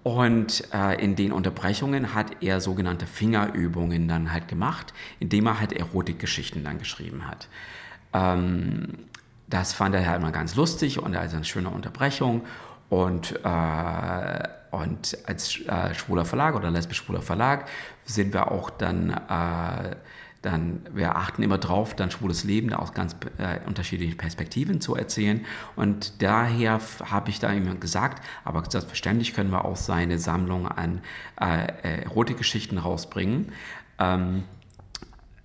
Und 0.03 0.65
äh, 0.73 1.01
in 1.03 1.17
den 1.17 1.33
Unterbrechungen 1.33 2.15
hat 2.15 2.43
er 2.43 2.61
sogenannte 2.61 3.07
Fingerübungen 3.07 4.09
dann 4.09 4.33
halt 4.33 4.49
gemacht, 4.49 4.95
indem 5.21 5.47
er 5.47 5.61
halt 5.61 5.73
Erotikgeschichten 5.73 6.65
dann 6.65 6.79
geschrieben 6.79 7.29
hat. 7.29 7.49
Ähm, 8.15 9.08
das 9.49 9.73
fand 9.73 9.95
er 9.95 10.07
halt 10.07 10.21
immer 10.21 10.33
ganz 10.33 10.55
lustig 10.55 10.99
und 10.99 11.17
also 11.17 11.37
eine 11.37 11.45
schöne 11.45 11.71
Unterbrechung. 11.71 12.43
Und, 12.89 13.39
äh, 13.45 14.49
und 14.71 15.19
als 15.27 15.61
äh, 15.61 15.95
schwuler 15.95 16.25
Verlag 16.25 16.55
oder 16.55 16.71
lesbisch-schwuler 16.71 17.23
Verlag 17.23 17.69
sind 18.05 18.33
wir 18.33 18.51
auch 18.51 18.71
dann 18.71 19.11
äh, 19.11 19.97
dann 20.43 20.87
wir 20.93 21.17
achten 21.17 21.43
immer 21.43 21.59
drauf, 21.59 21.97
dann 21.97 22.11
schwules 22.11 22.45
Leben 22.45 22.73
aus 22.73 22.93
ganz 22.93 23.17
äh, 23.39 23.59
unterschiedlichen 23.67 24.17
Perspektiven 24.17 24.81
zu 24.81 24.95
erzählen. 24.95 25.45
Und 25.75 26.23
daher 26.23 26.81
habe 27.05 27.31
ich 27.31 27.41
da 27.41 27.51
immer 27.51 27.75
gesagt, 27.75 28.25
aber 28.45 28.63
selbstverständlich 28.69 29.35
können 29.35 29.51
wir 29.51 29.65
auch 29.65 29.77
seine 29.77 30.19
Sammlung 30.19 30.69
an 30.69 31.01
äh, 31.41 32.03
Erotikgeschichten 32.03 32.79
rausbringen. 32.79 33.53
Ähm, 33.99 34.37
äh, 34.39 34.58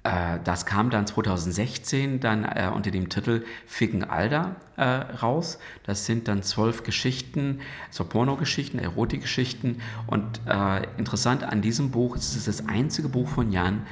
das 0.03 0.65
kam 0.65 0.89
dann 0.89 1.07
2016 1.07 2.19
dann 2.19 2.43
äh, 2.43 2.69
unter 2.73 2.91
dem 2.91 3.07
Titel 3.07 3.45
Ficken 3.65 4.03
Alda 4.03 4.57
äh, 4.75 4.83
raus. 4.83 5.59
Das 5.85 6.05
sind 6.05 6.27
dann 6.27 6.43
zwölf 6.43 6.83
Geschichten, 6.83 7.61
so 7.89 8.03
Pornogeschichten, 8.03 8.79
Erotikgeschichten. 8.79 9.81
Und 10.07 10.41
äh, 10.45 10.83
interessant 10.97 11.43
an 11.43 11.61
diesem 11.61 11.91
Buch, 11.91 12.17
es 12.17 12.35
ist 12.35 12.49
das 12.49 12.67
einzige 12.67 13.07
Buch 13.07 13.29
von 13.29 13.53
Jan, 13.53 13.83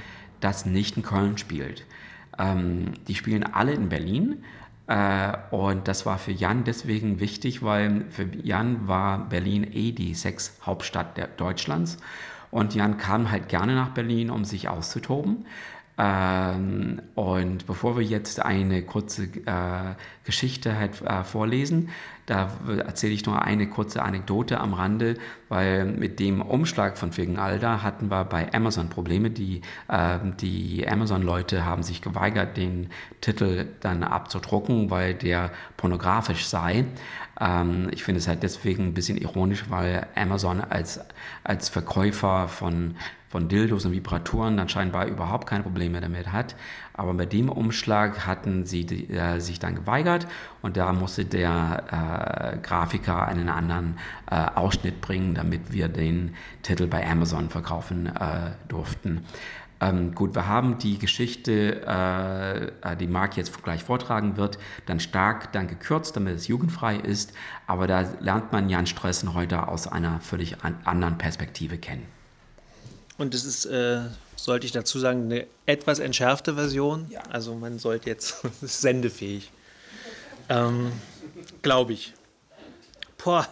das 0.41 0.65
nicht 0.65 0.97
in 0.97 1.03
Köln 1.03 1.37
spielt. 1.37 1.85
Ähm, 2.37 2.93
die 3.07 3.15
spielen 3.15 3.43
alle 3.43 3.71
in 3.71 3.87
Berlin. 3.87 4.43
Äh, 4.87 5.37
und 5.51 5.87
das 5.87 6.05
war 6.05 6.17
für 6.17 6.33
Jan 6.33 6.65
deswegen 6.65 7.21
wichtig, 7.21 7.63
weil 7.63 8.05
für 8.09 8.27
Jan 8.43 8.87
war 8.87 9.29
Berlin 9.29 9.63
eh 9.71 9.93
die 9.93 10.13
Sexhauptstadt 10.13 11.39
Deutschlands. 11.39 11.97
Und 12.49 12.75
Jan 12.75 12.97
kam 12.97 13.31
halt 13.31 13.47
gerne 13.47 13.75
nach 13.75 13.89
Berlin, 13.89 14.29
um 14.29 14.43
sich 14.43 14.67
auszutoben. 14.67 15.45
Ähm, 16.03 16.99
und 17.13 17.67
bevor 17.67 17.95
wir 17.95 18.03
jetzt 18.03 18.43
eine 18.43 18.81
kurze 18.81 19.25
äh, 19.25 19.93
Geschichte 20.23 20.75
halt, 20.75 20.99
äh, 21.03 21.23
vorlesen, 21.23 21.89
da 22.25 22.49
erzähle 22.85 23.13
ich 23.13 23.25
nur 23.25 23.41
eine 23.41 23.67
kurze 23.67 24.01
Anekdote 24.03 24.59
am 24.59 24.73
Rande, 24.73 25.15
weil 25.49 25.85
mit 25.85 26.19
dem 26.19 26.41
Umschlag 26.41 26.97
von 26.97 27.11
Alda 27.37 27.83
hatten 27.83 28.09
wir 28.09 28.23
bei 28.25 28.53
Amazon 28.53 28.89
Probleme. 28.89 29.29
Die, 29.29 29.61
äh, 29.87 30.19
die 30.39 30.87
Amazon-Leute 30.87 31.65
haben 31.65 31.83
sich 31.83 32.01
geweigert, 32.01 32.57
den 32.57 32.89
Titel 33.21 33.67
dann 33.81 34.03
abzudrucken, 34.03 34.89
weil 34.89 35.13
der 35.13 35.51
pornografisch 35.77 36.45
sei. 36.45 36.85
Ähm, 37.39 37.89
ich 37.91 38.03
finde 38.03 38.19
es 38.19 38.27
halt 38.27 38.43
deswegen 38.43 38.87
ein 38.87 38.93
bisschen 38.93 39.17
ironisch, 39.17 39.65
weil 39.69 40.07
Amazon 40.15 40.61
als, 40.61 40.99
als 41.43 41.69
Verkäufer 41.69 42.47
von 42.47 42.95
von 43.31 43.47
Dildos 43.47 43.85
und 43.85 43.93
Vibratoren 43.93 44.57
dann 44.57 44.67
scheinbar 44.67 45.05
überhaupt 45.05 45.47
keine 45.47 45.63
Probleme 45.63 46.01
damit 46.01 46.33
hat. 46.33 46.53
Aber 46.93 47.13
bei 47.13 47.25
dem 47.25 47.49
Umschlag 47.49 48.25
hatten 48.25 48.65
sie 48.65 48.85
äh, 49.09 49.39
sich 49.39 49.59
dann 49.59 49.75
geweigert 49.75 50.27
und 50.61 50.77
da 50.77 50.91
musste 50.93 51.25
der 51.25 52.55
äh, 52.55 52.57
Grafiker 52.57 53.27
einen 53.27 53.49
anderen 53.49 53.97
äh, 54.29 54.35
Ausschnitt 54.35 55.01
bringen, 55.01 55.35
damit 55.35 55.71
wir 55.71 55.87
den 55.87 56.35
Titel 56.63 56.87
bei 56.87 57.09
Amazon 57.09 57.49
verkaufen 57.49 58.07
äh, 58.07 58.51
durften. 58.67 59.25
Ähm, 59.81 60.13
gut, 60.13 60.35
wir 60.35 60.47
haben 60.47 60.77
die 60.77 60.99
Geschichte, 60.99 61.81
äh, 61.87 62.91
äh, 62.91 62.95
die 62.95 63.07
Marc 63.07 63.35
jetzt 63.35 63.63
gleich 63.63 63.83
vortragen 63.83 64.37
wird, 64.37 64.59
dann 64.85 64.99
stark 64.99 65.51
dann 65.53 65.67
gekürzt, 65.67 66.15
damit 66.15 66.35
es 66.35 66.47
jugendfrei 66.47 66.97
ist. 66.97 67.33
Aber 67.65 67.87
da 67.87 68.05
lernt 68.19 68.51
man 68.51 68.69
Jan 68.69 68.85
Stressen 68.85 69.33
heute 69.33 69.67
aus 69.67 69.87
einer 69.87 70.19
völlig 70.19 70.63
an 70.63 70.77
anderen 70.85 71.17
Perspektive 71.17 71.79
kennen. 71.79 72.05
Und 73.17 73.33
es 73.33 73.43
ist, 73.43 73.65
äh, 73.65 74.01
sollte 74.43 74.65
ich 74.65 74.71
dazu 74.71 74.99
sagen, 74.99 75.25
eine 75.25 75.47
etwas 75.65 75.99
entschärfte 75.99 76.55
Version. 76.55 77.07
Ja. 77.09 77.21
Also 77.29 77.55
man 77.55 77.79
sollte 77.79 78.09
jetzt, 78.09 78.41
sendefähig. 78.61 79.51
Ähm, 80.49 80.91
Glaube 81.61 81.93
ich. 81.93 82.13
Boah, 83.23 83.47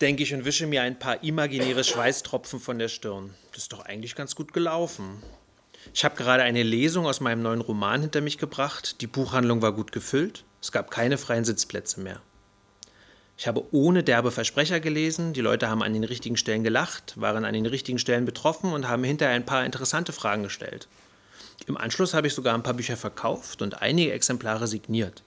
denke 0.00 0.22
ich 0.22 0.34
und 0.34 0.44
wische 0.44 0.66
mir 0.66 0.82
ein 0.82 0.98
paar 0.98 1.22
imaginäre 1.22 1.84
Schweißtropfen 1.84 2.58
von 2.58 2.78
der 2.78 2.88
Stirn. 2.88 3.34
Das 3.52 3.64
ist 3.64 3.72
doch 3.72 3.84
eigentlich 3.84 4.14
ganz 4.14 4.34
gut 4.34 4.52
gelaufen. 4.52 5.22
Ich 5.94 6.04
habe 6.04 6.16
gerade 6.16 6.42
eine 6.42 6.62
Lesung 6.62 7.06
aus 7.06 7.20
meinem 7.20 7.42
neuen 7.42 7.60
Roman 7.60 8.00
hinter 8.00 8.20
mich 8.20 8.38
gebracht. 8.38 9.00
Die 9.00 9.06
Buchhandlung 9.06 9.62
war 9.62 9.72
gut 9.72 9.92
gefüllt. 9.92 10.44
Es 10.60 10.72
gab 10.72 10.90
keine 10.90 11.18
freien 11.18 11.44
Sitzplätze 11.44 12.00
mehr. 12.00 12.20
Ich 13.42 13.48
habe 13.48 13.64
ohne 13.72 14.04
derbe 14.04 14.30
Versprecher 14.30 14.78
gelesen, 14.78 15.32
die 15.32 15.40
Leute 15.40 15.68
haben 15.68 15.82
an 15.82 15.92
den 15.92 16.04
richtigen 16.04 16.36
Stellen 16.36 16.62
gelacht, 16.62 17.20
waren 17.20 17.44
an 17.44 17.54
den 17.54 17.66
richtigen 17.66 17.98
Stellen 17.98 18.24
betroffen 18.24 18.72
und 18.72 18.86
haben 18.86 19.02
hinterher 19.02 19.34
ein 19.34 19.44
paar 19.44 19.66
interessante 19.66 20.12
Fragen 20.12 20.44
gestellt. 20.44 20.86
Im 21.66 21.76
Anschluss 21.76 22.14
habe 22.14 22.28
ich 22.28 22.34
sogar 22.34 22.54
ein 22.54 22.62
paar 22.62 22.74
Bücher 22.74 22.96
verkauft 22.96 23.60
und 23.60 23.82
einige 23.82 24.12
Exemplare 24.12 24.68
signiert. 24.68 25.24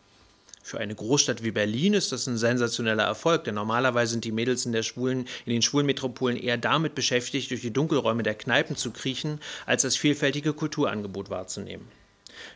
Für 0.63 0.77
eine 0.77 0.95
Großstadt 0.95 1.43
wie 1.43 1.51
Berlin 1.51 1.93
ist 1.93 2.13
das 2.13 2.25
ein 2.27 2.37
sensationeller 2.37 3.03
Erfolg, 3.03 3.43
denn 3.43 3.55
normalerweise 3.55 4.13
sind 4.13 4.23
die 4.23 4.31
Mädels 4.31 4.65
in, 4.65 4.71
der 4.71 4.83
Schwulen, 4.83 5.27
in 5.45 5.51
den 5.51 5.61
schwulen 5.61 5.85
Metropolen 5.85 6.37
eher 6.37 6.57
damit 6.57 6.95
beschäftigt, 6.95 7.51
durch 7.51 7.59
die 7.59 7.73
Dunkelräume 7.73 8.23
der 8.23 8.35
Kneipen 8.35 8.77
zu 8.77 8.91
kriechen, 8.91 9.41
als 9.65 9.81
das 9.81 9.97
vielfältige 9.97 10.53
Kulturangebot 10.53 11.29
wahrzunehmen. 11.29 11.89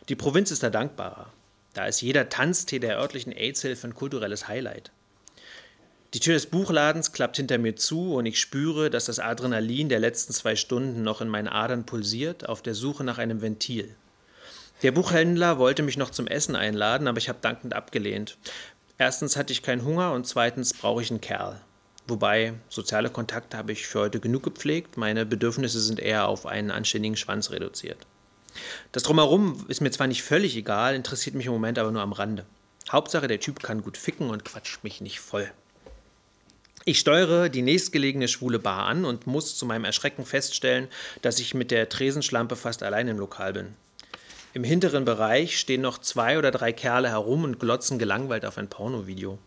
Die 0.08 0.16
Provinz 0.16 0.52
ist 0.52 0.62
da 0.62 0.70
dankbarer. 0.70 1.30
Da 1.74 1.84
ist 1.84 2.00
jeder 2.00 2.30
Tanztee 2.30 2.78
der 2.78 2.98
örtlichen 2.98 3.32
AIDS-Hilfe 3.32 3.88
ein 3.88 3.94
kulturelles 3.94 4.48
Highlight. 4.48 4.90
Die 6.12 6.18
Tür 6.18 6.34
des 6.34 6.46
Buchladens 6.46 7.12
klappt 7.12 7.36
hinter 7.36 7.58
mir 7.58 7.76
zu 7.76 8.14
und 8.14 8.26
ich 8.26 8.40
spüre, 8.40 8.90
dass 8.90 9.04
das 9.04 9.20
Adrenalin 9.20 9.88
der 9.88 10.00
letzten 10.00 10.32
zwei 10.32 10.56
Stunden 10.56 11.04
noch 11.04 11.20
in 11.20 11.28
meinen 11.28 11.46
Adern 11.46 11.86
pulsiert, 11.86 12.48
auf 12.48 12.62
der 12.62 12.74
Suche 12.74 13.04
nach 13.04 13.18
einem 13.18 13.42
Ventil. 13.42 13.94
Der 14.82 14.90
Buchhändler 14.90 15.58
wollte 15.58 15.84
mich 15.84 15.96
noch 15.96 16.10
zum 16.10 16.26
Essen 16.26 16.56
einladen, 16.56 17.06
aber 17.06 17.18
ich 17.18 17.28
habe 17.28 17.38
dankend 17.40 17.74
abgelehnt. 17.74 18.38
Erstens 18.98 19.36
hatte 19.36 19.52
ich 19.52 19.62
keinen 19.62 19.84
Hunger 19.84 20.12
und 20.12 20.26
zweitens 20.26 20.74
brauche 20.74 21.00
ich 21.00 21.10
einen 21.10 21.20
Kerl. 21.20 21.60
Wobei, 22.08 22.54
soziale 22.68 23.10
Kontakte 23.10 23.56
habe 23.56 23.70
ich 23.70 23.86
für 23.86 24.00
heute 24.00 24.18
genug 24.18 24.42
gepflegt, 24.42 24.96
meine 24.96 25.24
Bedürfnisse 25.24 25.80
sind 25.80 26.00
eher 26.00 26.26
auf 26.26 26.44
einen 26.44 26.72
anständigen 26.72 27.16
Schwanz 27.16 27.52
reduziert. 27.52 27.98
Das 28.90 29.04
Drumherum 29.04 29.64
ist 29.68 29.80
mir 29.80 29.92
zwar 29.92 30.08
nicht 30.08 30.24
völlig 30.24 30.56
egal, 30.56 30.96
interessiert 30.96 31.36
mich 31.36 31.46
im 31.46 31.52
Moment 31.52 31.78
aber 31.78 31.92
nur 31.92 32.02
am 32.02 32.12
Rande. 32.12 32.46
Hauptsache, 32.90 33.28
der 33.28 33.38
Typ 33.38 33.62
kann 33.62 33.82
gut 33.82 33.96
ficken 33.96 34.28
und 34.28 34.44
quatscht 34.44 34.82
mich 34.82 35.00
nicht 35.00 35.20
voll. 35.20 35.52
Ich 36.86 36.98
steuere 36.98 37.50
die 37.50 37.60
nächstgelegene 37.60 38.26
schwule 38.26 38.58
Bar 38.58 38.86
an 38.86 39.04
und 39.04 39.26
muss 39.26 39.56
zu 39.56 39.66
meinem 39.66 39.84
Erschrecken 39.84 40.24
feststellen, 40.24 40.88
dass 41.20 41.38
ich 41.38 41.52
mit 41.52 41.70
der 41.70 41.90
Tresenschlampe 41.90 42.56
fast 42.56 42.82
allein 42.82 43.08
im 43.08 43.18
Lokal 43.18 43.52
bin. 43.52 43.74
Im 44.54 44.64
hinteren 44.64 45.04
Bereich 45.04 45.60
stehen 45.60 45.82
noch 45.82 45.98
zwei 45.98 46.38
oder 46.38 46.50
drei 46.50 46.72
Kerle 46.72 47.10
herum 47.10 47.44
und 47.44 47.60
glotzen 47.60 47.98
gelangweilt 47.98 48.46
auf 48.46 48.56
ein 48.56 48.68
Pornovideo. 48.68 49.38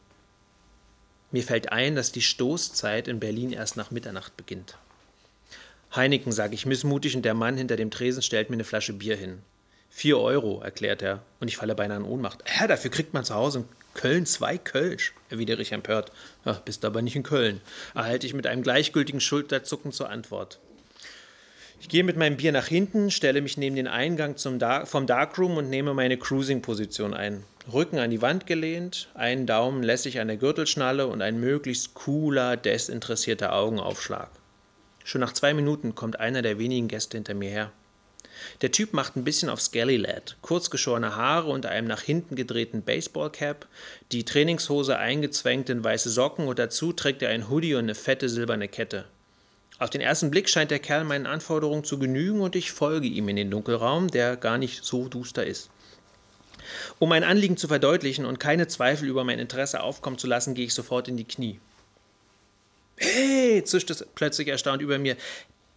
Mir 1.31 1.43
fällt 1.43 1.71
ein, 1.71 1.95
dass 1.95 2.11
die 2.11 2.21
Stoßzeit 2.21 3.07
in 3.07 3.19
Berlin 3.19 3.51
erst 3.51 3.77
nach 3.77 3.89
Mitternacht 3.89 4.37
beginnt. 4.37 4.77
Heineken, 5.95 6.31
sage 6.31 6.53
ich 6.53 6.67
missmutig, 6.67 7.15
und 7.15 7.25
der 7.25 7.33
Mann 7.33 7.57
hinter 7.57 7.75
dem 7.75 7.89
Tresen 7.89 8.21
stellt 8.21 8.51
mir 8.51 8.55
eine 8.55 8.63
Flasche 8.63 8.93
Bier 8.93 9.15
hin. 9.15 9.39
Vier 9.89 10.19
Euro, 10.19 10.61
erklärt 10.61 11.01
er, 11.01 11.23
und 11.39 11.47
ich 11.47 11.57
falle 11.57 11.75
beinahe 11.75 11.97
in 11.97 12.03
Ohnmacht. 12.03 12.43
Ja, 12.59 12.67
dafür 12.67 12.91
kriegt 12.91 13.13
man 13.13 13.25
zu 13.25 13.33
Hause 13.33 13.65
Köln 13.93 14.25
zwei 14.25 14.57
Kölsch, 14.57 15.13
erwidere 15.29 15.61
ich 15.61 15.71
empört. 15.71 16.11
Ja, 16.45 16.53
bist 16.65 16.83
aber 16.85 17.01
nicht 17.01 17.15
in 17.15 17.23
Köln, 17.23 17.61
erhalte 17.93 18.25
ich 18.27 18.33
mit 18.33 18.47
einem 18.47 18.63
gleichgültigen 18.63 19.21
Schulterzucken 19.21 19.91
zur 19.91 20.09
Antwort. 20.09 20.59
Ich 21.83 21.89
gehe 21.89 22.05
mit 22.05 22.15
meinem 22.15 22.37
Bier 22.37 22.53
nach 22.53 22.67
hinten, 22.67 23.11
stelle 23.11 23.41
mich 23.41 23.57
neben 23.57 23.75
den 23.75 23.89
Eingang 23.89 24.37
zum 24.37 24.57
Dar 24.57 24.85
vom 24.85 25.05
Darkroom 25.05 25.57
und 25.57 25.69
nehme 25.69 25.93
meine 25.93 26.17
Cruising-Position 26.17 27.13
ein. 27.13 27.43
Rücken 27.71 27.99
an 27.99 28.09
die 28.09 28.21
Wand 28.21 28.47
gelehnt, 28.47 29.09
einen 29.15 29.45
Daumen 29.45 29.83
lässig 29.83 30.21
an 30.21 30.29
der 30.29 30.37
Gürtelschnalle 30.37 31.07
und 31.07 31.21
ein 31.21 31.41
möglichst 31.41 31.93
cooler, 31.93 32.55
desinteressierter 32.55 33.53
Augenaufschlag. 33.53 34.29
Schon 35.03 35.19
nach 35.19 35.33
zwei 35.33 35.53
Minuten 35.53 35.93
kommt 35.93 36.21
einer 36.21 36.41
der 36.41 36.57
wenigen 36.57 36.87
Gäste 36.87 37.17
hinter 37.17 37.33
mir 37.33 37.49
her. 37.49 37.71
Der 38.61 38.71
Typ 38.71 38.93
macht 38.93 39.15
ein 39.15 39.23
bisschen 39.23 39.49
auf 39.49 39.61
Skelly 39.61 39.97
Lad. 39.97 40.37
Kurzgeschorene 40.41 41.15
Haare 41.15 41.49
unter 41.49 41.69
einem 41.69 41.87
nach 41.87 42.01
hinten 42.01 42.35
gedrehten 42.35 42.81
Baseballcap, 42.81 43.67
die 44.11 44.23
Trainingshose 44.23 44.97
eingezwängt 44.97 45.69
in 45.69 45.83
weiße 45.83 46.09
Socken 46.09 46.47
und 46.47 46.59
dazu 46.59 46.93
trägt 46.93 47.21
er 47.21 47.29
ein 47.29 47.49
Hoodie 47.49 47.75
und 47.75 47.83
eine 47.83 47.95
fette 47.95 48.29
silberne 48.29 48.67
Kette. 48.67 49.05
Auf 49.79 49.89
den 49.89 50.01
ersten 50.01 50.31
Blick 50.31 50.49
scheint 50.49 50.71
der 50.71 50.79
Kerl 50.79 51.03
meinen 51.03 51.25
Anforderungen 51.25 51.83
zu 51.83 51.99
genügen 51.99 52.41
und 52.41 52.55
ich 52.55 52.71
folge 52.71 53.07
ihm 53.07 53.27
in 53.27 53.35
den 53.35 53.51
Dunkelraum, 53.51 54.09
der 54.09 54.37
gar 54.37 54.57
nicht 54.57 54.83
so 54.83 55.07
duster 55.07 55.45
ist. 55.45 55.69
Um 56.99 57.09
mein 57.09 57.23
Anliegen 57.23 57.57
zu 57.57 57.67
verdeutlichen 57.67 58.25
und 58.25 58.39
keine 58.39 58.67
Zweifel 58.67 59.09
über 59.09 59.23
mein 59.23 59.39
Interesse 59.39 59.81
aufkommen 59.81 60.17
zu 60.17 60.27
lassen, 60.27 60.53
gehe 60.53 60.65
ich 60.65 60.73
sofort 60.73 61.07
in 61.07 61.17
die 61.17 61.25
Knie. 61.25 61.59
Hey, 62.95 63.63
zischt 63.63 63.89
es 63.89 64.05
plötzlich 64.15 64.47
erstaunt 64.47 64.81
über 64.81 64.97
mir. 64.97 65.17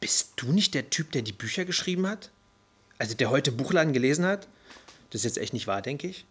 Bist 0.00 0.34
du 0.36 0.52
nicht 0.52 0.74
der 0.74 0.90
Typ, 0.90 1.12
der 1.12 1.22
die 1.22 1.32
Bücher 1.32 1.64
geschrieben 1.64 2.06
hat? 2.06 2.30
Also 2.98 3.14
der 3.14 3.30
heute 3.30 3.52
Buchladen 3.52 3.92
gelesen 3.92 4.24
hat, 4.24 4.48
das 5.10 5.20
ist 5.20 5.24
jetzt 5.24 5.38
echt 5.38 5.52
nicht 5.52 5.66
wahr, 5.66 5.82
denke 5.82 6.08
ich. 6.08 6.24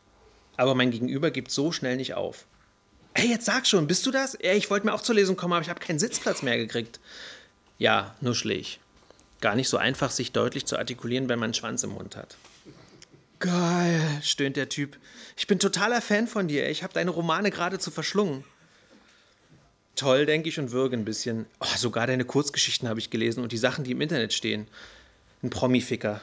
Aber 0.58 0.76
mein 0.76 0.92
Gegenüber 0.92 1.32
gibt 1.32 1.52
so 1.52 1.72
schnell 1.72 1.98
nicht 1.98 2.14
auf. 2.14 2.46
Ey, 3.14 3.30
jetzt 3.30 3.46
sag 3.46 3.66
schon, 3.66 3.88
bist 3.88 4.06
du 4.06 4.12
das? 4.12 4.36
Ey, 4.36 4.58
ich 4.58 4.70
wollte 4.70 4.86
mir 4.86 4.94
auch 4.94 5.02
zur 5.02 5.16
Lesung 5.16 5.38
kommen, 5.38 5.54
aber 5.54 5.62
ich 5.62 5.70
habe 5.70 5.80
keinen 5.80 6.00
Sitzplatz 6.00 6.42
mehr 6.42 6.58
gekriegt. 6.58 7.00
Ja, 7.78 8.16
nuschle 8.22 8.54
ich. 8.54 8.80
Gar 9.42 9.56
nicht 9.56 9.70
so 9.70 9.78
einfach, 9.78 10.12
sich 10.12 10.32
deutlich 10.32 10.66
zu 10.66 10.78
artikulieren, 10.78 11.30
wenn 11.30 11.40
man 11.40 11.48
einen 11.48 11.54
Schwanz 11.54 11.84
im 11.84 11.92
Mund 11.92 12.16
hat. 12.16 12.38
Geil, 13.40 14.02
stöhnt 14.22 14.58
der 14.58 14.70
Typ. 14.70 14.98
Ich 15.38 15.48
bin 15.48 15.60
totaler 15.60 16.02
Fan 16.02 16.28
von 16.28 16.48
dir. 16.48 16.70
Ich 16.70 16.84
habe 16.84 16.94
deine 16.94 17.12
Romane 17.12 17.52
geradezu 17.52 17.92
verschlungen. 17.92 18.44
Toll, 19.96 20.26
denke 20.26 20.50
ich 20.50 20.60
und 20.60 20.72
würge 20.72 20.98
ein 20.98 21.06
bisschen. 21.06 21.46
Oh, 21.60 21.78
sogar 21.78 22.08
deine 22.08 22.26
Kurzgeschichten 22.26 22.90
habe 22.90 23.00
ich 23.00 23.10
gelesen 23.10 23.44
und 23.44 23.52
die 23.52 23.58
Sachen, 23.58 23.84
die 23.84 23.92
im 23.92 24.02
Internet 24.02 24.34
stehen. 24.34 24.68
Ein 25.42 25.50
Promificker. 25.50 26.22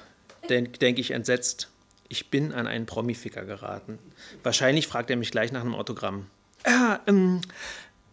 Denke 0.48 0.78
denk 0.78 0.98
ich 0.98 1.10
entsetzt. 1.12 1.68
Ich 2.08 2.30
bin 2.30 2.52
an 2.52 2.66
einen 2.66 2.86
Promificker 2.86 3.44
geraten. 3.44 3.98
Wahrscheinlich 4.42 4.86
fragt 4.86 5.10
er 5.10 5.16
mich 5.16 5.30
gleich 5.30 5.52
nach 5.52 5.62
einem 5.62 5.74
Autogramm. 5.74 6.26
Ah, 6.64 7.00
ähm, 7.06 7.40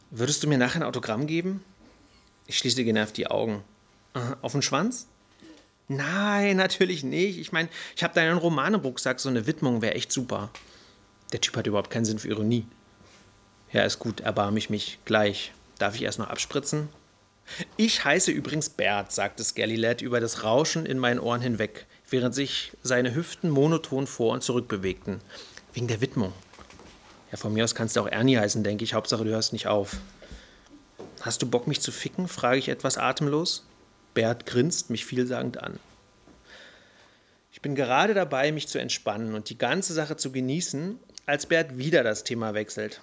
würdest 0.10 0.44
du 0.44 0.48
mir 0.48 0.58
nachher 0.58 0.82
ein 0.82 0.88
Autogramm 0.88 1.28
geben? 1.28 1.64
Ich 2.48 2.58
schließe 2.58 2.84
genervt 2.84 3.18
die 3.18 3.28
Augen. 3.28 3.64
Auf 4.42 4.54
den 4.54 4.62
Schwanz? 4.62 5.08
Nein, 5.88 6.58
natürlich 6.58 7.04
nicht. 7.04 7.40
Ich 7.40 7.52
meine, 7.52 7.70
ich 7.96 8.04
habe 8.04 8.14
deinen 8.14 8.38
Roman 8.38 8.76
im 8.76 8.82
Rucksack, 8.82 9.20
so 9.20 9.30
eine 9.30 9.48
Widmung 9.48 9.82
wäre 9.82 9.96
echt 9.96 10.12
super. 10.12 10.50
Der 11.32 11.42
Typ 11.42 11.58
hat 11.58 11.68
überhaupt 11.68 11.92
keinen 11.92 12.06
Sinn 12.06 12.20
für 12.20 12.30
Ironie. 12.30 12.66
Ja, 13.72 13.84
ist 13.84 14.00
gut, 14.00 14.22
erbarme 14.22 14.58
ich 14.58 14.70
mich. 14.70 15.00
Gleich. 15.06 15.52
Darf 15.78 15.96
ich 15.96 16.04
erst 16.04 16.20
noch 16.20 16.30
abspritzen? 16.30 16.90
Ich 17.78 18.04
heiße 18.04 18.32
übrigens 18.32 18.70
Bert, 18.70 19.12
sagte 19.12 19.44
Scallylad 19.44 20.02
über 20.02 20.20
das 20.20 20.44
Rauschen 20.44 20.86
in 20.86 21.00
meinen 21.00 21.20
Ohren 21.20 21.42
hinweg, 21.42 21.88
während 22.12 22.36
sich 22.36 22.72
seine 22.84 23.16
Hüften 23.16 23.50
monoton 23.50 24.08
vor 24.08 24.34
und 24.34 24.44
zurück 24.44 24.68
bewegten. 24.68 25.20
Wegen 25.74 25.88
der 25.88 26.02
Widmung. 26.02 26.34
Ja, 27.32 27.38
von 27.38 27.54
mir 27.54 27.64
aus 27.64 27.76
kannst 27.76 27.96
du 27.96 28.02
auch 28.02 28.08
Ernie 28.08 28.38
heißen, 28.38 28.64
denke 28.64 28.84
ich. 28.84 28.94
Hauptsache, 28.94 29.24
du 29.24 29.30
hörst 29.30 29.54
nicht 29.54 29.68
auf. 29.68 29.98
Hast 31.22 31.42
du 31.42 31.50
Bock, 31.50 31.68
mich 31.68 31.82
zu 31.82 31.92
ficken? 31.92 32.28
frage 32.28 32.58
ich 32.58 32.70
etwas 32.70 32.98
atemlos. 32.98 33.66
Bert 34.14 34.46
grinst 34.46 34.90
mich 34.90 35.06
vielsagend 35.06 35.62
an. 35.62 35.80
Ich 37.52 37.62
bin 37.62 37.76
gerade 37.76 38.14
dabei, 38.14 38.52
mich 38.52 38.68
zu 38.68 38.80
entspannen 38.80 39.36
und 39.36 39.50
die 39.50 39.58
ganze 39.58 39.94
Sache 39.94 40.18
zu 40.18 40.32
genießen, 40.32 40.98
als 41.26 41.46
Bert 41.46 41.78
wieder 41.78 42.04
das 42.04 42.24
Thema 42.24 42.54
wechselt. 42.54 43.02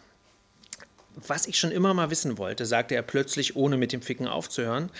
Was 1.14 1.46
ich 1.46 1.58
schon 1.58 1.70
immer 1.70 1.94
mal 1.94 2.10
wissen 2.10 2.38
wollte, 2.38 2.66
sagte 2.66 2.94
er 2.94 3.02
plötzlich, 3.02 3.56
ohne 3.56 3.76
mit 3.76 3.92
dem 3.92 4.02
Ficken 4.02 4.28
aufzuhören. 4.28 4.90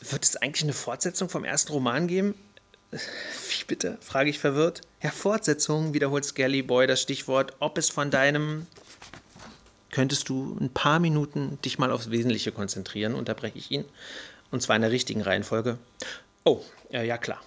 Wird 0.00 0.24
es 0.24 0.36
eigentlich 0.36 0.64
eine 0.64 0.72
Fortsetzung 0.72 1.28
vom 1.28 1.44
ersten 1.44 1.72
Roman 1.72 2.06
geben? 2.06 2.34
Wie 2.90 3.64
bitte? 3.66 3.98
frage 4.00 4.30
ich 4.30 4.38
verwirrt. 4.38 4.80
Ja, 5.02 5.10
Fortsetzung, 5.10 5.94
wiederholt 5.94 6.24
Skelly 6.24 6.62
Boy 6.62 6.86
das 6.86 7.00
Stichwort, 7.00 7.54
ob 7.60 7.78
es 7.78 7.88
von 7.88 8.10
deinem. 8.10 8.66
Könntest 9.90 10.28
du 10.28 10.56
ein 10.60 10.70
paar 10.70 11.00
Minuten 11.00 11.58
dich 11.64 11.78
mal 11.78 11.90
aufs 11.90 12.10
Wesentliche 12.10 12.52
konzentrieren, 12.52 13.14
unterbreche 13.14 13.58
ich 13.58 13.70
ihn. 13.70 13.84
Und 14.50 14.62
zwar 14.62 14.76
in 14.76 14.82
der 14.82 14.90
richtigen 14.90 15.22
Reihenfolge. 15.22 15.78
Oh, 16.44 16.62
äh, 16.92 17.06
ja 17.06 17.18
klar. 17.18 17.40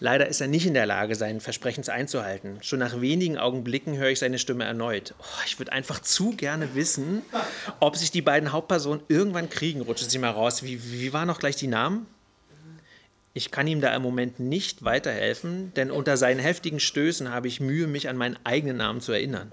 Leider 0.00 0.26
ist 0.26 0.40
er 0.40 0.48
nicht 0.48 0.66
in 0.66 0.74
der 0.74 0.86
Lage, 0.86 1.14
seinen 1.14 1.40
Versprechens 1.40 1.88
einzuhalten. 1.88 2.58
Schon 2.62 2.80
nach 2.80 3.00
wenigen 3.00 3.38
Augenblicken 3.38 3.96
höre 3.96 4.10
ich 4.10 4.18
seine 4.18 4.38
Stimme 4.38 4.64
erneut. 4.64 5.14
Oh, 5.18 5.42
ich 5.46 5.58
würde 5.58 5.72
einfach 5.72 6.00
zu 6.00 6.32
gerne 6.32 6.74
wissen, 6.74 7.22
ob 7.80 7.96
sich 7.96 8.10
die 8.10 8.20
beiden 8.20 8.52
Hauptpersonen 8.52 9.02
irgendwann 9.08 9.48
kriegen. 9.48 9.80
Rutscht 9.80 10.10
sie 10.10 10.18
mal 10.18 10.30
raus. 10.30 10.62
Wie, 10.62 10.92
wie 10.92 11.12
waren 11.12 11.28
noch 11.28 11.38
gleich 11.38 11.56
die 11.56 11.68
Namen? 11.68 12.06
Ich 13.36 13.50
kann 13.50 13.66
ihm 13.66 13.80
da 13.80 13.94
im 13.96 14.02
Moment 14.02 14.38
nicht 14.38 14.84
weiterhelfen, 14.84 15.74
denn 15.74 15.90
unter 15.90 16.16
seinen 16.16 16.38
heftigen 16.38 16.78
Stößen 16.78 17.30
habe 17.30 17.48
ich 17.48 17.58
Mühe, 17.58 17.88
mich 17.88 18.08
an 18.08 18.16
meinen 18.16 18.38
eigenen 18.44 18.76
Namen 18.76 19.00
zu 19.00 19.10
erinnern. 19.10 19.50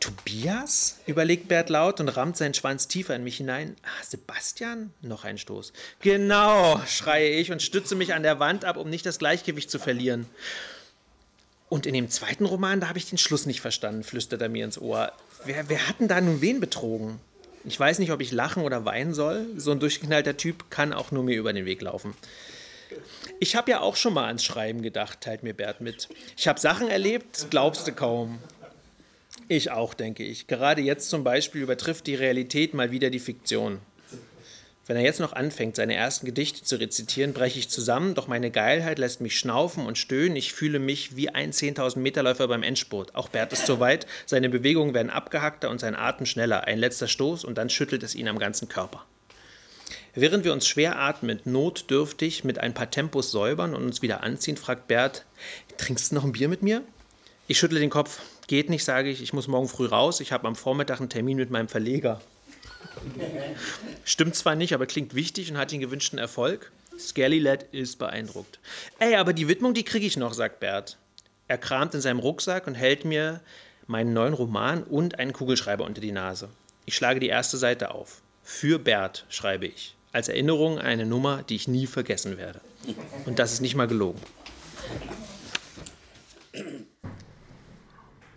Tobias? 0.00 0.98
überlegt 1.06 1.46
Bert 1.46 1.70
laut 1.70 2.00
und 2.00 2.08
rammt 2.08 2.36
seinen 2.36 2.54
Schwanz 2.54 2.88
tiefer 2.88 3.14
in 3.14 3.22
mich 3.22 3.36
hinein. 3.36 3.76
Ah, 3.84 4.02
Sebastian? 4.02 4.92
Noch 5.00 5.22
ein 5.22 5.38
Stoß. 5.38 5.72
Genau, 6.00 6.82
schreie 6.88 7.30
ich 7.30 7.52
und 7.52 7.62
stütze 7.62 7.94
mich 7.94 8.14
an 8.14 8.24
der 8.24 8.40
Wand 8.40 8.64
ab, 8.64 8.76
um 8.76 8.90
nicht 8.90 9.06
das 9.06 9.20
Gleichgewicht 9.20 9.70
zu 9.70 9.78
verlieren. 9.78 10.26
Und 11.68 11.86
in 11.86 11.94
dem 11.94 12.10
zweiten 12.10 12.46
Roman, 12.46 12.80
da 12.80 12.88
habe 12.88 12.98
ich 12.98 13.08
den 13.08 13.16
Schluss 13.16 13.46
nicht 13.46 13.60
verstanden, 13.60 14.02
flüstert 14.02 14.42
er 14.42 14.48
mir 14.48 14.64
ins 14.64 14.78
Ohr. 14.78 15.12
Wer, 15.44 15.68
wer 15.68 15.88
hat 15.88 16.00
denn 16.00 16.08
da 16.08 16.20
nun 16.20 16.40
wen 16.40 16.58
betrogen? 16.58 17.20
Ich 17.64 17.78
weiß 17.78 18.00
nicht, 18.00 18.10
ob 18.10 18.20
ich 18.20 18.32
lachen 18.32 18.64
oder 18.64 18.84
weinen 18.84 19.14
soll. 19.14 19.46
So 19.56 19.70
ein 19.70 19.78
durchgeknallter 19.78 20.36
Typ 20.36 20.68
kann 20.68 20.92
auch 20.92 21.12
nur 21.12 21.22
mir 21.22 21.38
über 21.38 21.52
den 21.52 21.64
Weg 21.64 21.80
laufen. 21.80 22.16
Ich 23.40 23.56
habe 23.56 23.70
ja 23.70 23.80
auch 23.80 23.96
schon 23.96 24.14
mal 24.14 24.26
ans 24.26 24.44
Schreiben 24.44 24.82
gedacht, 24.82 25.20
teilt 25.20 25.42
mir 25.42 25.54
Bert 25.54 25.80
mit. 25.80 26.08
Ich 26.36 26.48
habe 26.48 26.60
Sachen 26.60 26.88
erlebt, 26.88 27.46
glaubst 27.50 27.86
du 27.86 27.92
kaum. 27.92 28.38
Ich 29.48 29.70
auch, 29.70 29.94
denke 29.94 30.24
ich. 30.24 30.46
Gerade 30.46 30.80
jetzt 30.82 31.10
zum 31.10 31.24
Beispiel 31.24 31.62
übertrifft 31.62 32.06
die 32.06 32.14
Realität 32.14 32.74
mal 32.74 32.90
wieder 32.90 33.10
die 33.10 33.18
Fiktion. 33.18 33.80
Wenn 34.86 34.96
er 34.96 35.02
jetzt 35.04 35.20
noch 35.20 35.32
anfängt, 35.32 35.76
seine 35.76 35.94
ersten 35.94 36.26
Gedichte 36.26 36.64
zu 36.64 36.76
rezitieren, 36.76 37.32
breche 37.32 37.58
ich 37.58 37.68
zusammen, 37.68 38.14
doch 38.14 38.26
meine 38.26 38.50
Geilheit 38.50 38.98
lässt 38.98 39.20
mich 39.20 39.38
schnaufen 39.38 39.86
und 39.86 39.96
stöhnen. 39.96 40.34
Ich 40.34 40.52
fühle 40.52 40.80
mich 40.80 41.14
wie 41.16 41.28
ein 41.28 41.52
10.000 41.52 41.98
Meter 41.98 42.24
Läufer 42.24 42.48
beim 42.48 42.64
Endspurt. 42.64 43.14
Auch 43.14 43.28
Bert 43.28 43.52
ist 43.52 43.66
so 43.66 43.78
weit, 43.78 44.06
seine 44.26 44.48
Bewegungen 44.48 44.92
werden 44.92 45.10
abgehackter 45.10 45.70
und 45.70 45.78
sein 45.78 45.94
Atem 45.94 46.26
schneller. 46.26 46.64
Ein 46.64 46.78
letzter 46.78 47.06
Stoß 47.06 47.44
und 47.44 47.58
dann 47.58 47.70
schüttelt 47.70 48.02
es 48.02 48.16
ihn 48.16 48.26
am 48.26 48.40
ganzen 48.40 48.68
Körper. 48.68 49.06
Während 50.14 50.44
wir 50.44 50.52
uns 50.52 50.66
schwer 50.66 50.98
atmend, 50.98 51.46
notdürftig 51.46 52.44
mit 52.44 52.58
ein 52.58 52.74
paar 52.74 52.90
Tempos 52.90 53.30
säubern 53.30 53.74
und 53.74 53.82
uns 53.82 54.02
wieder 54.02 54.22
anziehen, 54.22 54.58
fragt 54.58 54.86
Bert, 54.86 55.24
trinkst 55.78 56.10
du 56.10 56.14
noch 56.14 56.24
ein 56.24 56.32
Bier 56.32 56.48
mit 56.48 56.62
mir? 56.62 56.82
Ich 57.48 57.58
schüttle 57.58 57.80
den 57.80 57.88
Kopf. 57.88 58.20
Geht 58.46 58.68
nicht, 58.68 58.84
sage 58.84 59.08
ich. 59.08 59.22
Ich 59.22 59.32
muss 59.32 59.48
morgen 59.48 59.68
früh 59.68 59.86
raus. 59.86 60.20
Ich 60.20 60.30
habe 60.30 60.46
am 60.46 60.54
Vormittag 60.54 61.00
einen 61.00 61.08
Termin 61.08 61.38
mit 61.38 61.50
meinem 61.50 61.68
Verleger. 61.68 62.20
Stimmt 64.04 64.34
zwar 64.34 64.54
nicht, 64.54 64.74
aber 64.74 64.84
klingt 64.84 65.14
wichtig 65.14 65.50
und 65.50 65.56
hat 65.56 65.72
den 65.72 65.80
gewünschten 65.80 66.18
Erfolg. 66.18 66.72
Scallylad 66.98 67.62
ist 67.72 67.98
beeindruckt. 67.98 68.58
Ey, 68.98 69.16
aber 69.16 69.32
die 69.32 69.48
Widmung, 69.48 69.72
die 69.72 69.84
kriege 69.84 70.06
ich 70.06 70.18
noch, 70.18 70.34
sagt 70.34 70.60
Bert. 70.60 70.98
Er 71.48 71.56
kramt 71.56 71.94
in 71.94 72.02
seinem 72.02 72.18
Rucksack 72.18 72.66
und 72.66 72.74
hält 72.74 73.06
mir 73.06 73.40
meinen 73.86 74.12
neuen 74.12 74.34
Roman 74.34 74.82
und 74.82 75.18
einen 75.18 75.32
Kugelschreiber 75.32 75.84
unter 75.84 76.02
die 76.02 76.12
Nase. 76.12 76.50
Ich 76.84 76.94
schlage 76.94 77.18
die 77.18 77.28
erste 77.28 77.56
Seite 77.56 77.92
auf. 77.92 78.20
Für 78.42 78.78
Bert 78.78 79.24
schreibe 79.30 79.66
ich. 79.66 79.94
Als 80.12 80.28
Erinnerung 80.28 80.78
eine 80.78 81.06
Nummer, 81.06 81.42
die 81.42 81.56
ich 81.56 81.68
nie 81.68 81.86
vergessen 81.86 82.36
werde. 82.36 82.60
Und 83.24 83.38
das 83.38 83.54
ist 83.54 83.62
nicht 83.62 83.74
mal 83.74 83.88
gelogen. 83.88 84.20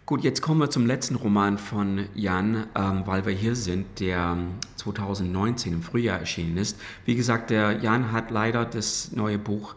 Gut, 0.06 0.24
jetzt 0.24 0.42
kommen 0.42 0.62
wir 0.62 0.70
zum 0.70 0.86
letzten 0.86 1.16
Roman 1.16 1.58
von 1.58 2.06
Jan, 2.14 2.68
ähm, 2.76 3.02
weil 3.06 3.26
wir 3.26 3.34
hier 3.34 3.56
sind, 3.56 4.00
der 4.00 4.38
2019 4.78 5.74
im 5.74 5.82
Frühjahr 5.82 6.20
erschienen 6.20 6.58
ist. 6.58 6.80
Wie 7.06 7.16
gesagt, 7.16 7.50
der 7.50 7.80
Jan 7.80 8.12
hat 8.12 8.32
leider 8.32 8.66
das 8.66 9.12
neue 9.12 9.40
Buch 9.40 9.76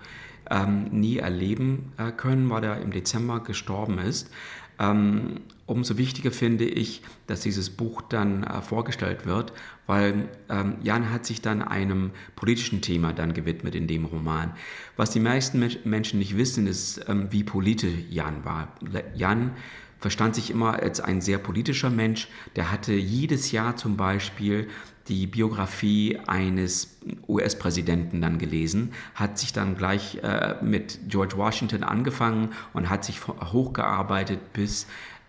ähm, 0.51 0.85
nie 0.91 1.17
erleben 1.17 1.93
äh, 1.97 2.13
können, 2.13 2.49
weil 2.51 2.63
er 2.63 2.81
im 2.81 2.93
Dezember 2.93 3.41
gestorben 3.41 3.99
ist. 3.99 4.31
Ähm, 4.79 5.41
umso 5.67 5.99
wichtiger 5.99 6.31
finde 6.31 6.67
ich, 6.67 7.03
dass 7.27 7.41
dieses 7.41 7.71
Buch 7.71 8.03
dann 8.03 8.45
äh, 8.45 8.63
vorgestellt 8.63 9.27
wird, 9.27 9.53
weil 9.89 10.29
ähm, 10.51 10.77
Jan 10.83 11.11
hat 11.11 11.27
sich 11.27 11.43
dann 11.43 11.63
einem 11.63 12.13
politischen 12.37 12.83
Thema 12.83 13.13
dann 13.13 13.33
gewidmet 13.33 13.75
in 13.75 13.89
dem 13.89 14.05
Roman. 14.05 14.53
Was 14.97 15.11
die 15.11 15.19
meisten 15.19 15.59
Menschen 15.85 16.21
nicht 16.21 16.37
wissen, 16.37 16.69
ist, 16.69 17.01
ähm, 17.09 17.29
wie 17.31 17.43
politisch 17.43 17.95
Jan 18.11 18.45
war. 18.45 18.69
Jan 19.15 19.53
verstand 19.99 20.35
sich 20.35 20.51
immer 20.51 20.81
als 20.81 21.01
ein 21.01 21.21
sehr 21.21 21.39
politischer 21.39 21.91
Mensch. 21.91 22.29
Der 22.55 22.71
hatte 22.71 22.93
jedes 22.93 23.51
Jahr 23.51 23.77
zum 23.77 23.97
Beispiel 23.97 24.69
die 25.09 25.27
Biografie 25.27 26.19
eines 26.27 26.99
US-Präsidenten 27.27 28.21
dann 28.21 28.39
gelesen, 28.39 28.93
hat 29.15 29.39
sich 29.39 29.55
dann 29.55 29.75
gleich 29.75 30.19
äh, 30.23 30.57
mit 30.63 31.01
George 31.09 31.39
Washington 31.39 31.83
angefangen 31.83 32.51
und 32.75 32.91
hat 32.91 33.07
sich 33.07 33.27
hochgearbeitet 33.27 34.53
bis 34.53 34.87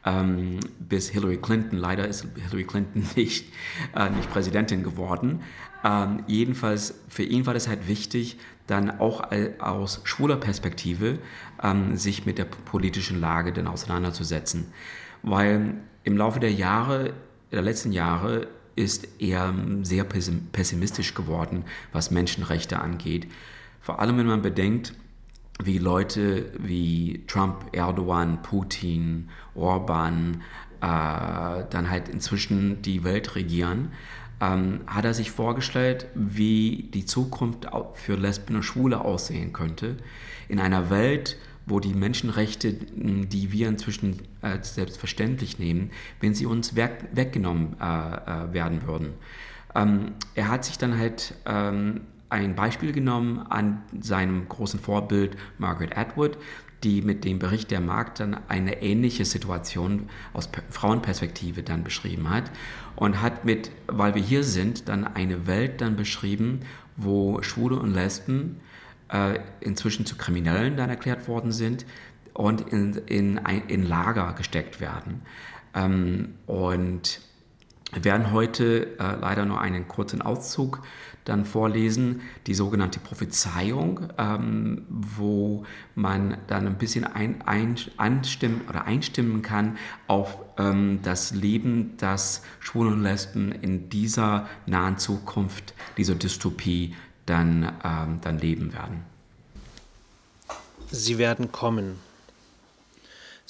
ähm, 0.10 0.60
bis 0.80 1.10
Hillary 1.10 1.38
Clinton. 1.38 1.78
Leider 1.78 2.08
ist 2.08 2.26
Hillary 2.36 2.66
Clinton 2.66 3.08
nicht, 3.16 3.46
äh, 3.96 4.10
nicht 4.10 4.30
Präsidentin 4.32 4.84
geworden. 4.84 5.42
Ähm, 5.84 6.24
jedenfalls, 6.28 6.96
für 7.08 7.24
ihn 7.24 7.46
war 7.46 7.54
das 7.54 7.68
halt 7.68 7.88
wichtig, 7.88 8.38
dann 8.68 9.00
auch 9.00 9.32
aus 9.60 10.02
schwuler 10.04 10.38
Perspektive 10.38 11.20
ähm, 11.64 11.96
sich 11.96 12.26
mit 12.26 12.38
der 12.38 12.46
politischen 12.46 13.20
Lage 13.20 13.52
dann 13.52 13.68
auseinanderzusetzen. 13.68 14.68
Weil 15.24 15.76
im 16.04 16.18
Laufe 16.18 16.40
der 16.40 16.52
Jahre, 16.52 17.14
der 17.52 17.62
letzten 17.62 17.92
Jahre, 17.92 18.48
ist 18.76 19.08
er 19.20 19.54
sehr 19.82 20.06
pessimistisch 20.06 21.14
geworden, 21.14 21.66
was 21.92 22.12
Menschenrechte 22.12 22.80
angeht. 22.80 23.28
Vor 23.82 24.00
allem, 24.00 24.18
wenn 24.18 24.28
man 24.28 24.42
bedenkt, 24.42 24.94
wie 25.64 25.78
Leute 25.78 26.52
wie 26.58 27.24
Trump, 27.28 27.66
Erdogan, 27.74 28.42
Putin, 28.42 29.30
Orban 29.56 30.42
äh, 30.82 31.66
dann 31.70 31.90
halt 31.90 32.08
inzwischen 32.10 32.82
die 32.82 33.04
Welt 33.04 33.36
regieren, 33.36 33.92
ähm, 34.42 34.82
hat 34.88 35.06
er 35.06 35.14
sich 35.14 35.32
vorgestellt, 35.32 36.08
wie 36.16 36.90
die 36.94 37.06
Zukunft 37.06 37.68
für 37.96 38.16
Lesben 38.16 38.56
und 38.56 38.64
Schwule 38.64 39.02
aussehen 39.02 39.52
könnte. 39.52 39.98
In 40.48 40.60
einer 40.60 40.90
Welt, 40.90 41.38
wo 41.66 41.80
die 41.80 41.94
Menschenrechte, 41.94 42.74
die 42.74 43.52
wir 43.52 43.68
inzwischen 43.68 44.22
als 44.42 44.76
selbstverständlich 44.76 45.60
nehmen, 45.60 45.92
wenn 46.22 46.34
sie 46.34 46.46
uns 46.46 46.76
weg, 46.76 47.10
weggenommen 47.14 47.76
äh, 47.80 47.86
äh, 47.86 48.54
werden 48.54 48.88
würden. 48.88 49.14
Ähm, 49.76 50.14
er 50.36 50.48
hat 50.48 50.66
sich 50.66 50.78
dann 50.78 50.98
halt 50.98 51.36
ähm, 51.46 52.02
ein 52.30 52.56
Beispiel 52.56 52.92
genommen 52.92 53.40
an 53.40 53.82
seinem 54.00 54.48
großen 54.48 54.80
Vorbild 54.80 55.36
Margaret 55.58 55.98
Atwood, 55.98 56.38
die 56.84 57.02
mit 57.02 57.26
dem 57.26 57.40
Bericht 57.40 57.72
der 57.72 57.82
Markt 57.82 58.20
dann 58.20 58.38
eine 58.48 58.82
ähnliche 58.82 59.26
Situation 59.26 60.10
aus 60.34 60.50
Frauenperspektive 60.70 61.64
dann 61.64 61.84
beschrieben 61.84 62.30
hat 62.30 62.52
und 62.96 63.22
hat 63.22 63.44
mit, 63.46 63.72
weil 63.88 64.16
wir 64.16 64.22
hier 64.22 64.44
sind, 64.44 64.88
dann 64.88 65.06
eine 65.06 65.46
Welt 65.48 65.82
dann 65.82 65.96
beschrieben, 65.96 66.62
wo 66.96 67.42
Schwule 67.42 67.78
und 67.78 67.94
Lesben 67.94 68.62
äh, 69.12 69.40
inzwischen 69.60 70.06
zu 70.06 70.16
Kriminellen 70.16 70.78
dann 70.78 70.90
erklärt 70.90 71.28
worden 71.28 71.52
sind 71.52 71.86
und 72.34 72.62
in, 72.62 72.94
in, 73.08 73.38
in 73.68 73.84
Lager 73.84 74.34
gesteckt 74.34 74.80
werden. 74.80 75.22
Ähm, 75.74 76.36
und 76.46 77.22
wir 77.92 78.04
werden 78.04 78.32
heute 78.32 78.98
äh, 79.00 79.16
leider 79.20 79.46
nur 79.46 79.60
einen 79.60 79.88
kurzen 79.88 80.22
Auszug 80.22 80.82
dann 81.26 81.46
vorlesen, 81.46 82.22
die 82.48 82.54
sogenannte 82.54 83.00
Prophezeiung, 83.00 84.12
ähm, 84.18 84.86
wo 84.90 85.66
man 85.96 86.38
dann 86.48 86.68
ein 86.68 86.78
bisschen 86.78 87.04
ein, 87.04 87.42
ein, 87.44 87.76
anstimmen 87.98 88.62
oder 88.68 88.86
einstimmen 88.86 89.42
kann 89.42 89.78
auf 90.08 90.38
ähm, 90.58 91.00
das 91.04 91.32
Leben, 91.32 91.94
das 91.98 92.44
Schwulen 92.60 92.94
und 92.94 93.04
Lesben 93.04 93.52
in 93.52 93.90
dieser 93.90 94.48
nahen 94.66 94.98
Zukunft, 94.98 95.74
dieser 95.98 96.16
Dystopie 96.16 96.96
dann, 97.26 97.74
ähm, 97.84 98.20
dann 98.22 98.40
leben 98.40 98.74
werden. 98.74 99.04
Sie 100.92 101.18
werden 101.20 101.52
kommen. 101.52 102.09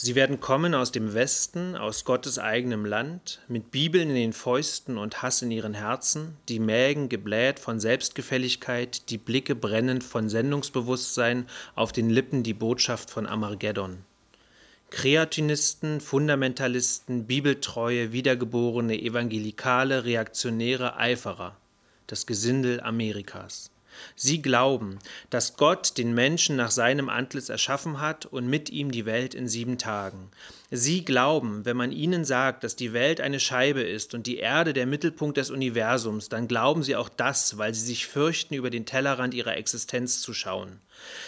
Sie 0.02 0.16
werden 0.16 0.40
kommen 0.40 0.76
aus 0.76 0.94
dem 0.94 1.14
Westen, 1.14 1.76
aus 1.76 2.06
Gottes 2.06 2.40
eigenem 2.40 2.86
Land, 2.86 3.42
mit 3.50 3.70
Bibeln 3.70 4.08
in 4.08 4.16
den 4.16 4.32
Fäusten 4.32 4.98
und 4.98 5.22
Hass 5.22 5.42
in 5.42 5.52
ihren 5.52 5.74
Herzen, 5.74 6.38
die 6.48 6.60
Mägen 6.60 7.10
gebläht 7.10 7.60
von 7.60 7.82
Selbstgefälligkeit, 7.82 9.10
die 9.10 9.18
Blicke 9.18 9.56
brennend 9.56 10.06
von 10.06 10.30
Sendungsbewusstsein, 10.30 11.48
auf 11.76 11.92
den 11.92 12.10
Lippen 12.10 12.44
die 12.44 12.54
Botschaft 12.54 13.12
von 13.12 13.28
Amargeddon. 13.28 13.98
Kreatinisten, 14.90 16.00
Fundamentalisten, 16.00 17.28
Bibeltreue, 17.28 18.14
wiedergeborene 18.14 18.98
Evangelikale, 19.02 20.06
Reaktionäre, 20.06 20.96
Eiferer, 20.96 21.58
das 22.08 22.26
Gesindel 22.26 22.80
Amerikas. 22.80 23.70
Sie 24.16 24.42
glauben, 24.42 25.00
dass 25.30 25.58
Gott 25.58 25.98
den 25.98 26.14
Menschen 26.14 26.56
nach 26.56 26.72
seinem 26.72 27.10
Antlitz 27.10 27.50
erschaffen 27.50 28.00
hat 28.00 28.26
und 28.26 28.48
mit 28.48 28.70
ihm 28.70 28.92
die 28.92 29.06
Welt 29.06 29.34
in 29.34 29.48
sieben 29.48 29.78
Tagen. 29.78 30.30
Sie 30.72 31.04
glauben, 31.04 31.66
wenn 31.66 31.78
man 31.78 31.92
ihnen 31.92 32.26
sagt, 32.26 32.64
dass 32.64 32.76
die 32.76 32.94
Welt 32.94 33.22
eine 33.22 33.40
Scheibe 33.40 33.82
ist 33.82 34.14
und 34.14 34.28
die 34.28 34.38
Erde 34.38 34.74
der 34.74 34.86
Mittelpunkt 34.86 35.38
des 35.38 35.50
Universums, 35.50 36.30
dann 36.30 36.48
glauben 36.48 36.84
sie 36.84 36.96
auch 36.96 37.10
das, 37.10 37.58
weil 37.58 37.74
sie 37.74 37.86
sich 37.86 38.06
fürchten, 38.06 38.54
über 38.54 38.70
den 38.70 38.86
Tellerrand 38.86 39.34
ihrer 39.34 39.58
Existenz 39.58 40.22
zu 40.22 40.34
schauen. 40.34 40.80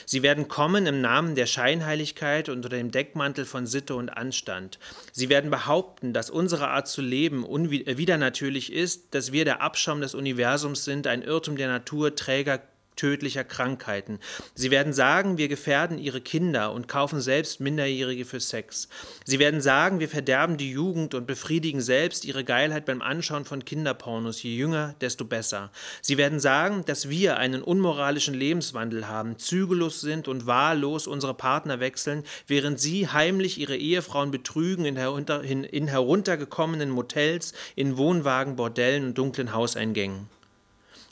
Sie 0.05 0.23
werden 0.23 0.47
kommen 0.47 0.85
im 0.85 1.01
Namen 1.01 1.35
der 1.35 1.45
Scheinheiligkeit 1.45 2.49
und 2.49 2.57
unter 2.57 2.69
dem 2.69 2.91
Deckmantel 2.91 3.45
von 3.45 3.65
Sitte 3.65 3.95
und 3.95 4.09
Anstand. 4.09 4.79
Sie 5.11 5.29
werden 5.29 5.49
behaupten, 5.49 6.13
dass 6.13 6.29
unsere 6.29 6.69
Art 6.69 6.87
zu 6.87 7.01
leben 7.01 7.43
widernatürlich 7.45 8.71
ist, 8.71 9.13
dass 9.15 9.31
wir 9.31 9.45
der 9.45 9.61
Abschaum 9.61 10.01
des 10.01 10.15
Universums 10.15 10.85
sind, 10.85 11.07
ein 11.07 11.21
Irrtum 11.21 11.55
der 11.55 11.67
Natur, 11.67 12.15
Träger 12.15 12.61
tödlicher 13.01 13.43
Krankheiten. 13.43 14.19
Sie 14.53 14.69
werden 14.69 14.93
sagen, 14.93 15.39
wir 15.39 15.47
gefährden 15.47 15.97
ihre 15.97 16.21
Kinder 16.21 16.71
und 16.71 16.87
kaufen 16.87 17.19
selbst 17.19 17.59
Minderjährige 17.59 18.25
für 18.25 18.39
Sex. 18.39 18.89
Sie 19.25 19.39
werden 19.39 19.59
sagen, 19.59 19.99
wir 19.99 20.07
verderben 20.07 20.57
die 20.57 20.69
Jugend 20.69 21.15
und 21.15 21.25
befriedigen 21.25 21.81
selbst 21.81 22.25
ihre 22.25 22.43
Geilheit 22.43 22.85
beim 22.85 23.01
Anschauen 23.01 23.43
von 23.43 23.65
Kinderpornos. 23.65 24.43
Je 24.43 24.55
jünger, 24.55 24.93
desto 25.01 25.25
besser. 25.25 25.71
Sie 26.03 26.19
werden 26.19 26.39
sagen, 26.39 26.85
dass 26.85 27.09
wir 27.09 27.37
einen 27.37 27.63
unmoralischen 27.63 28.35
Lebenswandel 28.35 29.07
haben, 29.07 29.39
zügellos 29.39 30.01
sind 30.01 30.27
und 30.27 30.45
wahllos 30.45 31.07
unsere 31.07 31.33
Partner 31.33 31.79
wechseln, 31.79 32.23
während 32.45 32.79
sie 32.79 33.07
heimlich 33.07 33.59
ihre 33.59 33.77
Ehefrauen 33.77 34.29
betrügen 34.29 34.85
in, 34.85 34.95
herunter, 34.95 35.43
in, 35.43 35.63
in 35.63 35.87
heruntergekommenen 35.87 36.91
Motels, 36.91 37.53
in 37.75 37.97
Wohnwagen, 37.97 38.57
Bordellen 38.57 39.05
und 39.05 39.17
dunklen 39.17 39.53
Hauseingängen 39.53 40.29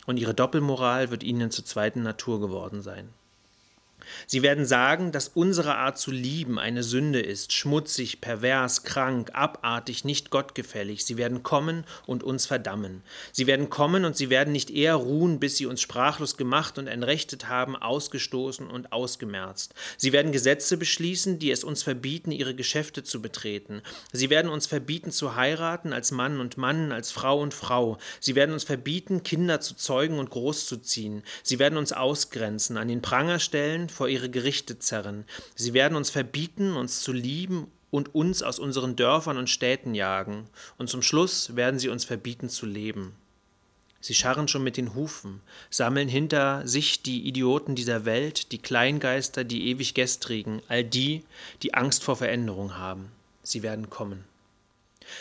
und 0.10 0.18
ihre 0.18 0.34
Doppelmoral 0.34 1.12
wird 1.12 1.22
ihnen 1.22 1.51
zur 1.51 1.66
zweiten 1.66 2.01
Natur 2.01 2.41
geworden 2.41 2.82
sein. 2.82 3.14
Sie 4.28 4.41
werden 4.41 4.66
sagen, 4.66 5.12
dass 5.12 5.30
unsere 5.30 5.76
Art 5.76 5.97
zu 5.97 6.12
lieben 6.12 6.60
eine 6.60 6.84
Sünde 6.84 7.20
ist, 7.20 7.53
schmutzig, 7.53 8.22
pervers, 8.22 8.84
krank, 8.84 9.32
abartig, 9.34 10.05
nicht 10.05 10.30
gottgefällig. 10.30 11.05
Sie 11.05 11.18
werden 11.18 11.43
kommen 11.43 11.86
und 12.05 12.24
uns 12.24 12.45
verdammen. 12.45 13.03
Sie 13.32 13.47
werden 13.47 13.70
kommen 13.70 14.05
und 14.05 14.16
sie 14.16 14.30
werden 14.30 14.51
nicht 14.51 14.70
eher 14.70 14.95
ruhen, 14.95 15.39
bis 15.39 15.57
sie 15.57 15.66
uns 15.66 15.82
sprachlos 15.82 16.38
gemacht 16.38 16.78
und 16.78 16.88
entrechtet 16.88 17.47
haben, 17.47 17.76
ausgestoßen 17.76 18.68
und 18.70 18.91
ausgemerzt. 18.91 19.74
Sie 19.97 20.12
werden 20.12 20.32
Gesetze 20.32 20.78
beschließen, 20.78 21.39
die 21.39 21.51
es 21.51 21.64
uns 21.64 21.84
verbieten, 21.84 22.32
ihre 22.32 22.55
Geschäfte 22.55 23.03
zu 23.03 23.22
betreten. 23.22 23.82
Sie 24.12 24.30
werden 24.30 24.51
uns 24.51 24.68
verbieten 24.68 25.12
zu 25.12 25.36
heiraten 25.36 25.93
als 25.93 26.12
Mann 26.12 26.39
und 26.39 26.57
Mann, 26.57 26.91
als 26.91 27.12
Frau 27.12 27.39
und 27.39 27.53
Frau. 27.53 27.97
Sie 28.20 28.36
werden 28.36 28.53
uns 28.53 28.64
verbieten, 28.64 29.24
Kinder 29.24 29.62
zu 29.62 29.76
zeugen 29.76 30.20
und 30.20 30.30
großzuziehen. 30.30 31.24
Sie 31.43 31.60
werden 31.60 31.78
uns 31.78 31.93
ausgrenzen, 31.93 32.78
an 32.78 32.88
den 32.88 33.01
Pranger 33.01 33.39
stellen, 33.39 33.89
vor 33.99 34.07
ihre 34.07 34.29
Gerichte 34.29 34.79
zerren. 34.79 35.25
Sie 35.55 35.73
werden 35.73 35.97
uns 35.97 36.09
verbieten, 36.09 36.77
uns 36.77 37.01
zu 37.01 37.11
lieben 37.11 37.67
und 37.91 38.15
uns 38.15 38.41
aus 38.41 38.57
unseren 38.57 38.95
Dörfern 38.95 39.35
und 39.35 39.49
Städten 39.49 39.93
jagen. 39.93 40.47
Und 40.77 40.89
zum 40.89 41.01
Schluss 41.01 41.57
werden 41.57 41.81
sie 41.81 41.89
uns 41.89 42.05
verbieten 42.05 42.47
zu 42.47 42.65
leben. 42.65 43.13
Sie 43.99 44.13
scharren 44.13 44.47
schon 44.47 44.63
mit 44.63 44.77
den 44.77 44.95
Hufen, 44.95 45.41
sammeln 45.69 46.07
hinter 46.07 46.65
sich 46.65 47.01
die 47.01 47.27
Idioten 47.27 47.75
dieser 47.75 48.05
Welt, 48.05 48.53
die 48.53 48.59
Kleingeister, 48.59 49.43
die 49.43 49.67
ewig 49.67 49.93
Gestrigen, 49.95 50.61
all 50.69 50.85
die, 50.85 51.25
die 51.61 51.73
Angst 51.73 52.05
vor 52.05 52.15
Veränderung 52.15 52.77
haben. 52.77 53.11
Sie 53.43 53.63
werden 53.63 53.89
kommen. 53.89 54.23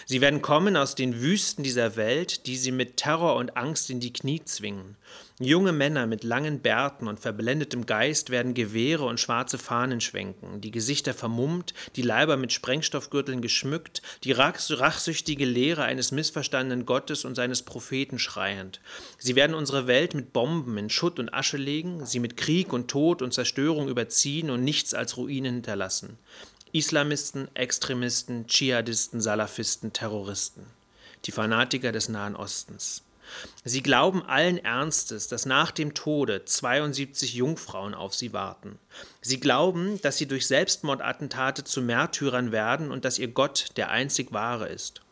Sie 0.06 0.20
werden 0.20 0.42
kommen 0.42 0.76
aus 0.76 0.94
den 0.94 1.20
Wüsten 1.20 1.62
dieser 1.62 1.96
Welt, 1.96 2.46
die 2.46 2.56
sie 2.56 2.72
mit 2.72 2.96
Terror 2.96 3.36
und 3.36 3.56
Angst 3.56 3.90
in 3.90 4.00
die 4.00 4.12
Knie 4.12 4.42
zwingen. 4.44 4.96
Junge 5.40 5.70
Männer 5.70 6.08
mit 6.08 6.24
langen 6.24 6.58
Bärten 6.58 7.06
und 7.06 7.20
verblendetem 7.20 7.86
Geist 7.86 8.30
werden 8.30 8.54
Gewehre 8.54 9.04
und 9.04 9.20
schwarze 9.20 9.56
Fahnen 9.56 10.00
schwenken, 10.00 10.60
die 10.60 10.72
Gesichter 10.72 11.14
vermummt, 11.14 11.74
die 11.94 12.02
Leiber 12.02 12.36
mit 12.36 12.52
Sprengstoffgürteln 12.52 13.40
geschmückt, 13.40 14.02
die 14.24 14.32
rachsüchtige 14.32 15.44
Lehre 15.44 15.84
eines 15.84 16.10
missverstandenen 16.10 16.86
Gottes 16.86 17.24
und 17.24 17.36
seines 17.36 17.62
Propheten 17.62 18.18
schreiend. 18.18 18.80
Sie 19.16 19.36
werden 19.36 19.54
unsere 19.54 19.86
Welt 19.86 20.14
mit 20.14 20.32
Bomben 20.32 20.76
in 20.76 20.90
Schutt 20.90 21.20
und 21.20 21.32
Asche 21.32 21.56
legen, 21.56 22.04
sie 22.04 22.18
mit 22.18 22.36
Krieg 22.36 22.72
und 22.72 22.88
Tod 22.88 23.22
und 23.22 23.32
Zerstörung 23.32 23.88
überziehen 23.88 24.50
und 24.50 24.64
nichts 24.64 24.92
als 24.92 25.16
Ruinen 25.16 25.54
hinterlassen. 25.54 26.18
Islamisten, 26.72 27.48
Extremisten, 27.54 28.46
Dschihadisten, 28.46 29.20
Salafisten, 29.20 29.92
Terroristen, 29.92 30.66
die 31.24 31.32
Fanatiker 31.32 31.92
des 31.92 32.08
Nahen 32.08 32.36
Ostens. 32.36 33.02
Sie 33.64 33.82
glauben 33.82 34.24
allen 34.24 34.58
Ernstes, 34.58 35.28
dass 35.28 35.46
nach 35.46 35.70
dem 35.70 35.94
Tode 35.94 36.44
72 36.44 37.34
Jungfrauen 37.34 37.94
auf 37.94 38.14
sie 38.14 38.32
warten. 38.32 38.78
Sie 39.20 39.40
glauben, 39.40 40.00
dass 40.02 40.16
sie 40.16 40.26
durch 40.26 40.46
Selbstmordattentate 40.46 41.64
zu 41.64 41.82
Märtyrern 41.82 42.52
werden 42.52 42.90
und 42.90 43.04
dass 43.04 43.18
ihr 43.18 43.28
Gott 43.28 43.66
der 43.76 43.90
einzig 43.90 44.32
wahre 44.32 44.68
ist. 44.68 45.02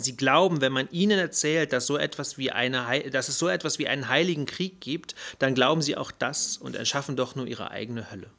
Sie 0.00 0.16
glauben, 0.16 0.60
wenn 0.60 0.72
man 0.72 0.88
ihnen 0.90 1.18
erzählt, 1.18 1.72
dass, 1.72 1.86
so 1.86 1.96
etwas 1.96 2.38
wie 2.38 2.52
eine, 2.52 3.10
dass 3.10 3.28
es 3.28 3.38
so 3.38 3.48
etwas 3.48 3.80
wie 3.80 3.88
einen 3.88 4.08
heiligen 4.08 4.46
Krieg 4.46 4.80
gibt, 4.80 5.16
dann 5.40 5.54
glauben 5.54 5.82
sie 5.82 5.96
auch 5.96 6.12
das 6.12 6.56
und 6.56 6.76
erschaffen 6.76 7.16
doch 7.16 7.34
nur 7.34 7.46
ihre 7.46 7.70
eigene 7.72 8.10
Hölle. 8.10 8.30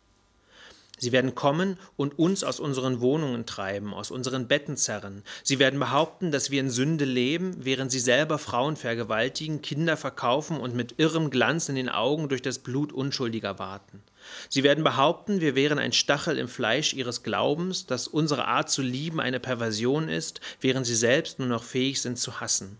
Sie 0.99 1.11
werden 1.11 1.33
kommen 1.33 1.77
und 1.95 2.19
uns 2.19 2.43
aus 2.43 2.59
unseren 2.59 3.01
Wohnungen 3.01 3.45
treiben, 3.45 3.93
aus 3.93 4.11
unseren 4.11 4.47
Betten 4.47 4.77
zerren. 4.77 5.23
Sie 5.43 5.57
werden 5.57 5.79
behaupten, 5.79 6.31
dass 6.31 6.51
wir 6.51 6.59
in 6.59 6.69
Sünde 6.69 7.05
leben, 7.05 7.55
während 7.59 7.91
sie 7.91 7.99
selber 7.99 8.37
Frauen 8.37 8.75
vergewaltigen, 8.75 9.61
Kinder 9.61 9.97
verkaufen 9.97 10.59
und 10.59 10.75
mit 10.75 10.95
irrem 10.97 11.29
Glanz 11.29 11.69
in 11.69 11.75
den 11.75 11.89
Augen 11.89 12.29
durch 12.29 12.41
das 12.41 12.59
Blut 12.59 12.93
Unschuldiger 12.93 13.57
warten. 13.59 14.03
Sie 14.49 14.63
werden 14.63 14.83
behaupten, 14.83 15.41
wir 15.41 15.55
wären 15.55 15.79
ein 15.79 15.93
Stachel 15.93 16.37
im 16.37 16.47
Fleisch 16.47 16.93
ihres 16.93 17.23
Glaubens, 17.23 17.85
dass 17.85 18.07
unsere 18.07 18.45
Art 18.45 18.69
zu 18.69 18.81
lieben 18.81 19.19
eine 19.19 19.39
Perversion 19.39 20.09
ist, 20.09 20.41
während 20.61 20.85
sie 20.85 20.95
selbst 20.95 21.39
nur 21.39 21.47
noch 21.47 21.63
fähig 21.63 22.01
sind 22.01 22.19
zu 22.19 22.39
hassen. 22.39 22.77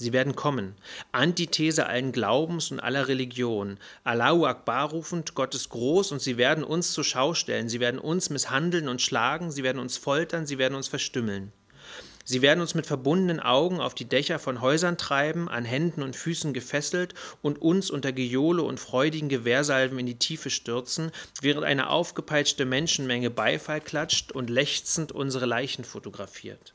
Sie 0.00 0.12
werden 0.12 0.36
kommen. 0.36 0.76
Antithese 1.10 1.86
allen 1.86 2.12
Glaubens 2.12 2.70
und 2.70 2.78
aller 2.78 3.08
Religion. 3.08 3.78
Allahu 4.04 4.46
Akbar 4.46 4.90
rufend, 4.90 5.34
Gott 5.34 5.56
ist 5.56 5.70
groß 5.70 6.12
und 6.12 6.22
sie 6.22 6.36
werden 6.36 6.62
uns 6.62 6.92
zur 6.92 7.02
Schau 7.02 7.34
stellen. 7.34 7.68
Sie 7.68 7.80
werden 7.80 7.98
uns 7.98 8.30
misshandeln 8.30 8.88
und 8.88 9.02
schlagen. 9.02 9.50
Sie 9.50 9.64
werden 9.64 9.80
uns 9.80 9.96
foltern. 9.96 10.46
Sie 10.46 10.56
werden 10.56 10.76
uns 10.76 10.86
verstümmeln. 10.86 11.52
Sie 12.24 12.42
werden 12.42 12.60
uns 12.60 12.74
mit 12.74 12.86
verbundenen 12.86 13.40
Augen 13.40 13.80
auf 13.80 13.94
die 13.94 14.04
Dächer 14.04 14.38
von 14.38 14.60
Häusern 14.60 14.98
treiben, 14.98 15.48
an 15.48 15.64
Händen 15.64 16.02
und 16.02 16.14
Füßen 16.14 16.52
gefesselt 16.52 17.14
und 17.42 17.60
uns 17.60 17.90
unter 17.90 18.12
Gejohle 18.12 18.62
und 18.62 18.78
freudigen 18.78 19.30
Gewehrsalven 19.30 19.98
in 19.98 20.06
die 20.06 20.18
Tiefe 20.18 20.50
stürzen, 20.50 21.10
während 21.40 21.64
eine 21.64 21.88
aufgepeitschte 21.88 22.66
Menschenmenge 22.66 23.30
Beifall 23.30 23.80
klatscht 23.80 24.30
und 24.30 24.50
lechzend 24.50 25.10
unsere 25.10 25.46
Leichen 25.46 25.84
fotografiert. 25.84 26.74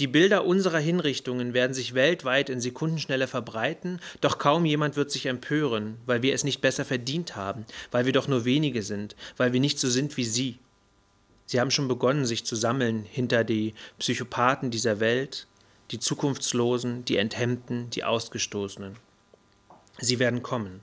Die 0.00 0.08
Bilder 0.08 0.44
unserer 0.44 0.78
Hinrichtungen 0.78 1.54
werden 1.54 1.72
sich 1.72 1.94
weltweit 1.94 2.50
in 2.50 2.60
Sekundenschnelle 2.60 3.28
verbreiten, 3.28 4.00
doch 4.20 4.38
kaum 4.38 4.64
jemand 4.64 4.96
wird 4.96 5.10
sich 5.10 5.26
empören, 5.26 5.98
weil 6.04 6.22
wir 6.22 6.34
es 6.34 6.42
nicht 6.42 6.60
besser 6.60 6.84
verdient 6.84 7.36
haben, 7.36 7.64
weil 7.92 8.04
wir 8.04 8.12
doch 8.12 8.26
nur 8.26 8.44
wenige 8.44 8.82
sind, 8.82 9.14
weil 9.36 9.52
wir 9.52 9.60
nicht 9.60 9.78
so 9.78 9.88
sind 9.88 10.16
wie 10.16 10.24
Sie. 10.24 10.58
Sie 11.46 11.60
haben 11.60 11.70
schon 11.70 11.88
begonnen, 11.88 12.26
sich 12.26 12.44
zu 12.44 12.56
sammeln 12.56 13.04
hinter 13.04 13.44
die 13.44 13.74
Psychopathen 13.98 14.70
dieser 14.70 14.98
Welt, 14.98 15.46
die 15.90 16.00
Zukunftslosen, 16.00 17.04
die 17.04 17.18
Enthemmten, 17.18 17.90
die 17.90 18.02
Ausgestoßenen. 18.02 18.96
Sie 19.98 20.18
werden 20.18 20.42
kommen. 20.42 20.80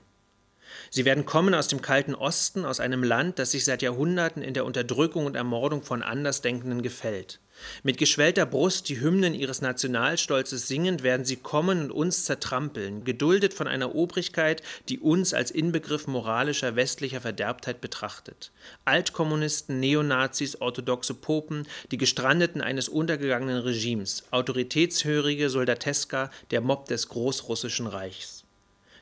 Sie 0.88 1.04
werden 1.04 1.26
kommen 1.26 1.54
aus 1.54 1.68
dem 1.68 1.82
kalten 1.82 2.14
Osten, 2.14 2.64
aus 2.64 2.80
einem 2.80 3.02
Land, 3.02 3.38
das 3.38 3.50
sich 3.50 3.64
seit 3.64 3.82
Jahrhunderten 3.82 4.42
in 4.42 4.54
der 4.54 4.64
Unterdrückung 4.64 5.26
und 5.26 5.36
Ermordung 5.36 5.82
von 5.82 6.02
Andersdenkenden 6.02 6.80
gefällt. 6.80 7.40
Mit 7.82 7.98
geschwellter 7.98 8.46
Brust 8.46 8.88
die 8.88 9.00
Hymnen 9.00 9.34
ihres 9.34 9.60
Nationalstolzes 9.60 10.68
singend 10.68 11.02
werden 11.02 11.24
sie 11.24 11.36
kommen 11.36 11.82
und 11.82 11.90
uns 11.90 12.24
zertrampeln, 12.24 13.04
geduldet 13.04 13.54
von 13.54 13.68
einer 13.68 13.94
Obrigkeit, 13.94 14.62
die 14.88 14.98
uns 14.98 15.34
als 15.34 15.50
Inbegriff 15.50 16.06
moralischer 16.06 16.76
westlicher 16.76 17.20
Verderbtheit 17.20 17.80
betrachtet. 17.80 18.52
Altkommunisten, 18.84 19.80
Neonazis, 19.80 20.60
orthodoxe 20.60 21.14
Popen, 21.14 21.66
die 21.90 21.98
Gestrandeten 21.98 22.60
eines 22.60 22.88
untergegangenen 22.88 23.62
Regimes, 23.62 24.24
autoritätshörige 24.30 25.50
Soldateska, 25.50 26.30
der 26.50 26.60
Mob 26.60 26.86
des 26.86 27.08
Großrussischen 27.08 27.86
Reichs. 27.86 28.41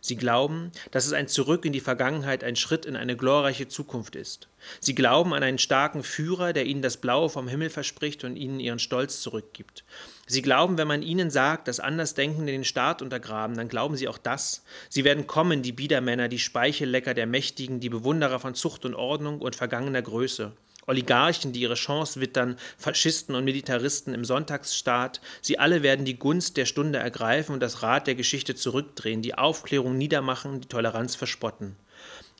Sie 0.00 0.16
glauben, 0.16 0.72
dass 0.90 1.06
es 1.06 1.12
ein 1.12 1.28
Zurück 1.28 1.64
in 1.64 1.72
die 1.72 1.80
Vergangenheit 1.80 2.42
ein 2.42 2.56
Schritt 2.56 2.86
in 2.86 2.96
eine 2.96 3.16
glorreiche 3.16 3.68
Zukunft 3.68 4.16
ist. 4.16 4.48
Sie 4.80 4.94
glauben 4.94 5.34
an 5.34 5.42
einen 5.42 5.58
starken 5.58 6.02
Führer, 6.02 6.52
der 6.52 6.66
ihnen 6.66 6.82
das 6.82 6.96
Blaue 6.96 7.28
vom 7.28 7.48
Himmel 7.48 7.70
verspricht 7.70 8.24
und 8.24 8.36
ihnen 8.36 8.60
ihren 8.60 8.78
Stolz 8.78 9.20
zurückgibt. 9.20 9.84
Sie 10.26 10.42
glauben, 10.42 10.78
wenn 10.78 10.88
man 10.88 11.02
ihnen 11.02 11.30
sagt, 11.30 11.68
dass 11.68 11.80
Andersdenkende 11.80 12.52
den 12.52 12.64
Staat 12.64 13.02
untergraben, 13.02 13.56
dann 13.56 13.68
glauben 13.68 13.96
sie 13.96 14.08
auch 14.08 14.18
das. 14.18 14.62
Sie 14.88 15.04
werden 15.04 15.26
kommen, 15.26 15.62
die 15.62 15.72
Biedermänner, 15.72 16.28
die 16.28 16.38
Speichellecker 16.38 17.14
der 17.14 17.26
Mächtigen, 17.26 17.80
die 17.80 17.88
Bewunderer 17.90 18.38
von 18.38 18.54
Zucht 18.54 18.84
und 18.84 18.94
Ordnung 18.94 19.40
und 19.40 19.56
vergangener 19.56 20.02
Größe. 20.02 20.52
Oligarchen, 20.86 21.52
die 21.52 21.60
ihre 21.60 21.74
Chance 21.74 22.20
wittern, 22.20 22.56
Faschisten 22.78 23.34
und 23.34 23.44
Militaristen 23.44 24.14
im 24.14 24.24
Sonntagsstaat, 24.24 25.20
sie 25.40 25.58
alle 25.58 25.82
werden 25.82 26.04
die 26.04 26.18
Gunst 26.18 26.56
der 26.56 26.66
Stunde 26.66 26.98
ergreifen 26.98 27.52
und 27.52 27.60
das 27.60 27.82
Rad 27.82 28.06
der 28.06 28.14
Geschichte 28.14 28.54
zurückdrehen, 28.54 29.22
die 29.22 29.34
Aufklärung 29.34 29.96
niedermachen, 29.98 30.60
die 30.60 30.68
Toleranz 30.68 31.14
verspotten. 31.14 31.76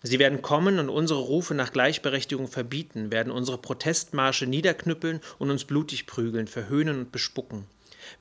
Sie 0.03 0.19
werden 0.19 0.41
kommen 0.41 0.79
und 0.79 0.89
unsere 0.89 1.21
Rufe 1.21 1.55
nach 1.55 1.73
Gleichberechtigung 1.73 2.49
verbieten, 2.49 3.13
werden 3.13 3.31
unsere 3.31 3.59
Protestmarsche 3.59 4.47
niederknüppeln 4.47 5.21
und 5.39 5.51
uns 5.51 5.65
blutig 5.65 6.07
prügeln, 6.07 6.47
verhöhnen 6.47 7.01
und 7.01 7.13
bespucken. 7.13 7.67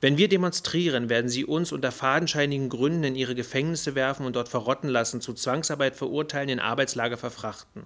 Wenn 0.02 0.18
wir 0.18 0.28
demonstrieren, 0.28 1.08
werden 1.08 1.30
sie 1.30 1.46
uns 1.46 1.72
unter 1.72 1.90
fadenscheinigen 1.90 2.68
Gründen 2.68 3.04
in 3.04 3.16
ihre 3.16 3.34
Gefängnisse 3.34 3.94
werfen 3.94 4.26
und 4.26 4.36
dort 4.36 4.50
verrotten 4.50 4.90
lassen, 4.90 5.22
zu 5.22 5.32
Zwangsarbeit 5.32 5.96
verurteilen, 5.96 6.50
in 6.50 6.60
Arbeitslager 6.60 7.16
verfrachten. 7.16 7.84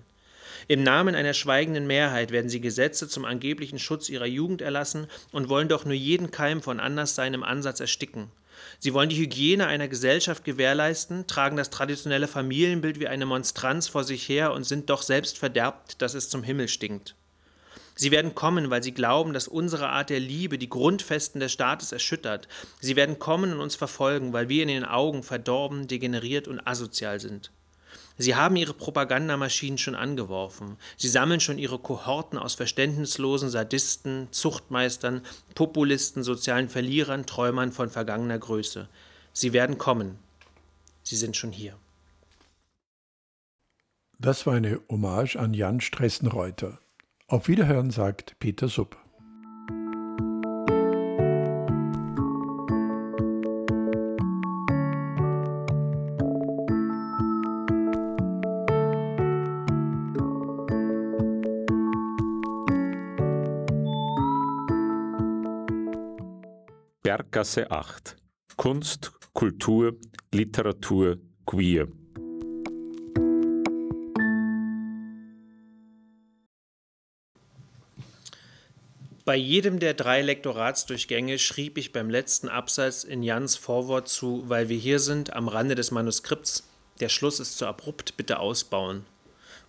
Im 0.67 0.83
Namen 0.83 1.15
einer 1.15 1.35
schweigenden 1.35 1.87
Mehrheit 1.87 2.31
werden 2.31 2.49
sie 2.49 2.61
Gesetze 2.61 3.09
zum 3.09 3.25
angeblichen 3.25 3.79
Schutz 3.79 4.09
ihrer 4.09 4.27
Jugend 4.27 4.63
erlassen 4.63 5.07
und 5.33 5.49
wollen 5.49 5.69
doch 5.69 5.85
nur 5.85 5.95
jeden 5.95 6.31
Keim 6.31 6.63
von 6.63 6.81
Anderssein 6.81 7.35
im 7.35 7.43
Ansatz 7.43 7.81
ersticken. 7.81 8.31
Sie 8.79 8.95
wollen 8.95 9.09
die 9.09 9.19
Hygiene 9.19 9.67
einer 9.67 9.89
Gesellschaft 9.89 10.45
gewährleisten, 10.45 11.27
tragen 11.27 11.57
das 11.57 11.71
traditionelle 11.71 12.29
Familienbild 12.29 13.01
wie 13.01 13.09
eine 13.09 13.27
Monstranz 13.27 13.89
vor 13.89 14.05
sich 14.05 14.29
her 14.29 14.53
und 14.53 14.65
sind 14.65 14.91
doch 14.91 15.03
selbst 15.03 15.39
verderbt, 15.39 16.01
dass 16.01 16.15
es 16.15 16.29
zum 16.29 16.43
Himmel 16.43 16.69
stinkt. 16.69 17.15
Sie 17.97 18.11
werden 18.11 18.35
kommen, 18.35 18.71
weil 18.71 18.83
sie 18.83 18.93
glauben, 18.93 19.33
dass 19.33 19.47
unsere 19.47 19.89
Art 19.89 20.11
der 20.11 20.19
Liebe 20.19 20.59
die 20.59 20.69
Grundfesten 20.69 21.41
des 21.41 21.53
Staates 21.53 21.93
erschüttert. 21.93 22.49
Sie 22.81 22.97
werden 22.97 23.21
kommen 23.21 23.53
und 23.53 23.61
uns 23.61 23.77
verfolgen, 23.77 24.33
weil 24.33 24.49
wir 24.49 24.63
in 24.63 24.69
den 24.69 24.85
Augen 24.85 25.23
verdorben, 25.23 25.87
degeneriert 25.87 26.49
und 26.49 26.67
asozial 26.67 27.21
sind. 27.21 27.53
Sie 28.17 28.37
haben 28.37 28.55
ihre 28.55 28.75
Propagandamaschinen 28.75 29.79
schon 29.79 29.97
angeworfen. 29.97 30.77
Sie 30.97 31.09
sammeln 31.09 31.41
schon 31.41 31.59
ihre 31.59 31.79
Kohorten 31.79 32.39
aus 32.39 32.55
verständnislosen 32.55 33.51
Sadisten, 33.51 34.29
Zuchtmeistern, 34.31 35.23
Populisten, 35.55 36.23
sozialen 36.23 36.69
Verlierern, 36.69 37.27
Träumern 37.27 37.73
von 37.73 37.91
vergangener 37.91 38.39
Größe. 38.39 38.89
Sie 39.33 39.53
werden 39.53 39.79
kommen. 39.79 40.19
Sie 41.03 41.17
sind 41.17 41.37
schon 41.37 41.51
hier. 41.51 41.77
Das 44.19 44.47
war 44.47 44.55
eine 44.55 44.81
Hommage 44.89 45.37
an 45.37 45.53
Jan 45.53 45.81
Stressenreuter. 45.81 46.79
Auf 47.27 47.49
Wiederhören 47.49 47.91
sagt 47.91 48.37
Peter 48.39 48.69
Supp. 48.69 48.97
Berggasse 67.45 67.71
8 67.71 68.17
Kunst, 68.57 69.13
Kultur, 69.35 69.97
Literatur, 70.33 71.19
Queer. 71.45 71.89
Bei 79.27 79.37
jedem 79.37 79.79
der 79.79 79.93
drei 79.93 80.23
Lektoratsdurchgänge 80.23 81.39
schrieb 81.39 81.77
ich 81.77 81.93
beim 81.93 82.09
letzten 82.09 82.49
Absatz 82.49 83.05
in 83.05 83.23
Jans 83.23 83.57
Vorwort 83.57 84.09
zu, 84.09 84.45
weil 84.49 84.71
wir 84.71 84.79
hier 84.79 84.99
sind, 84.99 85.35
am 85.35 85.49
Rande 85.49 85.75
des 85.75 85.91
Manuskripts. 85.91 86.67
Der 87.01 87.11
Schluss 87.11 87.41
ist 87.41 87.59
zu 87.59 87.67
abrupt, 87.67 88.17
bitte 88.17 88.39
ausbauen. 88.39 89.05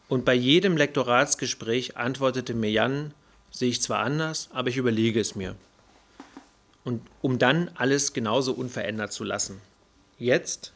Und 0.08 0.24
bei 0.24 0.34
jedem 0.34 0.78
Lektoratsgespräch 0.78 1.98
antwortete 1.98 2.54
mir 2.54 2.72
Jan, 2.72 3.14
sehe 3.52 3.70
ich 3.70 3.82
zwar 3.82 4.00
anders, 4.00 4.48
aber 4.54 4.70
ich 4.70 4.78
überlege 4.78 5.20
es 5.20 5.36
mir 5.36 5.58
und 6.86 7.02
um 7.22 7.38
dann 7.38 7.70
alles 7.76 8.14
genauso 8.14 8.54
unverändert 8.54 9.12
zu 9.12 9.26
lassen. 9.26 9.60
Jetzt 10.18 10.72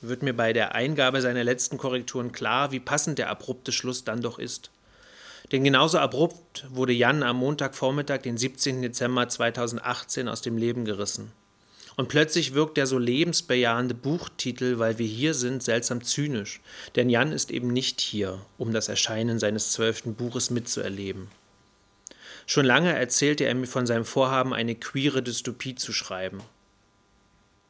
wird 0.00 0.22
mir 0.22 0.34
bei 0.34 0.54
der 0.54 0.74
Eingabe 0.74 1.20
seiner 1.20 1.44
letzten 1.44 1.76
Korrekturen 1.76 2.32
klar, 2.32 2.72
wie 2.72 2.80
passend 2.80 3.18
der 3.18 3.28
abrupte 3.28 3.72
Schluss 3.72 4.04
dann 4.04 4.22
doch 4.22 4.38
ist. 4.38 4.70
Denn 5.52 5.62
genauso 5.62 5.98
abrupt 5.98 6.66
wurde 6.70 6.92
Jan 6.92 7.22
am 7.22 7.36
Montagvormittag, 7.36 8.22
den 8.22 8.36
17. 8.38 8.82
Dezember 8.82 9.28
2018, 9.28 10.28
aus 10.28 10.40
dem 10.40 10.56
Leben 10.56 10.84
gerissen. 10.84 11.32
Und 11.96 12.08
plötzlich 12.08 12.52
wirkt 12.52 12.76
der 12.76 12.86
so 12.86 12.98
lebensbejahende 12.98 13.94
Buchtitel, 13.94 14.78
weil 14.78 14.98
wir 14.98 15.06
hier 15.06 15.34
sind, 15.34 15.62
seltsam 15.62 16.02
zynisch. 16.02 16.60
Denn 16.94 17.08
Jan 17.08 17.32
ist 17.32 17.50
eben 17.50 17.72
nicht 17.72 18.00
hier, 18.00 18.38
um 18.58 18.72
das 18.72 18.88
Erscheinen 18.88 19.38
seines 19.38 19.72
zwölften 19.72 20.14
Buches 20.14 20.50
mitzuerleben. 20.50 21.28
Schon 22.46 22.64
lange 22.64 22.96
erzählte 22.96 23.44
er 23.44 23.54
mir 23.54 23.66
von 23.66 23.86
seinem 23.86 24.04
Vorhaben, 24.04 24.54
eine 24.54 24.76
queere 24.76 25.22
Dystopie 25.22 25.74
zu 25.74 25.92
schreiben. 25.92 26.40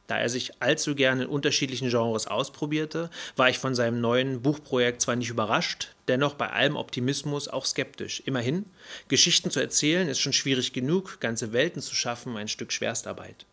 Da 0.05 0.17
er 0.17 0.29
sich 0.29 0.61
allzu 0.61 0.95
gerne 0.95 1.23
in 1.23 1.29
unterschiedlichen 1.29 1.89
Genres 1.89 2.27
ausprobierte, 2.27 3.09
war 3.35 3.49
ich 3.49 3.59
von 3.59 3.75
seinem 3.75 3.99
neuen 3.99 4.41
Buchprojekt 4.41 5.01
zwar 5.01 5.17
nicht 5.17 5.29
überrascht, 5.29 5.95
dennoch 6.07 6.35
bei 6.35 6.49
allem 6.49 6.77
Optimismus 6.77 7.49
auch 7.49 7.65
skeptisch. 7.65 8.21
Immerhin, 8.25 8.65
Geschichten 9.09 9.51
zu 9.51 9.59
erzählen 9.59 10.07
ist 10.07 10.19
schon 10.19 10.31
schwierig 10.31 10.71
genug, 10.71 11.19
ganze 11.19 11.51
Welten 11.51 11.81
zu 11.81 11.93
schaffen 11.93 12.37
ein 12.37 12.47
Stück 12.47 12.71
Schwerstarbeit. 12.71 13.45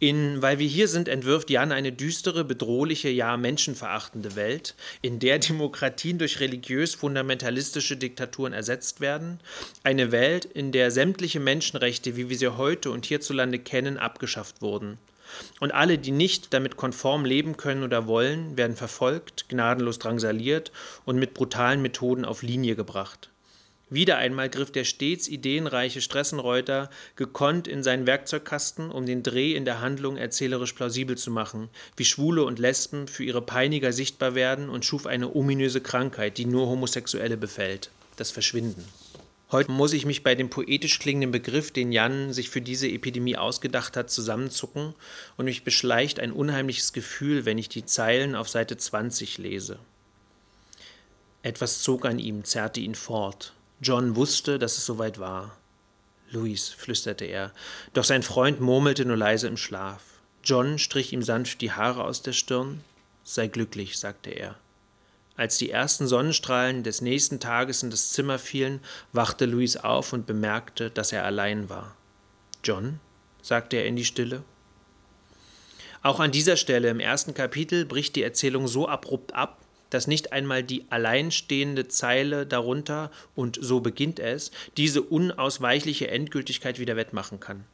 In 0.00 0.40
Weil 0.42 0.60
wir 0.60 0.68
hier 0.68 0.86
sind 0.86 1.08
entwirft 1.08 1.50
Jan 1.50 1.72
eine 1.72 1.90
düstere, 1.90 2.44
bedrohliche, 2.44 3.08
ja 3.08 3.36
menschenverachtende 3.36 4.36
Welt, 4.36 4.76
in 5.02 5.18
der 5.18 5.40
Demokratien 5.40 6.18
durch 6.18 6.38
religiös-fundamentalistische 6.38 7.96
Diktaturen 7.96 8.52
ersetzt 8.52 9.00
werden, 9.00 9.40
eine 9.82 10.12
Welt, 10.12 10.44
in 10.44 10.70
der 10.70 10.92
sämtliche 10.92 11.40
Menschenrechte, 11.40 12.16
wie 12.16 12.28
wir 12.28 12.38
sie 12.38 12.56
heute 12.56 12.92
und 12.92 13.06
hierzulande 13.06 13.58
kennen, 13.58 13.96
abgeschafft 13.96 14.62
wurden. 14.62 14.98
Und 15.58 15.72
alle, 15.72 15.98
die 15.98 16.12
nicht 16.12 16.54
damit 16.54 16.76
konform 16.76 17.24
leben 17.24 17.56
können 17.56 17.82
oder 17.82 18.06
wollen, 18.06 18.56
werden 18.56 18.76
verfolgt, 18.76 19.48
gnadenlos 19.48 19.98
drangsaliert 19.98 20.70
und 21.06 21.18
mit 21.18 21.34
brutalen 21.34 21.82
Methoden 21.82 22.24
auf 22.24 22.42
Linie 22.42 22.76
gebracht. 22.76 23.30
Wieder 23.90 24.18
einmal 24.18 24.50
griff 24.50 24.70
der 24.70 24.84
stets 24.84 25.28
ideenreiche 25.28 26.02
Stressenreuter 26.02 26.90
gekonnt 27.16 27.66
in 27.66 27.82
seinen 27.82 28.06
Werkzeugkasten, 28.06 28.90
um 28.90 29.06
den 29.06 29.22
Dreh 29.22 29.54
in 29.54 29.64
der 29.64 29.80
Handlung 29.80 30.18
erzählerisch 30.18 30.74
plausibel 30.74 31.16
zu 31.16 31.30
machen, 31.30 31.70
wie 31.96 32.04
Schwule 32.04 32.44
und 32.44 32.58
Lesben 32.58 33.08
für 33.08 33.24
ihre 33.24 33.40
Peiniger 33.40 33.92
sichtbar 33.92 34.34
werden 34.34 34.68
und 34.68 34.84
schuf 34.84 35.06
eine 35.06 35.34
ominöse 35.34 35.80
Krankheit, 35.80 36.36
die 36.36 36.44
nur 36.44 36.66
Homosexuelle 36.66 37.38
befällt, 37.38 37.90
das 38.16 38.30
Verschwinden. 38.30 38.84
Heute 39.50 39.70
muss 39.70 39.94
ich 39.94 40.04
mich 40.04 40.22
bei 40.22 40.34
dem 40.34 40.50
poetisch 40.50 40.98
klingenden 40.98 41.30
Begriff, 41.30 41.70
den 41.70 41.90
Jan 41.90 42.34
sich 42.34 42.50
für 42.50 42.60
diese 42.60 42.86
Epidemie 42.86 43.38
ausgedacht 43.38 43.96
hat, 43.96 44.10
zusammenzucken 44.10 44.94
und 45.38 45.46
mich 45.46 45.64
beschleicht 45.64 46.20
ein 46.20 46.32
unheimliches 46.32 46.92
Gefühl, 46.92 47.46
wenn 47.46 47.56
ich 47.56 47.70
die 47.70 47.86
Zeilen 47.86 48.34
auf 48.34 48.50
Seite 48.50 48.76
20 48.76 49.38
lese. 49.38 49.78
Etwas 51.42 51.82
zog 51.82 52.04
an 52.04 52.18
ihm, 52.18 52.44
zerrte 52.44 52.80
ihn 52.80 52.94
fort. 52.94 53.54
John 53.80 54.16
wusste, 54.16 54.58
dass 54.58 54.76
es 54.76 54.86
soweit 54.86 55.18
war. 55.18 55.56
Louis, 56.30 56.68
flüsterte 56.68 57.24
er, 57.24 57.52
doch 57.94 58.04
sein 58.04 58.22
Freund 58.22 58.60
murmelte 58.60 59.04
nur 59.04 59.16
leise 59.16 59.48
im 59.48 59.56
Schlaf. 59.56 60.02
John 60.42 60.78
strich 60.78 61.12
ihm 61.12 61.22
sanft 61.22 61.60
die 61.60 61.72
Haare 61.72 62.04
aus 62.04 62.22
der 62.22 62.32
Stirn. 62.32 62.82
Sei 63.24 63.46
glücklich, 63.46 63.98
sagte 63.98 64.30
er. 64.30 64.56
Als 65.36 65.56
die 65.56 65.70
ersten 65.70 66.08
Sonnenstrahlen 66.08 66.82
des 66.82 67.00
nächsten 67.00 67.38
Tages 67.38 67.82
in 67.82 67.90
das 67.90 68.10
Zimmer 68.10 68.38
fielen, 68.38 68.80
wachte 69.12 69.44
Louis 69.46 69.76
auf 69.76 70.12
und 70.12 70.26
bemerkte, 70.26 70.90
dass 70.90 71.12
er 71.12 71.24
allein 71.24 71.68
war. 71.68 71.94
John? 72.64 72.98
sagte 73.40 73.76
er 73.76 73.86
in 73.86 73.94
die 73.94 74.04
Stille. 74.04 74.42
Auch 76.02 76.18
an 76.20 76.32
dieser 76.32 76.56
Stelle 76.56 76.88
im 76.90 77.00
ersten 77.00 77.34
Kapitel 77.34 77.84
bricht 77.84 78.16
die 78.16 78.22
Erzählung 78.22 78.66
so 78.66 78.88
abrupt 78.88 79.34
ab, 79.34 79.58
dass 79.90 80.06
nicht 80.06 80.32
einmal 80.32 80.62
die 80.62 80.84
alleinstehende 80.90 81.88
Zeile 81.88 82.46
darunter 82.46 83.10
und 83.34 83.58
so 83.60 83.80
beginnt 83.80 84.20
es, 84.20 84.50
diese 84.76 85.02
unausweichliche 85.02 86.08
Endgültigkeit 86.08 86.78
wieder 86.78 86.96
wettmachen 86.96 87.40
kann. 87.40 87.64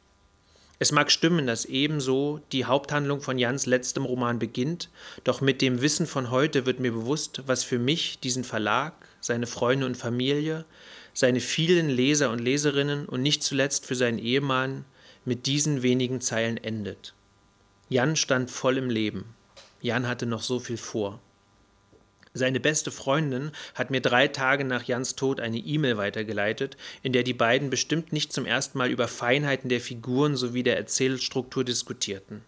Es 0.77 0.91
mag 0.91 1.09
stimmen, 1.09 1.47
dass 1.47 1.65
ebenso 1.65 2.41
die 2.51 2.65
Haupthandlung 2.65 3.21
von 3.21 3.39
Jans 3.39 3.65
letztem 3.65 4.03
Roman 4.03 4.39
beginnt, 4.39 4.89
doch 5.23 5.39
mit 5.39 5.61
dem 5.61 5.81
Wissen 5.81 6.05
von 6.05 6.31
heute 6.31 6.65
wird 6.65 6.79
mir 6.79 6.91
bewusst, 6.91 7.43
was 7.45 7.63
für 7.63 7.79
mich 7.79 8.19
diesen 8.19 8.43
Verlag, 8.43 8.93
seine 9.21 9.47
Freunde 9.47 9.85
und 9.85 9.95
Familie, 9.95 10.65
seine 11.13 11.39
vielen 11.39 11.89
Leser 11.89 12.29
und 12.29 12.39
Leserinnen 12.39 13.05
und 13.05 13.21
nicht 13.21 13.41
zuletzt 13.41 13.85
für 13.85 13.95
seinen 13.95 14.19
Ehemann 14.19 14.83
mit 15.23 15.45
diesen 15.45 15.81
wenigen 15.81 16.19
Zeilen 16.19 16.57
endet. 16.57 17.13
Jan 17.87 18.17
stand 18.17 18.51
voll 18.51 18.77
im 18.77 18.89
Leben. 18.89 19.33
Jan 19.81 20.07
hatte 20.07 20.25
noch 20.25 20.41
so 20.41 20.59
viel 20.59 20.77
vor. 20.77 21.21
Seine 22.37 22.59
beste 22.59 22.91
Freundin 22.91 23.51
hat 23.75 23.91
mir 23.91 24.01
drei 24.01 24.27
Tage 24.27 24.65
nach 24.65 24.83
Jans 24.83 25.15
Tod 25.15 25.39
eine 25.39 25.57
E-Mail 25.57 25.95
weitergeleitet, 25.95 26.75
in 27.01 27.13
der 27.13 27.23
die 27.23 27.33
beiden 27.33 27.69
bestimmt 27.69 28.11
nicht 28.11 28.33
zum 28.33 28.45
ersten 28.45 28.77
Mal 28.77 28.91
über 28.91 29.07
Feinheiten 29.07 29.69
der 29.69 29.79
Figuren 29.79 30.35
sowie 30.35 30.61
der 30.61 30.75
Erzählstruktur 30.75 31.63
diskutierten. 31.63 32.43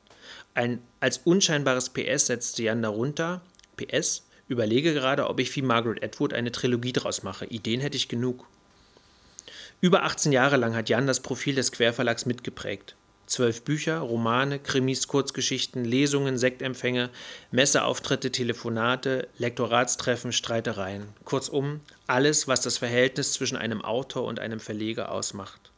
Ein 0.54 0.82
als 1.00 1.20
unscheinbares 1.20 1.90
PS 1.92 2.26
setzte 2.26 2.64
Jan 2.64 2.82
darunter: 2.82 3.42
PS, 3.78 4.28
überlege 4.50 4.94
gerade, 4.94 5.30
ob 5.30 5.40
ich 5.40 5.56
wie 5.56 5.62
Margaret 5.62 6.04
Atwood 6.04 6.34
eine 6.34 6.52
Trilogie 6.52 6.92
draus 6.92 7.24
mache. 7.24 7.46
Ideen 7.46 7.80
hätte 7.80 7.96
ich 7.96 8.10
genug. 8.10 8.46
Über 9.80 10.04
18 10.04 10.34
Jahre 10.34 10.58
lang 10.58 10.76
hat 10.76 10.90
Jan 10.90 11.08
das 11.08 11.22
Profil 11.22 11.56
des 11.56 11.72
Querverlags 11.72 12.26
mitgeprägt. 12.26 12.98
Zwölf 13.28 13.64
Bücher, 13.64 14.00
Romane, 14.00 14.58
Krimis, 14.58 15.08
Kurzgeschichten, 15.08 15.84
Lesungen, 15.84 16.38
Sektempfänge, 16.38 17.10
Messeauftritte, 17.52 18.32
Telefonate, 18.32 19.28
Lektoratstreffen, 19.38 20.32
Streitereien. 20.32 21.10
Kurzum, 21.26 21.82
alles, 22.08 22.48
was 22.48 22.62
das 22.62 22.78
Verhältnis 22.78 23.34
zwischen 23.34 23.58
einem 23.58 23.84
Autor 23.84 24.24
und 24.24 24.40
einem 24.40 24.62
Verleger 24.62 25.12
ausmacht. 25.12 25.72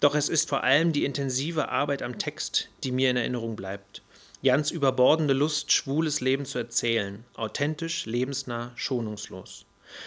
Doch 0.00 0.14
es 0.14 0.28
ist 0.28 0.48
vor 0.48 0.64
allem 0.64 0.92
die 0.92 1.04
intensive 1.04 1.70
Arbeit 1.70 2.02
am 2.02 2.18
Text, 2.18 2.68
die 2.84 2.92
mir 2.92 3.10
in 3.10 3.16
Erinnerung 3.16 3.56
bleibt. 3.56 4.02
Jans 4.42 4.70
überbordende 4.70 5.34
Lust, 5.34 5.72
schwules 5.72 6.20
Leben 6.20 6.44
zu 6.44 6.58
erzählen, 6.58 7.24
authentisch, 7.34 8.06
lebensnah, 8.06 8.72
schonungslos. 8.76 9.65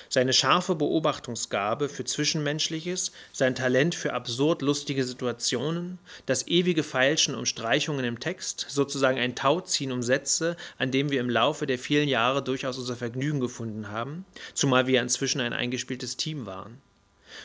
Seine 0.10 0.34
scharfe 0.34 0.76
Beobachtungsgabe 0.76 1.90
für 1.90 2.06
Zwischenmenschliches, 2.06 3.12
sein 3.32 3.56
Talent 3.56 3.96
für 3.96 4.14
absurd 4.14 4.62
lustige 4.62 5.04
Situationen, 5.04 6.00
das 6.26 6.48
ewige 6.48 6.84
Feilschen 6.84 7.36
um 7.36 7.46
Streichungen 7.46 8.06
im 8.06 8.20
Text, 8.20 8.66
sozusagen 8.70 9.20
ein 9.20 9.36
Tauziehen 9.36 9.92
um 9.92 10.04
Sätze, 10.04 10.56
an 10.78 10.92
dem 10.92 11.12
wir 11.12 11.20
im 11.20 11.30
Laufe 11.30 11.66
der 11.66 11.80
vielen 11.80 12.08
Jahre 12.08 12.44
durchaus 12.44 12.78
unser 12.78 12.96
Vergnügen 12.96 13.40
gefunden 13.40 13.90
haben, 13.90 14.26
zumal 14.54 14.88
wir 14.88 15.02
inzwischen 15.02 15.42
ein 15.42 15.54
eingespieltes 15.54 16.18
Team 16.18 16.46
waren. 16.46 16.82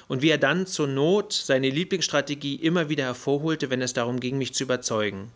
Und 0.09 0.23
wie 0.23 0.31
er 0.31 0.39
dann 0.39 0.67
zur 0.67 0.87
Not 0.87 1.33
seine 1.33 1.69
Lieblingsstrategie 1.69 2.57
immer 2.57 2.89
wieder 2.89 3.05
hervorholte, 3.05 3.71
wenn 3.71 3.83
es 3.83 3.93
darum 3.93 4.21
ging, 4.21 4.39
mich 4.39 4.55
zu 4.55 4.65
überzeugen. 4.65 5.31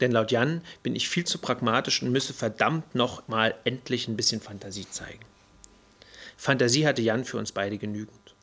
Denn 0.00 0.10
laut 0.10 0.32
Jan 0.32 0.62
bin 0.82 0.96
ich 0.96 1.08
viel 1.08 1.24
zu 1.24 1.38
pragmatisch 1.38 2.02
und 2.02 2.10
müsse 2.10 2.34
verdammt 2.34 2.94
noch 2.94 3.28
mal 3.28 3.54
endlich 3.64 4.08
ein 4.08 4.16
bisschen 4.16 4.40
Fantasie 4.40 4.86
zeigen. 4.90 5.24
Fantasie 6.36 6.86
hatte 6.86 7.02
Jan 7.02 7.24
für 7.24 7.38
uns 7.38 7.52
beide 7.52 7.78
genügend. 7.78 8.34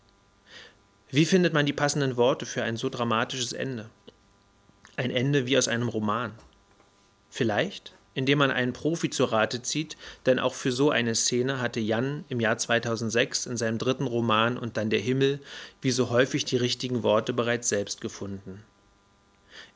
Wie 1.10 1.26
findet 1.26 1.54
man 1.54 1.66
die 1.66 1.74
passenden 1.74 2.16
Worte 2.16 2.46
für 2.46 2.64
ein 2.64 2.78
so 2.78 2.90
dramatisches 2.90 3.52
Ende? 3.52 3.90
Ein 4.96 5.12
Ende 5.12 5.46
wie 5.46 5.58
aus 5.58 5.68
einem 5.68 5.90
Roman. 5.90 6.32
Vielleicht, 7.30 7.94
indem 8.14 8.40
man 8.40 8.52
einen 8.52 8.74
Profi 8.74 9.10
zur 9.10 9.32
Rate 9.32 9.62
zieht, 9.62 9.98
denn 10.26 10.40
auch 10.40 10.54
für 10.54 10.72
so 10.72 10.90
eine 10.90 11.16
Szene 11.16 11.60
hatte 11.60 11.80
Jan 11.80 12.26
im 12.30 12.40
Jahr 12.40 12.58
2006 12.58 13.46
in 13.46 13.58
seinem 13.58 13.78
dritten 13.78 14.08
Roman 14.08 14.58
Und 14.58 14.78
dann 14.78 14.90
der 14.90 15.00
Himmel 15.00 15.40
wie 15.82 15.92
so 15.92 16.10
häufig 16.10 16.46
die 16.46 16.58
richtigen 16.58 17.04
Worte 17.04 17.34
bereits 17.34 17.70
selbst 17.70 18.02
gefunden. 18.02 18.64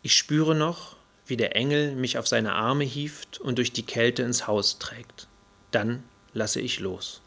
Ich 0.01 0.15
spüre 0.15 0.55
noch, 0.55 0.95
wie 1.25 1.37
der 1.37 1.55
Engel 1.55 1.95
mich 1.95 2.17
auf 2.17 2.27
seine 2.27 2.53
Arme 2.53 2.83
hieft 2.83 3.39
und 3.39 3.57
durch 3.57 3.71
die 3.73 3.85
Kälte 3.85 4.23
ins 4.23 4.47
Haus 4.47 4.79
trägt. 4.79 5.27
Dann 5.71 6.03
lasse 6.33 6.61
ich 6.61 6.79
los. 6.79 7.21